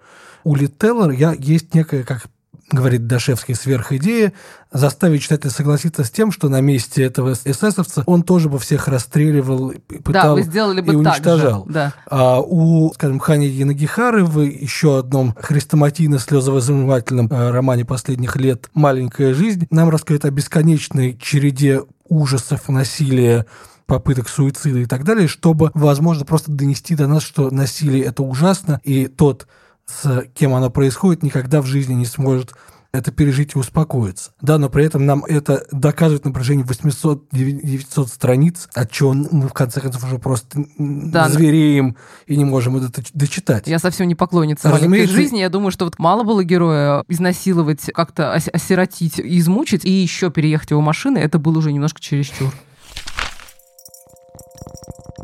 У 0.44 0.56
Литтеллера 0.56 1.12
я, 1.12 1.34
есть 1.34 1.74
некая, 1.74 2.04
как 2.04 2.28
говорит 2.72 3.08
Дашевский, 3.08 3.56
сверхидея, 3.56 4.34
заставить 4.72 5.24
читателя 5.24 5.50
согласиться 5.50 6.04
с 6.04 6.12
тем, 6.12 6.32
что 6.32 6.50
на 6.50 6.62
месте 6.62 7.04
этого 7.04 7.34
эсэсовца 7.34 8.04
он 8.06 8.24
тоже 8.24 8.50
бы 8.50 8.60
всех 8.60 8.88
расстреливал, 8.88 9.70
и 9.72 9.78
Да, 9.90 9.98
пытал 10.04 10.36
вы 10.36 10.44
сделали 10.44 10.82
бы 10.82 10.94
и 10.94 10.96
уничтожал. 10.96 11.66
же. 11.66 11.74
Да. 11.74 11.94
А 12.10 12.40
у, 12.40 12.94
скажем, 12.94 13.20
Хани 13.20 13.48
Янагихары 13.48 14.24
в 14.26 14.42
еще 14.42 15.00
одном 15.00 15.36
хрестоматийно-слезовозымательном 15.40 17.28
э, 17.32 17.52
романе 17.52 17.86
последних 17.86 18.36
лет 18.36 18.70
«Маленькая 18.74 19.34
жизнь» 19.34 19.68
нам 19.72 19.90
рассказывает 19.90 20.26
о 20.26 20.32
бесконечной 20.32 21.18
череде 21.22 21.82
ужасов, 22.08 22.70
насилия, 22.70 23.46
попыток 23.86 24.30
суицида 24.30 24.80
и 24.80 24.86
так 24.86 25.04
далее, 25.04 25.28
чтобы, 25.28 25.72
возможно, 25.74 26.24
просто 26.26 26.52
донести 26.52 26.96
до 26.96 27.08
нас, 27.08 27.24
что 27.24 27.50
насилие– 27.50 28.04
это 28.06 28.22
ужасно, 28.24 28.80
и 28.84 29.08
тот, 29.08 29.48
с 29.90 30.26
кем 30.36 30.54
оно 30.54 30.70
происходит, 30.70 31.24
никогда 31.24 31.62
в 31.62 31.66
жизни 31.66 31.94
не 31.94 32.06
сможет 32.06 32.54
это 32.92 33.12
пережить 33.12 33.56
и 33.56 33.60
успокоиться. 33.60 34.32
Да, 34.42 34.58
но 34.58 34.68
при 34.68 34.84
этом 34.84 35.06
нам 35.06 35.24
это 35.24 35.64
доказывает 35.72 36.26
на 36.26 36.32
протяжении 36.32 36.66
800-900 36.66 38.08
страниц, 38.08 38.68
от 38.74 38.90
чего 38.92 39.14
мы, 39.14 39.48
в 39.48 39.54
конце 39.54 39.80
концов, 39.80 40.04
уже 40.06 40.18
просто 40.18 40.64
Да, 40.80 41.28
но- 41.28 41.30
звереем 41.32 41.96
и 42.26 42.36
не 42.36 42.46
можем 42.46 42.78
это 42.78 43.04
дочитать. 43.14 43.68
Я 43.68 43.78
совсем 43.78 44.08
не 44.08 44.16
поклонница 44.16 44.72
Разумеется. 44.72 45.16
жизни. 45.16 45.38
Я 45.38 45.50
думаю, 45.50 45.70
что 45.70 45.86
вот 45.86 46.00
мало 46.00 46.24
было 46.24 46.44
героя 46.44 47.04
изнасиловать, 47.08 47.82
как-то 47.94 48.34
ос- 48.36 48.50
осиротить 48.52 49.20
и 49.20 49.38
измучить, 49.38 49.86
и 49.86 49.92
еще 49.92 50.32
переехать 50.32 50.72
его 50.72 50.82
машины, 50.82 51.20
это 51.20 51.38
было 51.38 51.60
уже 51.60 51.72
немножко 51.72 52.02
чересчур. 52.02 52.52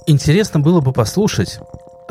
Интересно 0.07 0.59
было 0.59 0.81
бы 0.81 0.91
послушать, 0.93 1.59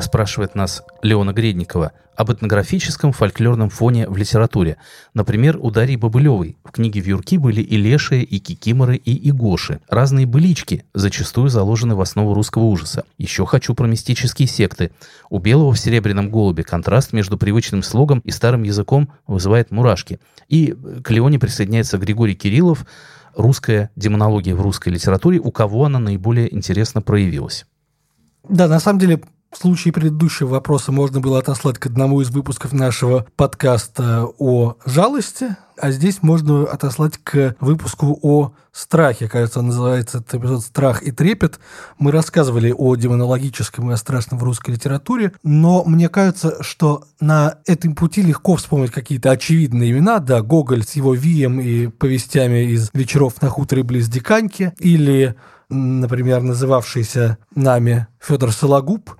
спрашивает 0.00 0.54
нас 0.56 0.82
Леона 1.02 1.32
Гредникова, 1.32 1.92
об 2.16 2.32
этнографическом 2.32 3.12
фольклорном 3.12 3.70
фоне 3.70 4.08
в 4.08 4.16
литературе. 4.16 4.76
Например, 5.14 5.58
у 5.60 5.70
Дарьи 5.70 5.96
Бобылевой 5.96 6.56
в 6.64 6.70
книге 6.70 7.00
«Вьюрки» 7.00 7.36
были 7.36 7.60
и 7.60 7.76
лешие, 7.76 8.22
и 8.22 8.38
кикиморы, 8.38 8.96
и 8.96 9.28
игоши. 9.30 9.80
Разные 9.88 10.26
былички, 10.26 10.84
зачастую 10.94 11.48
заложены 11.48 11.94
в 11.94 12.00
основу 12.00 12.34
русского 12.34 12.64
ужаса. 12.64 13.04
Еще 13.18 13.46
хочу 13.46 13.74
про 13.74 13.86
мистические 13.86 14.48
секты. 14.48 14.90
У 15.30 15.38
Белого 15.38 15.72
в 15.72 15.78
«Серебряном 15.78 16.30
голубе» 16.30 16.62
контраст 16.62 17.12
между 17.12 17.38
привычным 17.38 17.82
слогом 17.82 18.20
и 18.20 18.30
старым 18.30 18.62
языком 18.62 19.10
вызывает 19.26 19.70
мурашки. 19.70 20.20
И 20.48 20.76
к 21.02 21.10
Леоне 21.10 21.38
присоединяется 21.38 21.98
Григорий 21.98 22.34
Кириллов, 22.34 22.86
русская 23.34 23.90
демонология 23.96 24.54
в 24.54 24.60
русской 24.60 24.90
литературе, 24.90 25.38
у 25.38 25.50
кого 25.50 25.84
она 25.84 25.98
наиболее 25.98 26.54
интересно 26.54 27.02
проявилась. 27.02 27.66
Да, 28.48 28.68
на 28.68 28.78
самом 28.78 28.98
деле, 28.98 29.20
в 29.54 29.58
случае 29.58 29.92
предыдущего 29.92 30.48
вопроса 30.48 30.90
можно 30.90 31.20
было 31.20 31.38
отослать 31.38 31.78
к 31.78 31.86
одному 31.86 32.20
из 32.20 32.30
выпусков 32.30 32.72
нашего 32.72 33.24
подкаста 33.36 34.26
о 34.38 34.76
жалости, 34.84 35.56
а 35.78 35.92
здесь 35.92 36.22
можно 36.22 36.64
отослать 36.64 37.18
к 37.22 37.54
выпуску 37.60 38.18
о 38.22 38.52
страхе. 38.72 39.28
Кажется, 39.28 39.60
он 39.60 39.68
называется 39.68 40.18
этот 40.18 40.34
эпизод 40.34 40.62
«Страх 40.62 41.02
и 41.04 41.12
трепет». 41.12 41.60
Мы 41.98 42.10
рассказывали 42.10 42.74
о 42.76 42.96
демонологическом 42.96 43.90
и 43.90 43.94
о 43.94 43.96
страшном 43.96 44.40
в 44.40 44.42
русской 44.42 44.72
литературе, 44.72 45.32
но 45.44 45.84
мне 45.84 46.08
кажется, 46.08 46.60
что 46.62 47.04
на 47.20 47.58
этом 47.64 47.94
пути 47.94 48.22
легко 48.22 48.56
вспомнить 48.56 48.90
какие-то 48.90 49.30
очевидные 49.30 49.92
имена. 49.92 50.18
Да, 50.18 50.42
Гоголь 50.42 50.82
с 50.82 50.92
его 50.94 51.14
Вием 51.14 51.60
и 51.60 51.86
повестями 51.86 52.72
из 52.72 52.90
«Вечеров 52.92 53.40
на 53.40 53.50
хуторе 53.50 53.84
близ 53.84 54.08
Диканьки» 54.08 54.72
или 54.80 55.36
например, 55.70 56.42
называвшийся 56.42 57.38
нами 57.54 58.06
Федор 58.20 58.52
Сологуб, 58.52 59.16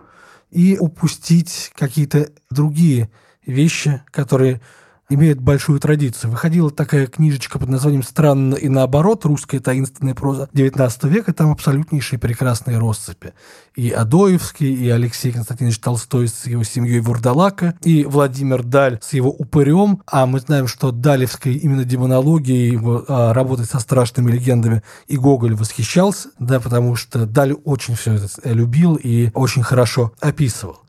и 0.54 0.78
упустить 0.78 1.72
какие-то 1.74 2.30
другие 2.48 3.10
вещи, 3.44 4.02
которые 4.10 4.60
имеет 5.08 5.40
большую 5.40 5.80
традицию. 5.80 6.30
Выходила 6.30 6.70
такая 6.70 7.06
книжечка 7.06 7.58
под 7.58 7.68
названием 7.68 8.02
«Странно 8.02 8.54
и 8.54 8.68
наоборот. 8.68 9.24
Русская 9.24 9.60
таинственная 9.60 10.14
проза 10.14 10.48
XIX 10.52 11.08
века». 11.08 11.32
Там 11.32 11.50
абсолютнейшие 11.52 12.18
прекрасные 12.18 12.78
россыпи. 12.78 13.34
И 13.74 13.90
Адоевский, 13.90 14.72
и 14.72 14.88
Алексей 14.88 15.32
Константинович 15.32 15.78
Толстой 15.78 16.28
с 16.28 16.46
его 16.46 16.62
семьей 16.64 17.00
Вурдалака, 17.00 17.74
и 17.82 18.04
Владимир 18.04 18.62
Даль 18.62 18.98
с 19.02 19.12
его 19.12 19.30
«Упырем». 19.30 20.02
А 20.06 20.26
мы 20.26 20.40
знаем, 20.40 20.66
что 20.66 20.90
Далевской 20.90 21.54
именно 21.54 21.84
демонологией, 21.84 22.72
его 22.72 23.04
а, 23.08 23.32
работой 23.34 23.66
со 23.66 23.80
страшными 23.80 24.30
легендами, 24.30 24.82
и 25.06 25.16
Гоголь 25.16 25.54
восхищался, 25.54 26.30
да, 26.38 26.60
потому 26.60 26.96
что 26.96 27.26
Даль 27.26 27.52
очень 27.64 27.94
все 27.94 28.14
это 28.14 28.28
любил 28.44 28.94
и 28.96 29.30
очень 29.34 29.62
хорошо 29.62 30.12
описывал. 30.20 30.80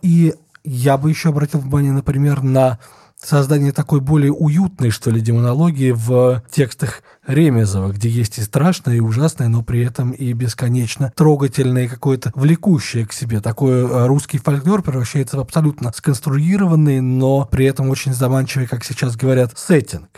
И 0.00 0.34
я 0.64 0.96
бы 0.96 1.10
еще 1.10 1.30
обратил 1.30 1.60
внимание, 1.60 1.92
например, 1.92 2.42
на 2.42 2.78
создание 3.22 3.72
такой 3.72 4.00
более 4.00 4.32
уютной, 4.32 4.90
что 4.90 5.10
ли, 5.10 5.20
демонологии 5.20 5.92
в 5.92 6.42
текстах 6.50 7.02
Ремезова, 7.26 7.92
где 7.92 8.08
есть 8.08 8.38
и 8.38 8.42
страшное, 8.42 8.96
и 8.96 9.00
ужасное, 9.00 9.48
но 9.48 9.62
при 9.62 9.84
этом 9.84 10.12
и 10.12 10.32
бесконечно 10.32 11.12
трогательное, 11.14 11.84
и 11.84 11.88
какое-то 11.88 12.32
влекущее 12.34 13.06
к 13.06 13.12
себе. 13.12 13.40
Такой 13.40 13.82
э, 13.82 14.06
русский 14.06 14.38
фольклор 14.38 14.82
превращается 14.82 15.36
в 15.36 15.40
абсолютно 15.40 15.92
сконструированный, 15.92 17.00
но 17.00 17.46
при 17.50 17.66
этом 17.66 17.90
очень 17.90 18.14
заманчивый, 18.14 18.66
как 18.66 18.84
сейчас 18.84 19.16
говорят, 19.16 19.58
сеттинг. 19.58 20.08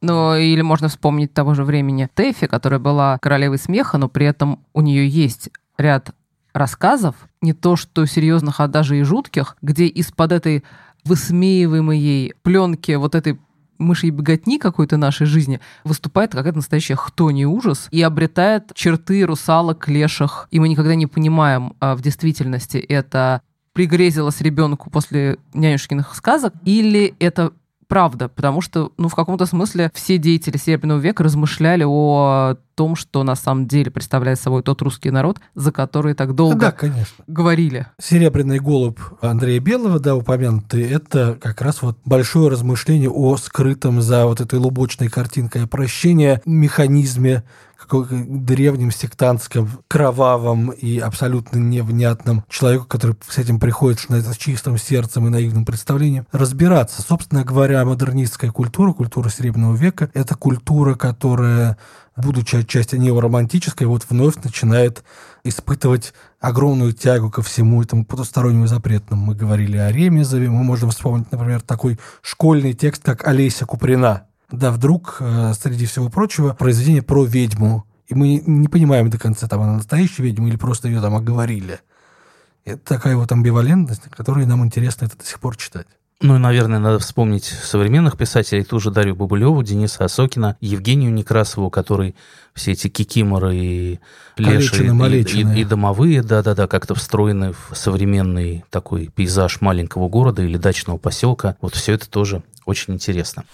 Ну, 0.00 0.34
или 0.34 0.62
можно 0.62 0.88
вспомнить 0.88 1.32
того 1.32 1.54
же 1.54 1.62
времени 1.62 2.08
Тэфи, 2.12 2.48
которая 2.48 2.80
была 2.80 3.18
королевой 3.18 3.58
смеха, 3.58 3.98
но 3.98 4.08
при 4.08 4.26
этом 4.26 4.64
у 4.72 4.80
нее 4.80 5.08
есть 5.08 5.50
ряд 5.78 6.10
рассказов, 6.52 7.14
не 7.40 7.52
то 7.52 7.76
что 7.76 8.04
серьезных, 8.06 8.60
а 8.60 8.66
даже 8.66 8.98
и 8.98 9.02
жутких, 9.02 9.56
где 9.62 9.86
из-под 9.86 10.32
этой 10.32 10.64
высмеиваемой 11.04 11.98
ей 11.98 12.34
пленки 12.42 12.92
вот 12.92 13.14
этой 13.14 13.38
мыши 13.78 14.06
и 14.06 14.10
беготни 14.10 14.58
какой-то 14.58 14.96
нашей 14.96 15.26
жизни 15.26 15.60
выступает 15.84 16.32
какая-то 16.32 16.58
настоящая 16.58 16.96
хтонь 16.96 17.38
и 17.38 17.46
ужас 17.46 17.88
и 17.90 18.00
обретает 18.00 18.72
черты 18.74 19.24
русалок, 19.26 19.88
леших. 19.88 20.48
И 20.50 20.60
мы 20.60 20.68
никогда 20.68 20.94
не 20.94 21.06
понимаем 21.06 21.74
а 21.80 21.94
в 21.96 22.00
действительности, 22.00 22.78
это 22.78 23.42
пригрезилось 23.72 24.40
ребенку 24.40 24.90
после 24.90 25.38
нянюшкиных 25.54 26.14
сказок, 26.14 26.54
или 26.64 27.14
это 27.18 27.52
правда, 27.92 28.30
потому 28.30 28.62
что, 28.62 28.90
ну, 28.96 29.08
в 29.08 29.14
каком-то 29.14 29.44
смысле 29.44 29.90
все 29.92 30.16
деятели 30.16 30.56
Серебряного 30.56 30.98
века 30.98 31.22
размышляли 31.24 31.84
о 31.86 32.56
том, 32.74 32.96
что 32.96 33.22
на 33.22 33.34
самом 33.34 33.66
деле 33.66 33.90
представляет 33.90 34.40
собой 34.40 34.62
тот 34.62 34.80
русский 34.80 35.10
народ, 35.10 35.40
за 35.54 35.72
который 35.72 36.14
так 36.14 36.34
долго 36.34 36.58
да, 36.58 36.70
конечно. 36.72 37.22
говорили. 37.26 37.86
«Серебряный 38.00 38.60
голубь» 38.60 38.98
Андрея 39.20 39.60
Белого, 39.60 39.98
да, 40.00 40.16
упомянутый, 40.16 40.84
это 40.90 41.36
как 41.38 41.60
раз 41.60 41.82
вот 41.82 41.98
большое 42.06 42.48
размышление 42.48 43.10
о 43.10 43.36
скрытом 43.36 44.00
за 44.00 44.24
вот 44.24 44.40
этой 44.40 44.58
лубочной 44.58 45.10
картинкой 45.10 45.66
прощения 45.66 46.40
механизме 46.46 47.44
древнем 47.92 48.90
сектантском, 48.90 49.68
кровавом 49.88 50.70
и 50.70 50.98
абсолютно 50.98 51.58
невнятном 51.58 52.44
человеку, 52.48 52.86
который 52.86 53.16
с 53.28 53.38
этим 53.38 53.60
приходит 53.60 54.00
с 54.00 54.36
чистым 54.36 54.78
сердцем 54.78 55.26
и 55.26 55.30
наивным 55.30 55.64
представлением, 55.64 56.26
разбираться. 56.32 57.02
Собственно 57.02 57.44
говоря, 57.44 57.84
модернистская 57.84 58.50
культура, 58.50 58.92
культура 58.92 59.28
Серебряного 59.28 59.76
века, 59.76 60.10
это 60.14 60.34
культура, 60.34 60.94
которая 60.94 61.78
будучи 62.16 62.56
отчасти 62.56 62.96
неоромантической, 62.96 63.86
вот 63.86 64.06
вновь 64.08 64.36
начинает 64.44 65.02
испытывать 65.44 66.12
огромную 66.40 66.92
тягу 66.92 67.30
ко 67.30 67.42
всему 67.42 67.82
этому 67.82 68.04
потустороннему 68.04 68.66
запретному. 68.66 69.24
Мы 69.24 69.34
говорили 69.34 69.76
о 69.76 69.90
Ремезове, 69.90 70.50
мы 70.50 70.62
можем 70.62 70.90
вспомнить, 70.90 71.30
например, 71.32 71.60
такой 71.62 71.98
школьный 72.20 72.74
текст, 72.74 73.02
как 73.02 73.26
«Олеся 73.26 73.66
Куприна», 73.66 74.26
да 74.52 74.70
вдруг, 74.70 75.16
э, 75.20 75.52
среди 75.54 75.86
всего 75.86 76.08
прочего, 76.08 76.54
произведение 76.54 77.02
про 77.02 77.24
ведьму. 77.24 77.84
И 78.06 78.14
мы 78.14 78.42
не 78.46 78.68
понимаем 78.68 79.10
до 79.10 79.18
конца, 79.18 79.48
там 79.48 79.62
она 79.62 79.76
настоящая 79.76 80.24
ведьма 80.24 80.48
или 80.48 80.56
просто 80.56 80.88
ее 80.88 81.00
там 81.00 81.14
оговорили. 81.14 81.80
Это 82.64 82.78
такая 82.84 83.16
вот 83.16 83.32
амбивалентность, 83.32 84.02
которую 84.10 84.46
нам 84.46 84.64
интересно 84.64 85.06
это 85.06 85.16
до 85.16 85.24
сих 85.24 85.40
пор 85.40 85.56
читать. 85.56 85.86
Ну 86.20 86.36
и, 86.36 86.38
наверное, 86.38 86.78
надо 86.78 87.00
вспомнить 87.00 87.44
современных 87.44 88.16
писателей, 88.16 88.62
ту 88.62 88.78
же 88.78 88.92
Дарью 88.92 89.16
Бабулеву, 89.16 89.60
Дениса 89.64 90.04
Осокина, 90.04 90.56
Евгению 90.60 91.12
Некрасову, 91.12 91.68
который 91.68 92.14
все 92.54 92.72
эти 92.72 92.86
кикиморы 92.86 93.56
и 93.56 94.00
леши, 94.36 94.86
и, 94.86 95.40
и, 95.40 95.60
и 95.62 95.64
домовые, 95.64 96.22
да-да-да, 96.22 96.68
как-то 96.68 96.94
встроены 96.94 97.52
в 97.52 97.74
современный 97.74 98.64
такой 98.70 99.08
пейзаж 99.08 99.60
маленького 99.60 100.08
города 100.08 100.42
или 100.42 100.56
дачного 100.56 100.96
поселка. 100.96 101.56
Вот 101.60 101.74
все 101.74 101.94
это 101.94 102.08
тоже 102.08 102.44
очень 102.66 102.94
интересно. 102.94 103.44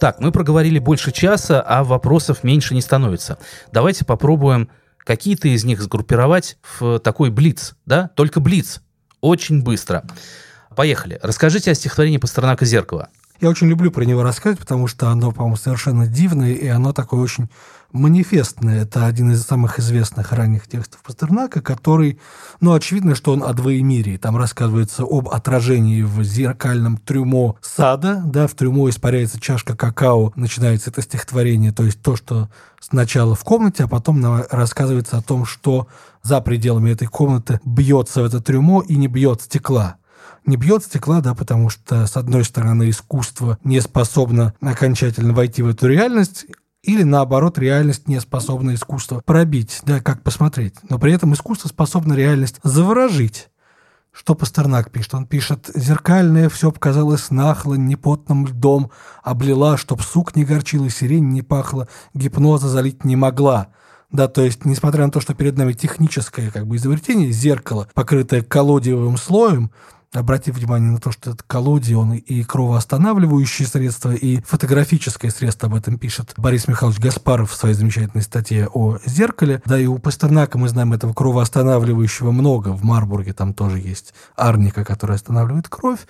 Так, 0.00 0.20
мы 0.20 0.32
проговорили 0.32 0.78
больше 0.78 1.12
часа, 1.12 1.60
а 1.60 1.84
вопросов 1.84 2.44
меньше 2.44 2.74
не 2.74 2.80
становится. 2.80 3.38
Давайте 3.72 4.04
попробуем 4.04 4.68
какие-то 4.98 5.48
из 5.48 5.64
них 5.64 5.80
сгруппировать 5.82 6.58
в 6.78 6.98
такой 6.98 7.30
блиц, 7.30 7.74
да? 7.86 8.08
Только 8.14 8.40
блиц. 8.40 8.80
Очень 9.20 9.62
быстро. 9.62 10.04
Поехали. 10.74 11.20
Расскажите 11.22 11.70
о 11.70 11.74
стихотворении 11.74 12.18
Пастернака 12.18 12.64
«Зеркало». 12.64 13.08
Я 13.40 13.48
очень 13.48 13.68
люблю 13.68 13.90
про 13.90 14.04
него 14.04 14.22
рассказывать, 14.22 14.60
потому 14.60 14.86
что 14.86 15.08
оно, 15.08 15.32
по-моему, 15.32 15.56
совершенно 15.56 16.06
дивное, 16.06 16.52
и 16.52 16.66
оно 16.68 16.92
такое 16.92 17.20
очень 17.20 17.48
манифестное. 17.94 18.82
Это 18.82 19.06
один 19.06 19.30
из 19.30 19.42
самых 19.42 19.78
известных 19.78 20.32
ранних 20.32 20.66
текстов 20.66 21.00
Пастернака, 21.02 21.62
который, 21.62 22.18
ну, 22.60 22.74
очевидно, 22.74 23.14
что 23.14 23.32
он 23.32 23.42
о 23.42 23.52
двоемирии. 23.54 24.16
Там 24.16 24.36
рассказывается 24.36 25.04
об 25.04 25.28
отражении 25.28 26.02
в 26.02 26.22
зеркальном 26.22 26.98
трюмо 26.98 27.56
сада, 27.62 28.20
да, 28.26 28.46
в 28.46 28.54
трюмо 28.54 28.90
испаряется 28.90 29.40
чашка 29.40 29.76
какао, 29.76 30.32
начинается 30.34 30.90
это 30.90 31.00
стихотворение, 31.00 31.72
то 31.72 31.84
есть 31.84 32.02
то, 32.02 32.16
что 32.16 32.50
сначала 32.80 33.34
в 33.34 33.44
комнате, 33.44 33.84
а 33.84 33.88
потом 33.88 34.22
рассказывается 34.50 35.16
о 35.16 35.22
том, 35.22 35.46
что 35.46 35.86
за 36.22 36.40
пределами 36.40 36.90
этой 36.90 37.06
комнаты 37.06 37.60
бьется 37.64 38.22
в 38.22 38.24
это 38.24 38.40
трюмо 38.40 38.82
и 38.82 38.96
не 38.96 39.06
бьет 39.06 39.40
стекла 39.40 39.96
не 40.46 40.56
бьет 40.56 40.84
стекла, 40.84 41.20
да, 41.20 41.34
потому 41.34 41.70
что, 41.70 42.06
с 42.06 42.16
одной 42.16 42.44
стороны, 42.44 42.90
искусство 42.90 43.58
не 43.64 43.80
способно 43.80 44.52
окончательно 44.60 45.32
войти 45.32 45.62
в 45.62 45.68
эту 45.68 45.88
реальность, 45.88 46.46
или 46.84 47.02
наоборот, 47.02 47.58
реальность 47.58 48.08
не 48.08 48.20
способна 48.20 48.74
искусство 48.74 49.22
пробить, 49.24 49.80
да, 49.84 50.00
как 50.00 50.22
посмотреть. 50.22 50.74
Но 50.88 50.98
при 50.98 51.12
этом 51.12 51.32
искусство 51.32 51.68
способно 51.68 52.12
реальность 52.12 52.60
заворожить. 52.62 53.48
Что 54.12 54.34
Пастернак 54.34 54.90
пишет? 54.90 55.14
Он 55.14 55.26
пишет, 55.26 55.70
«Зеркальное 55.74 56.48
все 56.48 56.70
показалось 56.70 57.30
нахло, 57.30 57.74
непотным 57.74 58.46
льдом, 58.46 58.90
облила, 59.22 59.76
чтоб 59.76 60.00
сук 60.02 60.36
не 60.36 60.44
горчил 60.44 60.84
и 60.84 60.90
сирень 60.90 61.28
не 61.30 61.42
пахла, 61.42 61.88
гипноза 62.12 62.68
залить 62.68 63.04
не 63.04 63.16
могла». 63.16 63.68
Да, 64.12 64.28
то 64.28 64.42
есть, 64.42 64.64
несмотря 64.64 65.06
на 65.06 65.10
то, 65.10 65.20
что 65.20 65.34
перед 65.34 65.58
нами 65.58 65.72
техническое 65.72 66.50
как 66.52 66.68
бы 66.68 66.76
изобретение, 66.76 67.32
зеркало, 67.32 67.88
покрытое 67.94 68.42
колодиевым 68.42 69.16
слоем, 69.16 69.72
обратив 70.14 70.56
внимание 70.56 70.90
на 70.90 70.98
то, 70.98 71.12
что 71.12 71.32
это 71.32 71.44
коллодион 71.46 72.14
и 72.14 72.42
кровоостанавливающие 72.44 73.66
средства, 73.66 74.12
и 74.12 74.40
фотографическое 74.42 75.30
средство, 75.30 75.68
об 75.68 75.74
этом 75.74 75.98
пишет 75.98 76.34
Борис 76.36 76.68
Михайлович 76.68 77.00
Гаспаров 77.00 77.50
в 77.50 77.56
своей 77.56 77.74
замечательной 77.74 78.22
статье 78.22 78.68
о 78.72 78.98
зеркале. 79.04 79.62
Да, 79.64 79.78
и 79.78 79.86
у 79.86 79.98
Пастернака 79.98 80.58
мы 80.58 80.68
знаем 80.68 80.92
этого 80.92 81.12
кровоостанавливающего 81.12 82.30
много. 82.30 82.68
В 82.68 82.84
Марбурге 82.84 83.32
там 83.32 83.54
тоже 83.54 83.78
есть 83.78 84.14
арника, 84.36 84.84
которая 84.84 85.16
останавливает 85.16 85.68
кровь. 85.68 86.00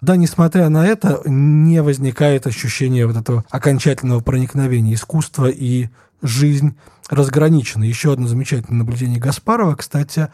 Да, 0.00 0.16
несмотря 0.16 0.68
на 0.68 0.86
это, 0.86 1.20
не 1.24 1.82
возникает 1.82 2.46
ощущения 2.46 3.06
вот 3.06 3.16
этого 3.16 3.44
окончательного 3.50 4.20
проникновения 4.20 4.94
искусства 4.94 5.46
и 5.46 5.88
жизнь 6.22 6.76
разграничена. 7.10 7.84
Еще 7.84 8.12
одно 8.12 8.26
замечательное 8.26 8.78
наблюдение 8.78 9.20
Гаспарова, 9.20 9.74
кстати, 9.76 10.28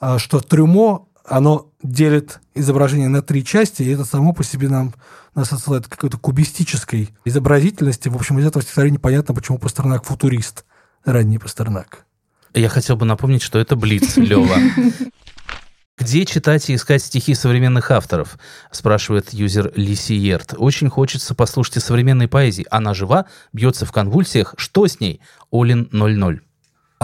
а, 0.00 0.18
что 0.18 0.40
Трюмо 0.40 1.06
оно 1.24 1.70
делит 1.82 2.40
изображение 2.54 3.08
на 3.08 3.22
три 3.22 3.44
части, 3.44 3.82
и 3.82 3.90
это 3.90 4.04
само 4.04 4.32
по 4.32 4.44
себе 4.44 4.68
нам 4.68 4.94
нас 5.34 5.52
отсылает 5.52 5.86
к 5.86 5.90
какой-то 5.90 6.18
кубистической 6.18 7.10
изобразительности. 7.24 8.08
В 8.08 8.16
общем, 8.16 8.38
из 8.38 8.46
этого 8.46 8.62
стихотворения 8.62 8.98
понятно, 8.98 9.34
почему 9.34 9.58
Пастернак 9.58 10.04
футурист, 10.04 10.64
ранний 11.04 11.38
Пастернак. 11.38 12.06
Я 12.54 12.68
хотел 12.68 12.96
бы 12.96 13.04
напомнить, 13.04 13.42
что 13.42 13.58
это 13.58 13.74
Блиц, 13.74 14.16
Лева. 14.16 14.56
Где 15.96 16.24
читать 16.24 16.68
и 16.70 16.74
искать 16.74 17.02
стихи 17.02 17.34
современных 17.34 17.90
авторов? 17.90 18.36
Спрашивает 18.70 19.32
юзер 19.32 19.72
Лисиерт. 19.76 20.54
Очень 20.56 20.90
хочется 20.90 21.34
послушать 21.34 21.82
современной 21.82 22.28
поэзии. 22.28 22.66
Она 22.70 22.94
жива, 22.94 23.26
бьется 23.52 23.86
в 23.86 23.92
конвульсиях. 23.92 24.54
Что 24.56 24.86
с 24.86 25.00
ней? 25.00 25.20
Олин 25.52 25.88
00. 25.92 26.40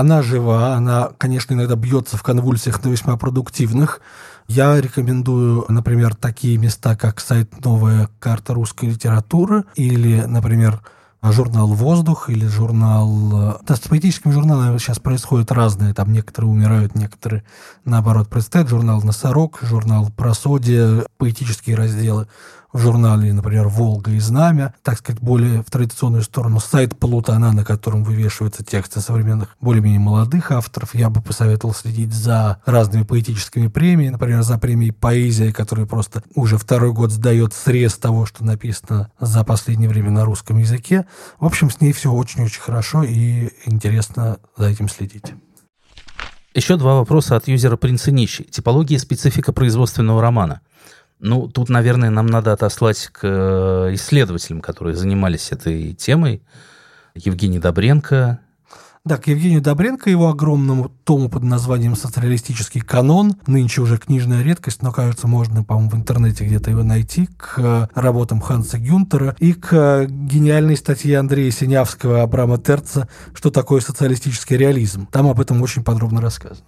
Она 0.00 0.22
жива, 0.22 0.76
она, 0.76 1.10
конечно, 1.18 1.52
иногда 1.52 1.76
бьется 1.76 2.16
в 2.16 2.22
конвульсиях, 2.22 2.82
но 2.82 2.90
весьма 2.90 3.18
продуктивных. 3.18 4.00
Я 4.48 4.80
рекомендую, 4.80 5.66
например, 5.68 6.14
такие 6.14 6.56
места, 6.56 6.96
как 6.96 7.20
сайт 7.20 7.62
«Новая 7.62 8.08
карта 8.18 8.54
русской 8.54 8.86
литературы» 8.86 9.64
или, 9.74 10.22
например, 10.22 10.80
журнал 11.22 11.68
«Воздух» 11.74 12.30
или 12.30 12.46
журнал... 12.46 13.60
Да, 13.66 13.76
с 13.76 13.80
поэтическими 13.80 14.32
журналами 14.32 14.78
сейчас 14.78 14.98
происходит 14.98 15.52
разное. 15.52 15.92
Там 15.92 16.14
некоторые 16.14 16.50
умирают, 16.50 16.94
некоторые, 16.94 17.44
наоборот, 17.84 18.30
процветают. 18.30 18.70
Журнал 18.70 19.02
«Носорог», 19.02 19.58
журнал 19.60 20.10
«Просодие», 20.16 21.04
поэтические 21.18 21.76
разделы 21.76 22.26
в 22.72 22.78
журнале, 22.78 23.32
например, 23.32 23.68
«Волга» 23.68 24.12
и 24.12 24.20
«Знамя», 24.20 24.74
так 24.82 24.98
сказать, 24.98 25.20
более 25.20 25.62
в 25.62 25.70
традиционную 25.70 26.22
сторону, 26.22 26.60
сайт 26.60 26.98
Полутона, 26.98 27.52
на 27.52 27.64
котором 27.64 28.04
вывешиваются 28.04 28.64
тексты 28.64 29.00
современных, 29.00 29.56
более-менее 29.60 30.00
молодых 30.00 30.52
авторов. 30.52 30.94
Я 30.94 31.10
бы 31.10 31.20
посоветовал 31.20 31.74
следить 31.74 32.12
за 32.12 32.60
разными 32.64 33.02
поэтическими 33.02 33.68
премиями, 33.68 34.12
например, 34.12 34.42
за 34.42 34.58
премией 34.58 34.92
«Поэзия», 34.92 35.52
которая 35.52 35.86
просто 35.86 36.22
уже 36.34 36.58
второй 36.58 36.92
год 36.92 37.10
сдает 37.10 37.54
срез 37.54 37.96
того, 37.98 38.26
что 38.26 38.44
написано 38.44 39.10
за 39.18 39.44
последнее 39.44 39.88
время 39.88 40.10
на 40.10 40.24
русском 40.24 40.58
языке. 40.58 41.06
В 41.38 41.46
общем, 41.46 41.70
с 41.70 41.80
ней 41.80 41.92
все 41.92 42.12
очень-очень 42.12 42.60
хорошо 42.60 43.02
и 43.02 43.50
интересно 43.66 44.38
за 44.56 44.68
этим 44.68 44.88
следить. 44.88 45.34
Еще 46.52 46.76
два 46.76 46.96
вопроса 46.96 47.36
от 47.36 47.46
юзера 47.46 47.76
Принца 47.76 48.10
Нищий. 48.10 48.44
Типология 48.44 48.96
и 48.96 49.00
специфика 49.00 49.52
производственного 49.52 50.20
романа. 50.20 50.62
Ну, 51.20 51.48
тут, 51.48 51.68
наверное, 51.68 52.10
нам 52.10 52.26
надо 52.26 52.52
отослать 52.52 53.08
к 53.12 53.20
э, 53.22 53.94
исследователям, 53.94 54.60
которые 54.60 54.96
занимались 54.96 55.52
этой 55.52 55.92
темой. 55.92 56.42
Евгений 57.14 57.58
Добренко. 57.58 58.40
Да, 59.04 59.16
к 59.16 59.26
Евгению 59.28 59.62
Добренко, 59.62 60.10
его 60.10 60.28
огромному 60.28 60.90
тому 61.04 61.30
под 61.30 61.42
названием 61.42 61.96
«Социалистический 61.96 62.82
канон». 62.82 63.34
Нынче 63.46 63.80
уже 63.80 63.96
книжная 63.96 64.42
редкость, 64.42 64.82
но, 64.82 64.92
кажется, 64.92 65.26
можно, 65.26 65.64
по-моему, 65.64 65.90
в 65.90 65.94
интернете 65.94 66.44
где-то 66.44 66.70
его 66.70 66.82
найти. 66.82 67.26
К 67.38 67.88
работам 67.94 68.40
Ханса 68.40 68.78
Гюнтера 68.78 69.36
и 69.38 69.54
к 69.54 70.06
гениальной 70.06 70.76
статье 70.76 71.18
Андрея 71.18 71.50
Синявского 71.50 72.22
Абрама 72.22 72.58
Терца 72.58 73.08
«Что 73.34 73.50
такое 73.50 73.80
социалистический 73.80 74.58
реализм». 74.58 75.06
Там 75.10 75.28
об 75.28 75.40
этом 75.40 75.62
очень 75.62 75.82
подробно 75.82 76.20
рассказано. 76.20 76.66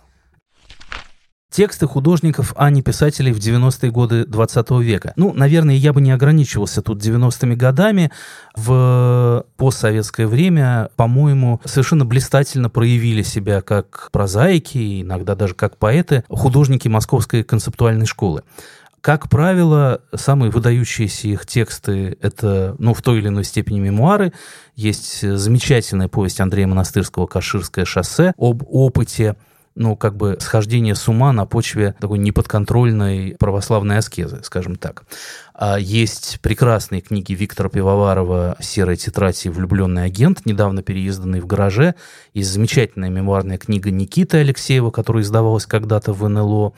Тексты 1.53 1.87
художников, 1.87 2.55
а 2.57 2.71
не 2.71 2.81
писателей 2.81 3.31
в 3.31 3.37
90-е 3.37 3.91
годы 3.91 4.25
20 4.25 4.71
века. 4.81 5.13
Ну, 5.17 5.35
наверное, 5.35 5.75
я 5.75 5.93
бы 5.93 6.01
не 6.01 6.11
ограничивался 6.11 6.81
тут 6.81 7.05
90-ми 7.05 7.57
годами. 7.57 8.11
В 8.57 9.45
постсоветское 9.59 10.27
время, 10.27 10.89
по-моему, 10.97 11.61
совершенно 11.67 12.07
блистательно 12.07 12.71
проявили 12.71 13.23
себя 13.23 13.61
как 13.61 14.09
прозаики, 14.13 15.03
иногда 15.03 15.35
даже 15.35 15.53
как 15.53 15.77
поэты, 15.77 16.25
художники 16.31 16.89
Московской 16.89 17.43
концептуальной 17.45 18.07
школы. 18.07 18.45
Как 19.03 19.29
правило, 19.29 20.01
самые 20.15 20.51
выдающиеся 20.51 21.29
их 21.29 21.45
тексты– 21.45 22.17
это, 22.23 22.77
ну, 22.79 22.95
в 22.95 23.03
той 23.03 23.19
или 23.19 23.29
иной 23.29 23.45
степени 23.45 23.79
мемуары. 23.79 24.33
Есть 24.75 25.21
замечательная 25.21 26.09
повесть 26.09 26.41
Андрея 26.41 26.67
Монастырского 26.67 27.27
«Каширское 27.27 27.85
шоссе» 27.85 28.33
об 28.39 28.63
опыте 28.67 29.37
ну, 29.75 29.97
как 29.97 30.17
бы 30.17 30.37
схождение 30.41 30.95
с 30.95 31.09
ума 31.09 31.33
на 31.33 31.47
почве 31.47 31.95
такой 32.01 32.19
неподконтрольной 32.19 33.37
православной 33.39 33.99
аскезы, 33.99 34.41
скажем 34.43 34.77
так. 34.77 35.05
А 35.55 35.79
есть 35.79 36.41
прекрасные 36.43 37.01
книги 37.01 37.33
Виктора 37.35 37.69
Пивоварова 37.69 38.57
«Серая 38.61 38.97
тетрадь» 38.97 39.45
и 39.47 39.51
«Влюбленный 39.51 40.05
агент», 40.05 40.45
недавно 40.45 40.83
переизданный 40.83 41.41
в 41.41 41.47
гараже. 41.47 41.95
Есть 42.35 42.51
замечательная 42.51 43.11
мемуарная 43.11 43.59
книга 43.59 43.91
Никиты 43.91 44.39
Алексеева, 44.39 44.91
которая 44.91 45.23
издавалась 45.23 45.67
когда-то 45.67 46.13
в 46.13 46.27
НЛО. 46.29 46.73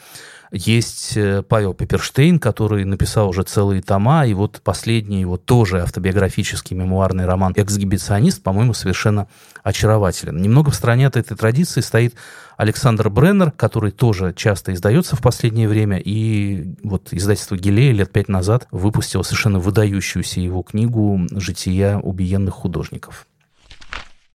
Есть 0.57 1.17
э, 1.17 1.43
Павел 1.43 1.75
Пеперштейн, 1.75 2.39
который 2.39 2.85
написал 2.85 3.29
уже 3.29 3.43
целые 3.43 3.83
тома, 3.83 4.25
и 4.25 4.35
вот 4.35 4.61
последний 4.63 5.21
его 5.21 5.37
тоже 5.37 5.83
автобиографический 5.83 6.77
мемуарный 6.77 7.27
роман 7.27 7.53
«Эксгибиционист», 7.57 8.41
по-моему, 8.41 8.73
совершенно 8.73 9.27
очарователен. 9.65 10.41
Немного 10.41 10.71
в 10.71 10.77
стороне 10.77 11.09
от 11.09 11.17
этой 11.17 11.37
традиции 11.37 11.81
стоит 11.81 12.15
Александр 12.57 13.11
Бреннер, 13.11 13.51
который 13.51 13.91
тоже 13.91 14.33
часто 14.33 14.73
издается 14.73 15.17
в 15.17 15.23
последнее 15.23 15.69
время, 15.69 15.99
и 15.99 16.77
вот 16.85 17.09
издательство 17.11 17.57
Гилея 17.57 17.93
лет 17.93 18.13
пять 18.13 18.29
назад 18.29 18.69
выпустило 18.71 19.25
совершенно 19.25 19.59
выдающуюся 19.59 20.39
его 20.39 20.63
книгу 20.63 21.21
«Жития 21.33 21.99
убиенных 21.99 22.55
художников». 22.55 23.27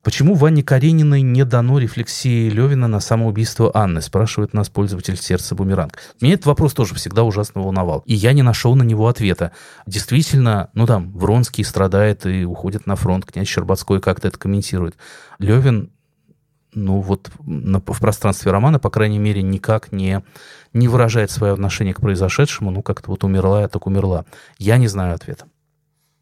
Почему 0.08 0.36
Ване 0.36 0.64
Карениной 0.64 1.22
не 1.22 1.44
дано 1.44 1.80
рефлексии 1.80 2.50
Левина 2.50 2.88
на 2.88 3.02
самоубийство 3.02 3.70
Анны, 3.74 4.02
спрашивает 4.02 4.54
нас 4.54 4.70
пользователь 4.70 5.18
сердца 5.18 5.54
Бумеранг. 5.54 5.98
Меня 6.22 6.36
этот 6.36 6.46
вопрос 6.46 6.74
тоже 6.74 6.96
всегда 6.96 7.26
ужасно 7.26 7.60
волновал. 7.60 8.04
И 8.06 8.14
я 8.14 8.32
не 8.32 8.42
нашел 8.42 8.74
на 8.76 8.84
него 8.84 9.10
ответа. 9.10 9.52
Действительно, 9.86 10.70
ну 10.74 10.86
там, 10.86 11.12
Вронский 11.12 11.66
страдает 11.66 12.26
и 12.26 12.46
уходит 12.46 12.88
на 12.88 12.96
фронт, 12.96 13.26
князь 13.26 13.50
Щербацкой 13.50 14.00
как-то 14.00 14.30
это 14.30 14.40
комментирует. 14.40 14.96
Левин 15.40 15.92
ну 16.74 17.02
вот 17.02 17.30
на, 17.44 17.82
в 17.82 18.00
пространстве 18.00 18.54
романа, 18.54 18.80
по 18.80 18.90
крайней 18.90 19.20
мере, 19.20 19.42
никак 19.42 19.92
не, 19.92 20.24
не 20.72 20.88
выражает 20.88 21.32
свое 21.32 21.52
отношение 21.52 21.94
к 21.94 22.00
произошедшему, 22.00 22.72
ну 22.72 22.82
как-то 22.82 23.12
вот 23.12 23.26
умерла 23.26 23.60
я, 23.60 23.68
так 23.68 23.86
умерла. 23.88 24.24
Я 24.58 24.78
не 24.78 24.88
знаю 24.88 25.16
ответа. 25.16 25.48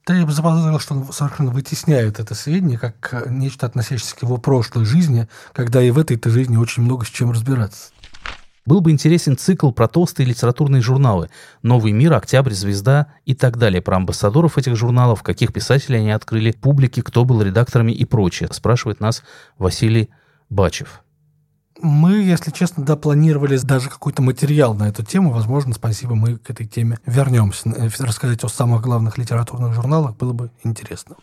Да 0.06 0.14
я 0.14 0.26
бы 0.28 0.32
заподозрил, 0.32 0.80
что 0.80 0.93
он 0.93 1.12
совершенно 1.12 1.49
вытесняет 1.49 2.20
это 2.20 2.36
сведение 2.36 2.78
как 2.78 3.26
нечто, 3.28 3.66
относящееся 3.66 4.16
к 4.16 4.22
его 4.22 4.38
прошлой 4.38 4.86
жизни, 4.86 5.28
когда 5.51 5.82
и 5.82 5.89
в 5.89 5.97
этой-то 5.97 6.30
жизни 6.30 6.58
очень 6.58 6.84
много 6.84 7.06
с 7.06 7.10
чем 7.10 7.32
разбираться. 7.32 7.89
Был 8.68 8.82
бы 8.82 8.91
интересен 8.91 9.38
цикл 9.38 9.72
про 9.72 9.88
толстые 9.88 10.28
литературные 10.28 10.82
журналы 10.82 11.30
«Новый 11.64 11.91
мир», 11.91 12.14
«Октябрь», 12.14 12.53
«Звезда» 12.53 13.08
и 13.26 13.34
так 13.34 13.58
далее, 13.58 13.82
про 13.82 13.97
амбассадоров 13.97 14.58
этих 14.58 14.76
журналов, 14.76 15.24
каких 15.24 15.53
писателей 15.53 15.99
они 15.99 16.12
открыли 16.12 16.51
публике, 16.51 17.01
кто 17.01 17.26
был 17.26 17.41
редакторами 17.41 17.91
и 17.91 18.06
прочее, 18.06 18.49
спрашивает 18.51 18.99
нас 18.99 19.24
Василий 19.58 20.10
Бачев. 20.49 21.05
Мы, 21.82 22.23
если 22.23 22.51
честно, 22.51 22.84
да, 22.84 22.95
планировали 22.95 23.57
даже 23.57 23.89
какой-то 23.89 24.21
материал 24.21 24.73
на 24.73 24.88
эту 24.88 25.03
тему. 25.03 25.32
Возможно, 25.32 25.73
спасибо, 25.73 26.15
мы 26.15 26.38
к 26.38 26.49
этой 26.49 26.65
теме 26.65 26.99
вернемся. 27.05 27.69
Э, 27.69 27.89
рассказать 27.99 28.43
о 28.43 28.47
самых 28.47 28.82
главных 28.82 29.17
литературных 29.17 29.73
журналах 29.73 30.15
было 30.15 30.34
бы 30.34 30.51
интересно. 30.63 31.15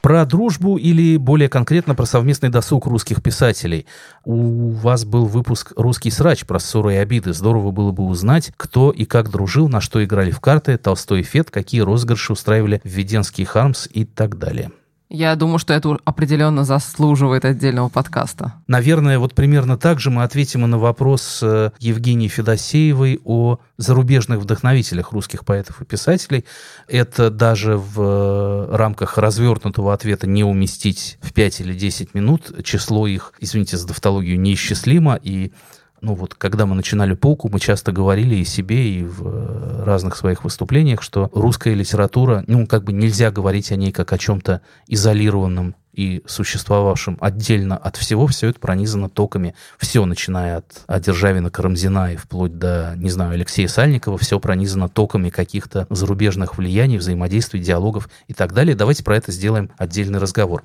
Про 0.00 0.24
дружбу 0.24 0.78
или 0.78 1.18
более 1.18 1.50
конкретно 1.50 1.94
про 1.94 2.06
совместный 2.06 2.48
досуг 2.48 2.86
русских 2.86 3.22
писателей. 3.22 3.84
У 4.24 4.70
вас 4.70 5.04
был 5.04 5.26
выпуск 5.26 5.74
«Русский 5.76 6.10
срач» 6.10 6.46
про 6.46 6.58
ссоры 6.58 6.94
и 6.94 6.96
обиды. 6.96 7.34
Здорово 7.34 7.70
было 7.70 7.92
бы 7.92 8.04
узнать, 8.04 8.52
кто 8.56 8.92
и 8.92 9.04
как 9.04 9.30
дружил, 9.30 9.68
на 9.68 9.82
что 9.82 10.02
играли 10.02 10.30
в 10.30 10.40
карты, 10.40 10.78
Толстой 10.78 11.20
и 11.20 11.22
Фет, 11.22 11.50
какие 11.50 11.82
розыгрыши 11.82 12.32
устраивали 12.32 12.80
Введенский 12.82 13.44
Хармс 13.44 13.88
и 13.92 14.06
так 14.06 14.38
далее. 14.38 14.70
Я 15.12 15.34
думаю, 15.34 15.58
что 15.58 15.74
это 15.74 15.98
определенно 16.04 16.64
заслуживает 16.64 17.44
отдельного 17.44 17.88
подкаста. 17.88 18.54
Наверное, 18.68 19.18
вот 19.18 19.34
примерно 19.34 19.76
так 19.76 19.98
же 19.98 20.08
мы 20.08 20.22
ответим 20.22 20.64
и 20.64 20.68
на 20.68 20.78
вопрос 20.78 21.40
э, 21.42 21.72
Евгении 21.80 22.28
Федосеевой 22.28 23.20
о 23.24 23.58
зарубежных 23.76 24.38
вдохновителях 24.38 25.10
русских 25.10 25.44
поэтов 25.44 25.82
и 25.82 25.84
писателей. 25.84 26.44
Это 26.86 27.28
даже 27.28 27.76
в 27.76 28.00
э, 28.00 28.76
рамках 28.76 29.18
развернутого 29.18 29.92
ответа 29.92 30.28
не 30.28 30.44
уместить 30.44 31.18
в 31.20 31.32
5 31.32 31.60
или 31.62 31.74
10 31.74 32.14
минут. 32.14 32.62
Число 32.62 33.08
их, 33.08 33.32
извините 33.40 33.78
за 33.78 33.88
тавтологию, 33.88 34.38
неисчислимо, 34.38 35.18
и 35.20 35.50
ну 36.00 36.14
вот, 36.14 36.34
когда 36.34 36.66
мы 36.66 36.74
начинали 36.74 37.14
полку, 37.14 37.48
мы 37.48 37.60
часто 37.60 37.92
говорили 37.92 38.36
и 38.36 38.44
себе, 38.44 38.90
и 38.90 39.04
в 39.04 39.26
э, 39.26 39.84
разных 39.84 40.16
своих 40.16 40.44
выступлениях, 40.44 41.02
что 41.02 41.30
русская 41.34 41.74
литература, 41.74 42.44
ну, 42.46 42.66
как 42.66 42.84
бы 42.84 42.92
нельзя 42.92 43.30
говорить 43.30 43.70
о 43.72 43.76
ней 43.76 43.92
как 43.92 44.12
о 44.12 44.18
чем-то 44.18 44.62
изолированном 44.86 45.74
и 45.92 46.22
существовавшем 46.26 47.18
отдельно 47.20 47.76
от 47.76 47.96
всего, 47.96 48.26
все 48.26 48.48
это 48.48 48.60
пронизано 48.60 49.08
токами. 49.08 49.54
Все, 49.78 50.04
начиная 50.04 50.58
от, 50.58 50.84
от 50.86 51.02
Державина 51.02 51.50
Карамзина 51.50 52.12
и 52.12 52.16
вплоть 52.16 52.58
до, 52.58 52.94
не 52.96 53.10
знаю, 53.10 53.32
Алексея 53.32 53.68
Сальникова, 53.68 54.16
все 54.16 54.38
пронизано 54.38 54.88
токами 54.88 55.30
каких-то 55.30 55.86
зарубежных 55.90 56.56
влияний, 56.56 56.96
взаимодействий, 56.96 57.60
диалогов 57.60 58.08
и 58.28 58.34
так 58.34 58.52
далее. 58.54 58.76
Давайте 58.76 59.04
про 59.04 59.16
это 59.16 59.32
сделаем 59.32 59.70
отдельный 59.76 60.18
разговор. 60.20 60.62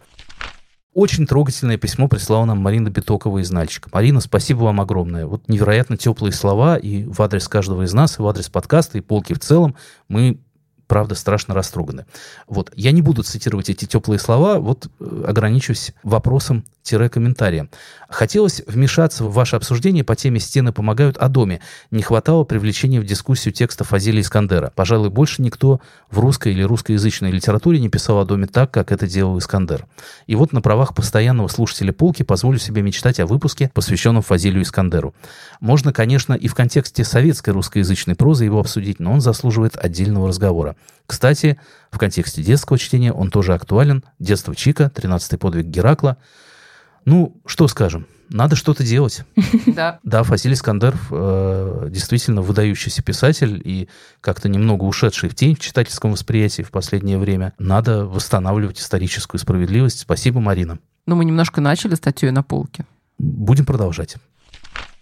Очень 0.95 1.27
трогательное 1.27 1.77
письмо 1.77 2.07
прислала 2.07 2.45
нам 2.45 2.59
Марина 2.59 2.89
Битокова 2.89 3.39
из 3.39 3.51
Нальчика. 3.51 3.89
Марина, 3.91 4.21
спасибо 4.21 4.59
вам 4.59 4.79
огромное. 4.79 5.25
Вот 5.25 5.49
невероятно 5.49 5.97
теплые 5.97 6.31
слова 6.31 6.77
и 6.77 7.03
в 7.03 7.21
адрес 7.21 7.49
каждого 7.49 7.83
из 7.83 7.91
нас, 7.91 8.17
и 8.17 8.21
в 8.21 8.27
адрес 8.29 8.47
подкаста, 8.47 8.97
и 8.97 9.01
полки 9.01 9.33
в 9.33 9.39
целом. 9.39 9.75
Мы 10.07 10.39
правда, 10.87 11.15
страшно 11.15 11.53
растроганы. 11.53 12.05
Вот, 12.47 12.71
я 12.77 12.93
не 12.93 13.01
буду 13.01 13.23
цитировать 13.23 13.69
эти 13.69 13.83
теплые 13.83 14.19
слова, 14.19 14.57
вот 14.59 14.87
э, 15.01 15.23
ограничусь 15.27 15.93
вопросом 16.03 16.63
комментариям. 17.09 17.69
Хотелось 18.09 18.61
вмешаться 18.67 19.23
в 19.23 19.33
ваше 19.33 19.55
обсуждение 19.55 20.03
по 20.03 20.15
теме 20.15 20.39
«Стены 20.39 20.71
помогают 20.71 21.17
о 21.17 21.27
доме». 21.27 21.59
Не 21.91 22.03
хватало 22.03 22.43
привлечения 22.43 22.99
в 22.99 23.05
дискуссию 23.05 23.53
текста 23.53 23.83
Фазили 23.83 24.21
Искандера. 24.21 24.71
Пожалуй, 24.75 25.09
больше 25.09 25.41
никто 25.41 25.81
в 26.11 26.19
русской 26.19 26.53
или 26.53 26.61
русскоязычной 26.61 27.31
литературе 27.31 27.79
не 27.79 27.89
писал 27.89 28.19
о 28.19 28.25
доме 28.25 28.47
так, 28.47 28.71
как 28.71 28.91
это 28.91 29.07
делал 29.07 29.37
Искандер. 29.37 29.85
И 30.27 30.35
вот 30.35 30.53
на 30.53 30.61
правах 30.61 30.93
постоянного 30.93 31.47
слушателя 31.47 31.91
полки 31.91 32.23
позволю 32.23 32.59
себе 32.59 32.81
мечтать 32.81 33.19
о 33.19 33.25
выпуске, 33.25 33.71
посвященном 33.73 34.21
Фазилию 34.21 34.61
Искандеру. 34.61 35.13
Можно, 35.59 35.91
конечно, 35.91 36.33
и 36.33 36.47
в 36.47 36.55
контексте 36.55 37.03
советской 37.03 37.49
русскоязычной 37.49 38.15
прозы 38.15 38.45
его 38.45 38.59
обсудить, 38.59 38.99
но 38.99 39.13
он 39.13 39.21
заслуживает 39.21 39.75
отдельного 39.77 40.27
разговора. 40.27 40.75
Кстати, 41.07 41.59
в 41.91 41.97
контексте 41.97 42.41
детского 42.41 42.77
чтения 42.77 43.13
он 43.13 43.29
тоже 43.29 43.53
актуален. 43.53 44.03
«Детство 44.19 44.55
Чика», 44.55 44.89
«Тринадцатый 44.89 45.37
подвиг 45.37 45.65
Геракла». 45.65 46.17
Ну, 47.05 47.39
что 47.45 47.67
скажем, 47.67 48.07
надо 48.29 48.55
что-то 48.55 48.83
делать. 48.83 49.23
Да. 49.67 49.99
Да, 50.03 50.23
Фасилий 50.23 50.53
Искандер 50.53 50.95
э, 51.11 51.87
действительно 51.89 52.41
выдающийся 52.41 53.03
писатель 53.03 53.61
и 53.63 53.89
как-то 54.21 54.47
немного 54.47 54.83
ушедший 54.83 55.27
в 55.27 55.35
тень 55.35 55.55
в 55.55 55.59
читательском 55.59 56.11
восприятии 56.11 56.61
в 56.61 56.71
последнее 56.71 57.17
время. 57.17 57.53
Надо 57.59 58.05
восстанавливать 58.05 58.79
историческую 58.79 59.39
справедливость. 59.39 59.99
Спасибо, 59.99 60.39
Марина. 60.39 60.79
Ну, 61.05 61.15
мы 61.15 61.25
немножко 61.25 61.61
начали 61.61 61.95
статью 61.95 62.31
на 62.31 62.41
полке. 62.41 62.85
Будем 63.17 63.65
продолжать. 63.65 64.15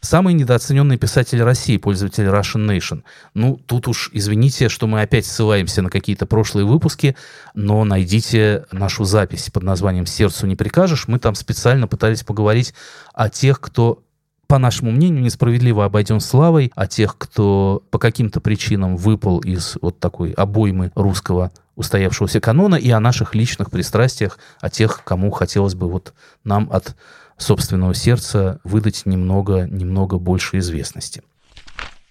Самый 0.04 0.34
недооцененный 0.34 0.98
писатель 0.98 1.42
России, 1.42 1.78
пользователь 1.78 2.26
Russian 2.26 2.68
Nation. 2.68 3.04
Ну, 3.34 3.56
тут 3.56 3.88
уж 3.88 4.10
извините, 4.12 4.68
что 4.68 4.86
мы 4.86 5.02
опять 5.02 5.26
ссылаемся 5.26 5.82
на 5.82 5.90
какие-то 5.90 6.26
прошлые 6.26 6.66
выпуски, 6.66 7.16
но 7.54 7.86
найдите 7.86 8.66
нашу 8.74 9.06
запись 9.06 9.50
под 9.50 9.64
названием 9.64 10.06
«Сердцу 10.06 10.46
не 10.46 10.58
прикажешь». 10.58 11.08
Мы 11.08 11.20
там 11.20 11.36
специально 11.36 11.88
пытались 11.88 12.24
поговорить 12.24 12.74
о 13.14 13.30
тех, 13.30 13.62
кто 13.62 14.04
по 14.46 14.58
нашему 14.58 14.92
мнению, 14.92 15.24
несправедливо 15.24 15.86
обойден 15.86 16.20
славой, 16.20 16.74
о 16.76 16.86
тех, 16.86 17.18
кто 17.18 17.82
по 17.90 17.98
каким-то 17.98 18.42
причинам 18.42 18.98
выпал 18.98 19.40
из 19.40 19.78
вот 19.82 20.02
такой 20.02 20.32
обоймы 20.34 20.92
русского 20.96 21.54
устоявшегося 21.76 22.42
канона, 22.42 22.76
и 22.76 22.90
о 22.92 23.00
наших 23.00 23.36
личных 23.36 23.72
пристрастиях, 23.72 24.38
о 24.60 24.70
тех, 24.70 25.02
кому 25.06 25.32
хотелось 25.32 25.76
бы 25.76 25.90
вот 25.90 26.14
нам 26.44 26.70
от 26.74 26.94
собственного 27.38 27.94
сердца 27.94 28.60
выдать 28.64 29.06
немного, 29.06 29.68
немного 29.68 30.18
больше 30.18 30.60
известности. 30.60 31.24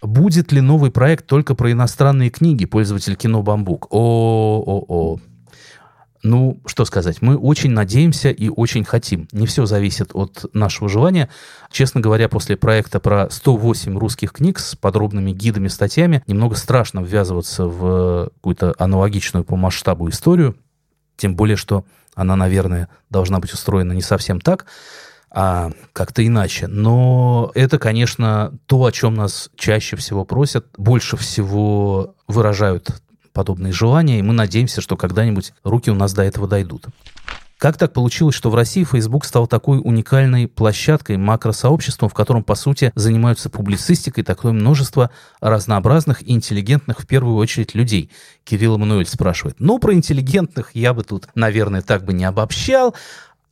Будет 0.03 0.51
ли 0.51 0.61
новый 0.61 0.91
проект 0.91 1.27
только 1.27 1.55
про 1.55 1.71
иностранные 1.71 2.31
книги, 2.31 2.65
пользователь 2.65 3.15
кино 3.15 3.43
«Бамбук»? 3.43 3.87
О-о-о. 3.91 5.21
Ну, 6.25 6.61
что 6.67 6.85
сказать, 6.85 7.21
мы 7.21 7.37
очень 7.37 7.71
надеемся 7.71 8.31
и 8.31 8.49
очень 8.49 8.85
хотим. 8.85 9.29
Не 9.33 9.47
все 9.47 9.67
зависит 9.67 10.11
от 10.15 10.45
нашего 10.55 10.89
желания. 10.89 11.29
Честно 11.71 12.01
говоря, 12.01 12.29
после 12.29 12.57
проекта 12.57 13.01
про 13.01 13.29
108 13.29 13.99
русских 13.99 14.33
книг 14.33 14.61
с 14.61 14.77
подробными 14.77 15.33
гидами, 15.33 15.67
статьями, 15.67 16.23
немного 16.29 16.55
страшно 16.55 17.01
ввязываться 17.01 17.67
в 17.67 18.31
какую-то 18.35 18.75
аналогичную 18.79 19.45
по 19.45 19.57
масштабу 19.57 20.09
историю. 20.11 20.57
Тем 21.17 21.35
более, 21.35 21.57
что 21.57 21.85
она, 22.15 22.37
наверное, 22.37 22.89
должна 23.11 23.41
быть 23.41 23.53
устроена 23.53 23.93
не 23.93 24.03
совсем 24.03 24.41
так 24.41 24.67
а 25.35 25.71
как-то 25.93 26.27
иначе. 26.27 26.67
Но 26.67 27.51
это, 27.55 27.79
конечно, 27.79 28.53
то, 28.67 28.85
о 28.85 28.93
чем 28.93 29.15
нас 29.15 29.51
чаще 29.57 29.97
всего 29.97 30.25
просят, 30.25 30.67
больше 30.77 31.17
всего 31.17 32.15
выражают 32.29 33.03
подобные 33.33 33.73
желания, 33.73 34.19
и 34.19 34.23
мы 34.23 34.35
надеемся, 34.35 34.83
что 34.83 34.97
когда-нибудь 34.97 35.53
руки 35.65 35.91
у 35.91 35.95
нас 35.95 36.13
до 36.13 36.23
этого 36.23 36.47
дойдут. 36.47 36.87
Как 37.63 37.79
так 37.79 37.93
получилось, 37.93 38.35
что 38.35 38.51
в 38.51 38.57
России 38.57 38.83
Facebook 38.83 39.25
стал 39.25 39.47
такой 39.47 39.79
уникальной 39.79 40.49
площадкой, 40.49 41.17
макросообществом, 41.17 42.09
в 42.09 42.13
котором, 42.13 42.43
по 42.43 42.57
сути, 42.57 42.91
занимаются 42.97 43.51
публицистикой 43.51 44.25
такое 44.25 44.51
множество 44.51 45.11
разнообразных 45.41 46.23
и 46.23 46.33
интеллигентных, 46.33 46.99
в 46.99 47.07
первую 47.07 47.37
очередь, 47.37 47.77
людей? 47.77 48.11
Кирилл 48.43 48.75
Эммануэль 48.75 49.07
спрашивает. 49.07 49.61
Ну, 49.61 49.79
про 49.79 49.95
интеллигентных 49.95 50.73
я 50.75 50.93
бы 50.93 51.05
тут, 51.05 51.29
наверное, 51.37 51.83
так 51.83 52.05
бы 52.05 52.13
не 52.13 52.25
обобщал, 52.25 52.97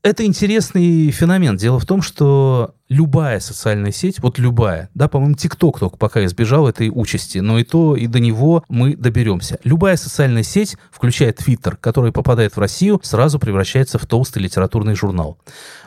это 0.03 0.25
интересный 0.25 1.11
феномен. 1.11 1.57
Дело 1.57 1.79
в 1.79 1.85
том, 1.85 2.01
что 2.01 2.75
любая 2.89 3.39
социальная 3.41 3.93
сеть, 3.93 4.21
вот 4.21 4.39
любая, 4.39 4.89
да, 4.95 5.09
по-моему, 5.09 5.35
ТикТок 5.35 5.79
только 5.79 5.97
пока 5.97 6.25
избежал 6.25 6.69
этой 6.69 6.91
участи, 6.93 7.39
но 7.39 7.59
и 7.59 7.65
то, 7.65 7.97
и 7.97 8.07
до 8.07 8.19
него 8.19 8.65
мы 8.69 8.97
доберемся. 8.97 9.59
Любая 9.63 9.97
социальная 9.97 10.43
сеть, 10.43 10.77
включая 10.91 11.33
Твиттер, 11.33 11.77
который 11.77 12.13
попадает 12.13 12.57
в 12.57 12.61
Россию, 12.61 13.01
сразу 13.03 13.39
превращается 13.39 13.99
в 13.99 14.07
толстый 14.07 14.39
литературный 14.39 14.95
журнал. 14.95 15.39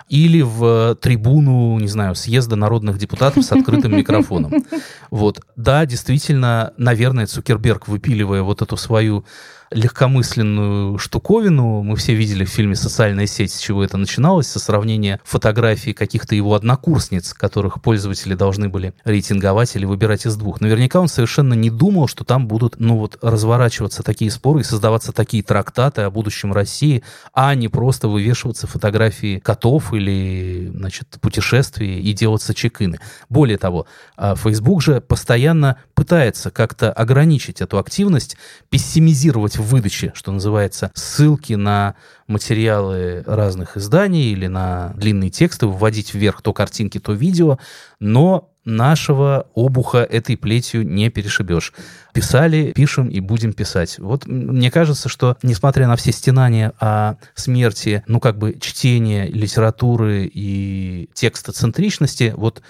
Или 0.10 0.42
в 0.42 0.96
трибуну, 1.02 1.80
не 1.80 1.88
знаю, 1.88 2.14
съезда 2.14 2.56
народных 2.56 2.98
депутатов 3.00 3.44
с 3.44 3.52
открытым 3.52 3.96
микрофоном. 3.98 4.54
Вот. 5.12 5.42
Да, 5.56 5.86
действительно, 5.86 6.74
наверное, 6.78 7.28
Цукерберг, 7.28 7.88
выпиливая 7.88 8.42
вот 8.42 8.62
эту 8.62 8.78
свою 8.78 9.26
легкомысленную 9.72 10.98
штуковину. 10.98 11.84
Мы 11.84 11.96
все 11.96 12.14
видели 12.16 12.46
в 12.46 12.50
фильме 12.50 12.76
«Социальная 12.76 13.28
сеть», 13.28 13.52
с 13.52 13.60
чего 13.60 13.84
это 13.84 13.98
начиналось, 13.98 14.48
со 14.48 14.60
сравнения 14.60 15.20
фотографий 15.24 15.94
каких-то 15.94 16.36
его 16.36 16.56
однокурсниц, 16.56 17.34
которых 17.34 17.82
пользователи 17.82 18.36
должны 18.36 18.70
были 18.70 18.94
рейтинговать 19.04 19.76
или 19.76 19.86
выбирать 19.86 20.26
из 20.26 20.36
двух. 20.36 20.62
Наверняка 20.62 21.00
он 21.00 21.08
совершенно 21.08 21.54
не 21.54 21.70
думал, 21.70 22.08
что 22.08 22.24
там 22.24 22.48
будут, 22.48 22.80
ну 22.80 22.98
вот, 22.98 23.18
разворачиваться 23.22 24.04
такие 24.04 24.32
споры 24.32 24.62
и 24.62 24.64
создаваться 24.64 25.12
такие 25.12 25.44
трактаты 25.44 26.02
о 26.02 26.10
будущем 26.10 26.54
России, 26.54 27.04
а 27.34 27.56
не 27.56 27.68
просто 27.68 28.08
вывешиваться 28.08 28.68
фотографии 28.68 29.40
котов 29.40 29.94
или, 29.94 30.72
значит, 30.74 31.08
путешествий 31.22 32.00
и 32.00 32.14
делаться 32.14 32.54
чекины. 32.54 33.00
Более 33.30 33.58
того, 33.58 33.88
а, 34.16 34.36
Facebook 34.36 34.82
же 34.82 35.02
постоянно 35.02 35.78
пытается 35.94 36.52
как-то 36.52 36.92
ограничить 36.92 37.62
эту 37.62 37.78
активность, 37.78 38.38
пессимизировать 38.70 39.58
выдаче, 39.64 40.12
что 40.16 40.32
называется, 40.32 40.92
ссылки 40.94 41.54
на 41.54 41.96
материалы 42.28 43.24
разных 43.26 43.78
изданий 43.78 44.32
или 44.32 44.48
на 44.48 44.94
длинные 44.96 45.30
тексты, 45.30 45.68
вводить 45.68 46.14
вверх 46.14 46.42
то 46.42 46.54
картинки, 46.54 47.00
то 47.00 47.14
видео, 47.14 47.58
но 48.00 48.50
нашего 48.66 49.48
обуха 49.56 50.00
этой 50.00 50.38
плетью 50.38 50.88
не 50.88 51.10
перешибешь. 51.10 51.74
Писали, 52.14 52.72
пишем 52.74 53.10
и 53.10 53.20
будем 53.20 53.54
писать. 53.54 54.00
Вот 54.00 54.26
мне 54.26 54.72
кажется, 54.72 55.10
что 55.10 55.38
несмотря 55.44 55.88
на 55.88 55.96
все 55.96 56.12
стенания 56.12 56.74
о 56.80 57.16
смерти, 57.36 58.04
ну 58.08 58.20
как 58.20 58.38
бы 58.38 58.58
чтения 58.60 59.28
литературы 59.28 60.30
и 60.34 61.10
текстоцентричности, 61.14 62.34
вот 62.36 62.62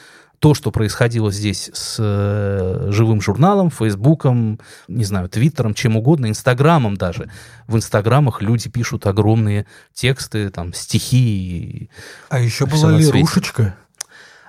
то, 0.43 0.53
что 0.53 0.71
происходило 0.71 1.31
здесь 1.31 1.71
с 1.73 1.95
э, 1.99 2.87
живым 2.91 3.21
журналом, 3.21 3.71
Фейсбуком, 3.71 4.59
не 4.89 5.05
знаю, 5.05 5.29
Твиттером, 5.29 5.73
чем 5.73 5.95
угодно, 5.95 6.25
Инстаграмом 6.25 6.97
даже. 6.97 7.31
В 7.65 7.77
Инстаграмах 7.77 8.41
люди 8.41 8.69
пишут 8.69 9.07
огромные 9.07 9.65
тексты, 9.93 10.49
там, 10.49 10.73
стихи. 10.73 11.89
А 12.27 12.41
еще 12.41 12.65
была 12.65 12.91
Лерушечка. 12.91 13.77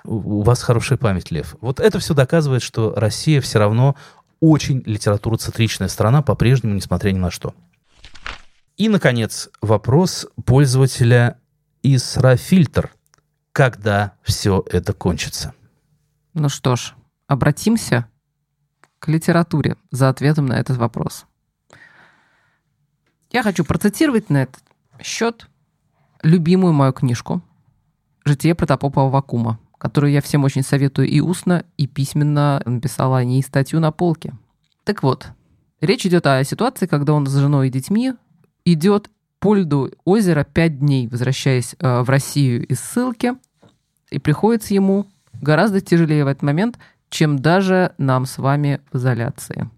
У 0.02 0.42
вас 0.42 0.64
хорошая 0.64 0.98
память, 0.98 1.30
Лев. 1.30 1.54
Вот 1.60 1.78
это 1.78 2.00
все 2.00 2.12
доказывает, 2.12 2.62
что 2.62 2.92
Россия 2.96 3.40
все 3.40 3.60
равно 3.60 3.94
очень 4.40 4.82
литературоцентричная 4.86 5.86
страна 5.86 6.22
по-прежнему, 6.22 6.74
несмотря 6.74 7.12
ни 7.12 7.18
на 7.18 7.30
что. 7.30 7.54
И, 8.76 8.88
наконец, 8.88 9.48
вопрос 9.62 10.26
пользователя 10.44 11.38
Исрафильтр. 11.84 12.90
Когда 13.52 14.14
все 14.24 14.64
это 14.68 14.92
кончится? 14.92 15.54
Ну 16.34 16.48
что 16.48 16.74
ж, 16.74 16.94
обратимся 17.28 18.08
к 18.98 19.06
литературе 19.06 19.76
за 19.92 20.08
ответом 20.08 20.46
на 20.46 20.54
этот 20.54 20.76
вопрос. 20.76 21.26
Я 23.30 23.44
хочу 23.44 23.64
процитировать 23.64 24.30
на 24.30 24.42
этот 24.42 24.60
счет 25.00 25.48
любимую 26.24 26.72
мою 26.72 26.92
книжку 26.92 27.40
«Житие 28.24 28.56
протопопа 28.56 29.08
Вакума», 29.08 29.60
которую 29.78 30.12
я 30.12 30.20
всем 30.20 30.42
очень 30.42 30.64
советую 30.64 31.06
и 31.06 31.20
устно, 31.20 31.64
и 31.76 31.86
письменно 31.86 32.60
написала 32.66 33.18
о 33.18 33.24
ней 33.24 33.40
статью 33.40 33.78
на 33.78 33.92
полке. 33.92 34.34
Так 34.82 35.04
вот, 35.04 35.28
речь 35.80 36.04
идет 36.04 36.26
о 36.26 36.42
ситуации, 36.42 36.86
когда 36.86 37.12
он 37.12 37.28
с 37.28 37.36
женой 37.36 37.68
и 37.68 37.70
детьми 37.70 38.14
идет 38.64 39.08
по 39.38 39.54
льду 39.54 39.90
озера 40.04 40.42
пять 40.42 40.80
дней, 40.80 41.06
возвращаясь 41.06 41.76
э, 41.78 42.00
в 42.00 42.10
Россию 42.10 42.66
из 42.66 42.80
ссылки, 42.80 43.34
и 44.10 44.18
приходится 44.18 44.74
ему 44.74 45.06
гораздо 45.40 45.80
тяжелее 45.80 46.24
в 46.24 46.28
этот 46.28 46.42
момент, 46.42 46.78
чем 47.08 47.38
даже 47.38 47.94
нам 47.98 48.26
с 48.26 48.38
вами 48.38 48.80
в 48.92 48.96
изоляции. 48.96 49.70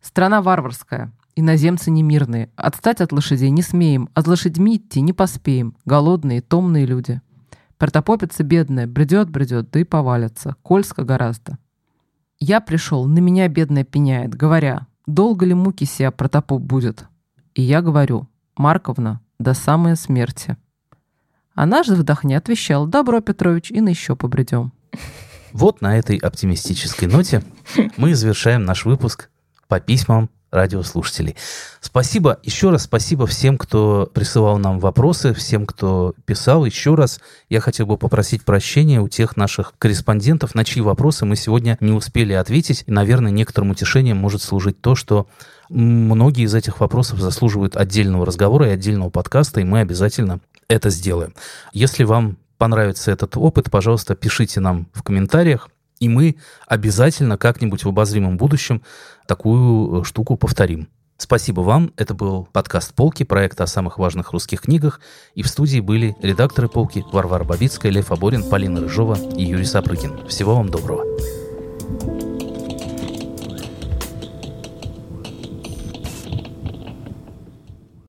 Страна 0.00 0.40
варварская, 0.40 1.12
иноземцы 1.34 1.90
немирные, 1.90 2.50
отстать 2.56 3.00
от 3.00 3.12
лошадей 3.12 3.50
не 3.50 3.62
смеем, 3.62 4.08
от 4.14 4.26
лошадьми 4.26 4.76
идти 4.76 5.00
не 5.00 5.12
поспеем, 5.12 5.76
голодные, 5.84 6.40
томные 6.40 6.86
люди. 6.86 7.20
Протопопица 7.76 8.42
бедная, 8.42 8.86
бредет-бредет, 8.86 9.70
да 9.70 9.80
и 9.80 9.84
повалится, 9.84 10.56
кольско 10.62 11.04
гораздо. 11.04 11.58
Я 12.38 12.60
пришел, 12.60 13.06
на 13.06 13.18
меня 13.18 13.48
бедная 13.48 13.84
пеняет, 13.84 14.34
говоря, 14.34 14.86
долго 15.06 15.44
ли 15.44 15.54
муки 15.54 15.84
сия 15.84 16.10
протопоп 16.10 16.62
будет? 16.62 17.06
И 17.54 17.62
я 17.62 17.82
говорю, 17.82 18.28
Марковна, 18.56 19.20
до 19.38 19.54
самой 19.54 19.96
смерти. 19.96 20.56
А 21.56 21.64
наш 21.64 21.88
вдохни 21.88 22.34
отвечал, 22.34 22.86
добро, 22.86 23.22
Петрович, 23.22 23.70
и 23.70 23.80
на 23.80 23.88
еще 23.88 24.14
побредем. 24.14 24.72
Вот 25.52 25.80
на 25.80 25.98
этой 25.98 26.18
оптимистической 26.18 27.08
ноте 27.08 27.42
мы 27.96 28.14
завершаем 28.14 28.66
наш 28.66 28.84
выпуск 28.84 29.30
по 29.66 29.80
письмам 29.80 30.28
радиослушателей. 30.50 31.34
Спасибо, 31.80 32.38
еще 32.42 32.68
раз 32.68 32.84
спасибо 32.84 33.26
всем, 33.26 33.56
кто 33.56 34.10
присылал 34.12 34.58
нам 34.58 34.78
вопросы, 34.78 35.32
всем, 35.32 35.64
кто 35.64 36.14
писал. 36.26 36.66
Еще 36.66 36.94
раз 36.94 37.20
я 37.48 37.60
хотел 37.60 37.86
бы 37.86 37.96
попросить 37.96 38.44
прощения 38.44 39.00
у 39.00 39.08
тех 39.08 39.38
наших 39.38 39.72
корреспондентов, 39.78 40.54
на 40.54 40.62
чьи 40.62 40.82
вопросы 40.82 41.24
мы 41.24 41.36
сегодня 41.36 41.78
не 41.80 41.92
успели 41.92 42.34
ответить. 42.34 42.84
И, 42.86 42.92
наверное, 42.92 43.32
некоторым 43.32 43.70
утешением 43.70 44.18
может 44.18 44.42
служить 44.42 44.82
то, 44.82 44.94
что 44.94 45.26
многие 45.70 46.44
из 46.44 46.54
этих 46.54 46.80
вопросов 46.80 47.18
заслуживают 47.18 47.78
отдельного 47.78 48.26
разговора 48.26 48.68
и 48.68 48.72
отдельного 48.72 49.08
подкаста, 49.08 49.62
и 49.62 49.64
мы 49.64 49.80
обязательно 49.80 50.40
это 50.68 50.90
сделаем. 50.90 51.34
Если 51.72 52.04
вам 52.04 52.38
понравится 52.58 53.10
этот 53.10 53.36
опыт, 53.36 53.70
пожалуйста, 53.70 54.14
пишите 54.14 54.60
нам 54.60 54.88
в 54.92 55.02
комментариях, 55.02 55.68
и 55.98 56.08
мы 56.08 56.36
обязательно 56.66 57.38
как-нибудь 57.38 57.84
в 57.84 57.88
обозримом 57.88 58.36
будущем 58.36 58.82
такую 59.26 60.00
э, 60.00 60.04
штуку 60.04 60.36
повторим. 60.36 60.88
Спасибо 61.18 61.62
вам. 61.62 61.92
Это 61.96 62.12
был 62.12 62.46
подкаст 62.52 62.92
«Полки», 62.92 63.22
проект 63.22 63.58
о 63.62 63.66
самых 63.66 63.98
важных 63.98 64.32
русских 64.32 64.62
книгах. 64.62 65.00
И 65.34 65.42
в 65.42 65.48
студии 65.48 65.80
были 65.80 66.14
редакторы 66.20 66.68
«Полки» 66.68 67.04
Варвара 67.10 67.44
Бабицкая, 67.44 67.90
Лев 67.90 68.12
Аборин, 68.12 68.48
Полина 68.50 68.80
Рыжова 68.80 69.16
и 69.34 69.44
Юрий 69.44 69.64
Сапрыкин. 69.64 70.26
Всего 70.28 70.56
вам 70.56 70.68
доброго. 70.68 71.04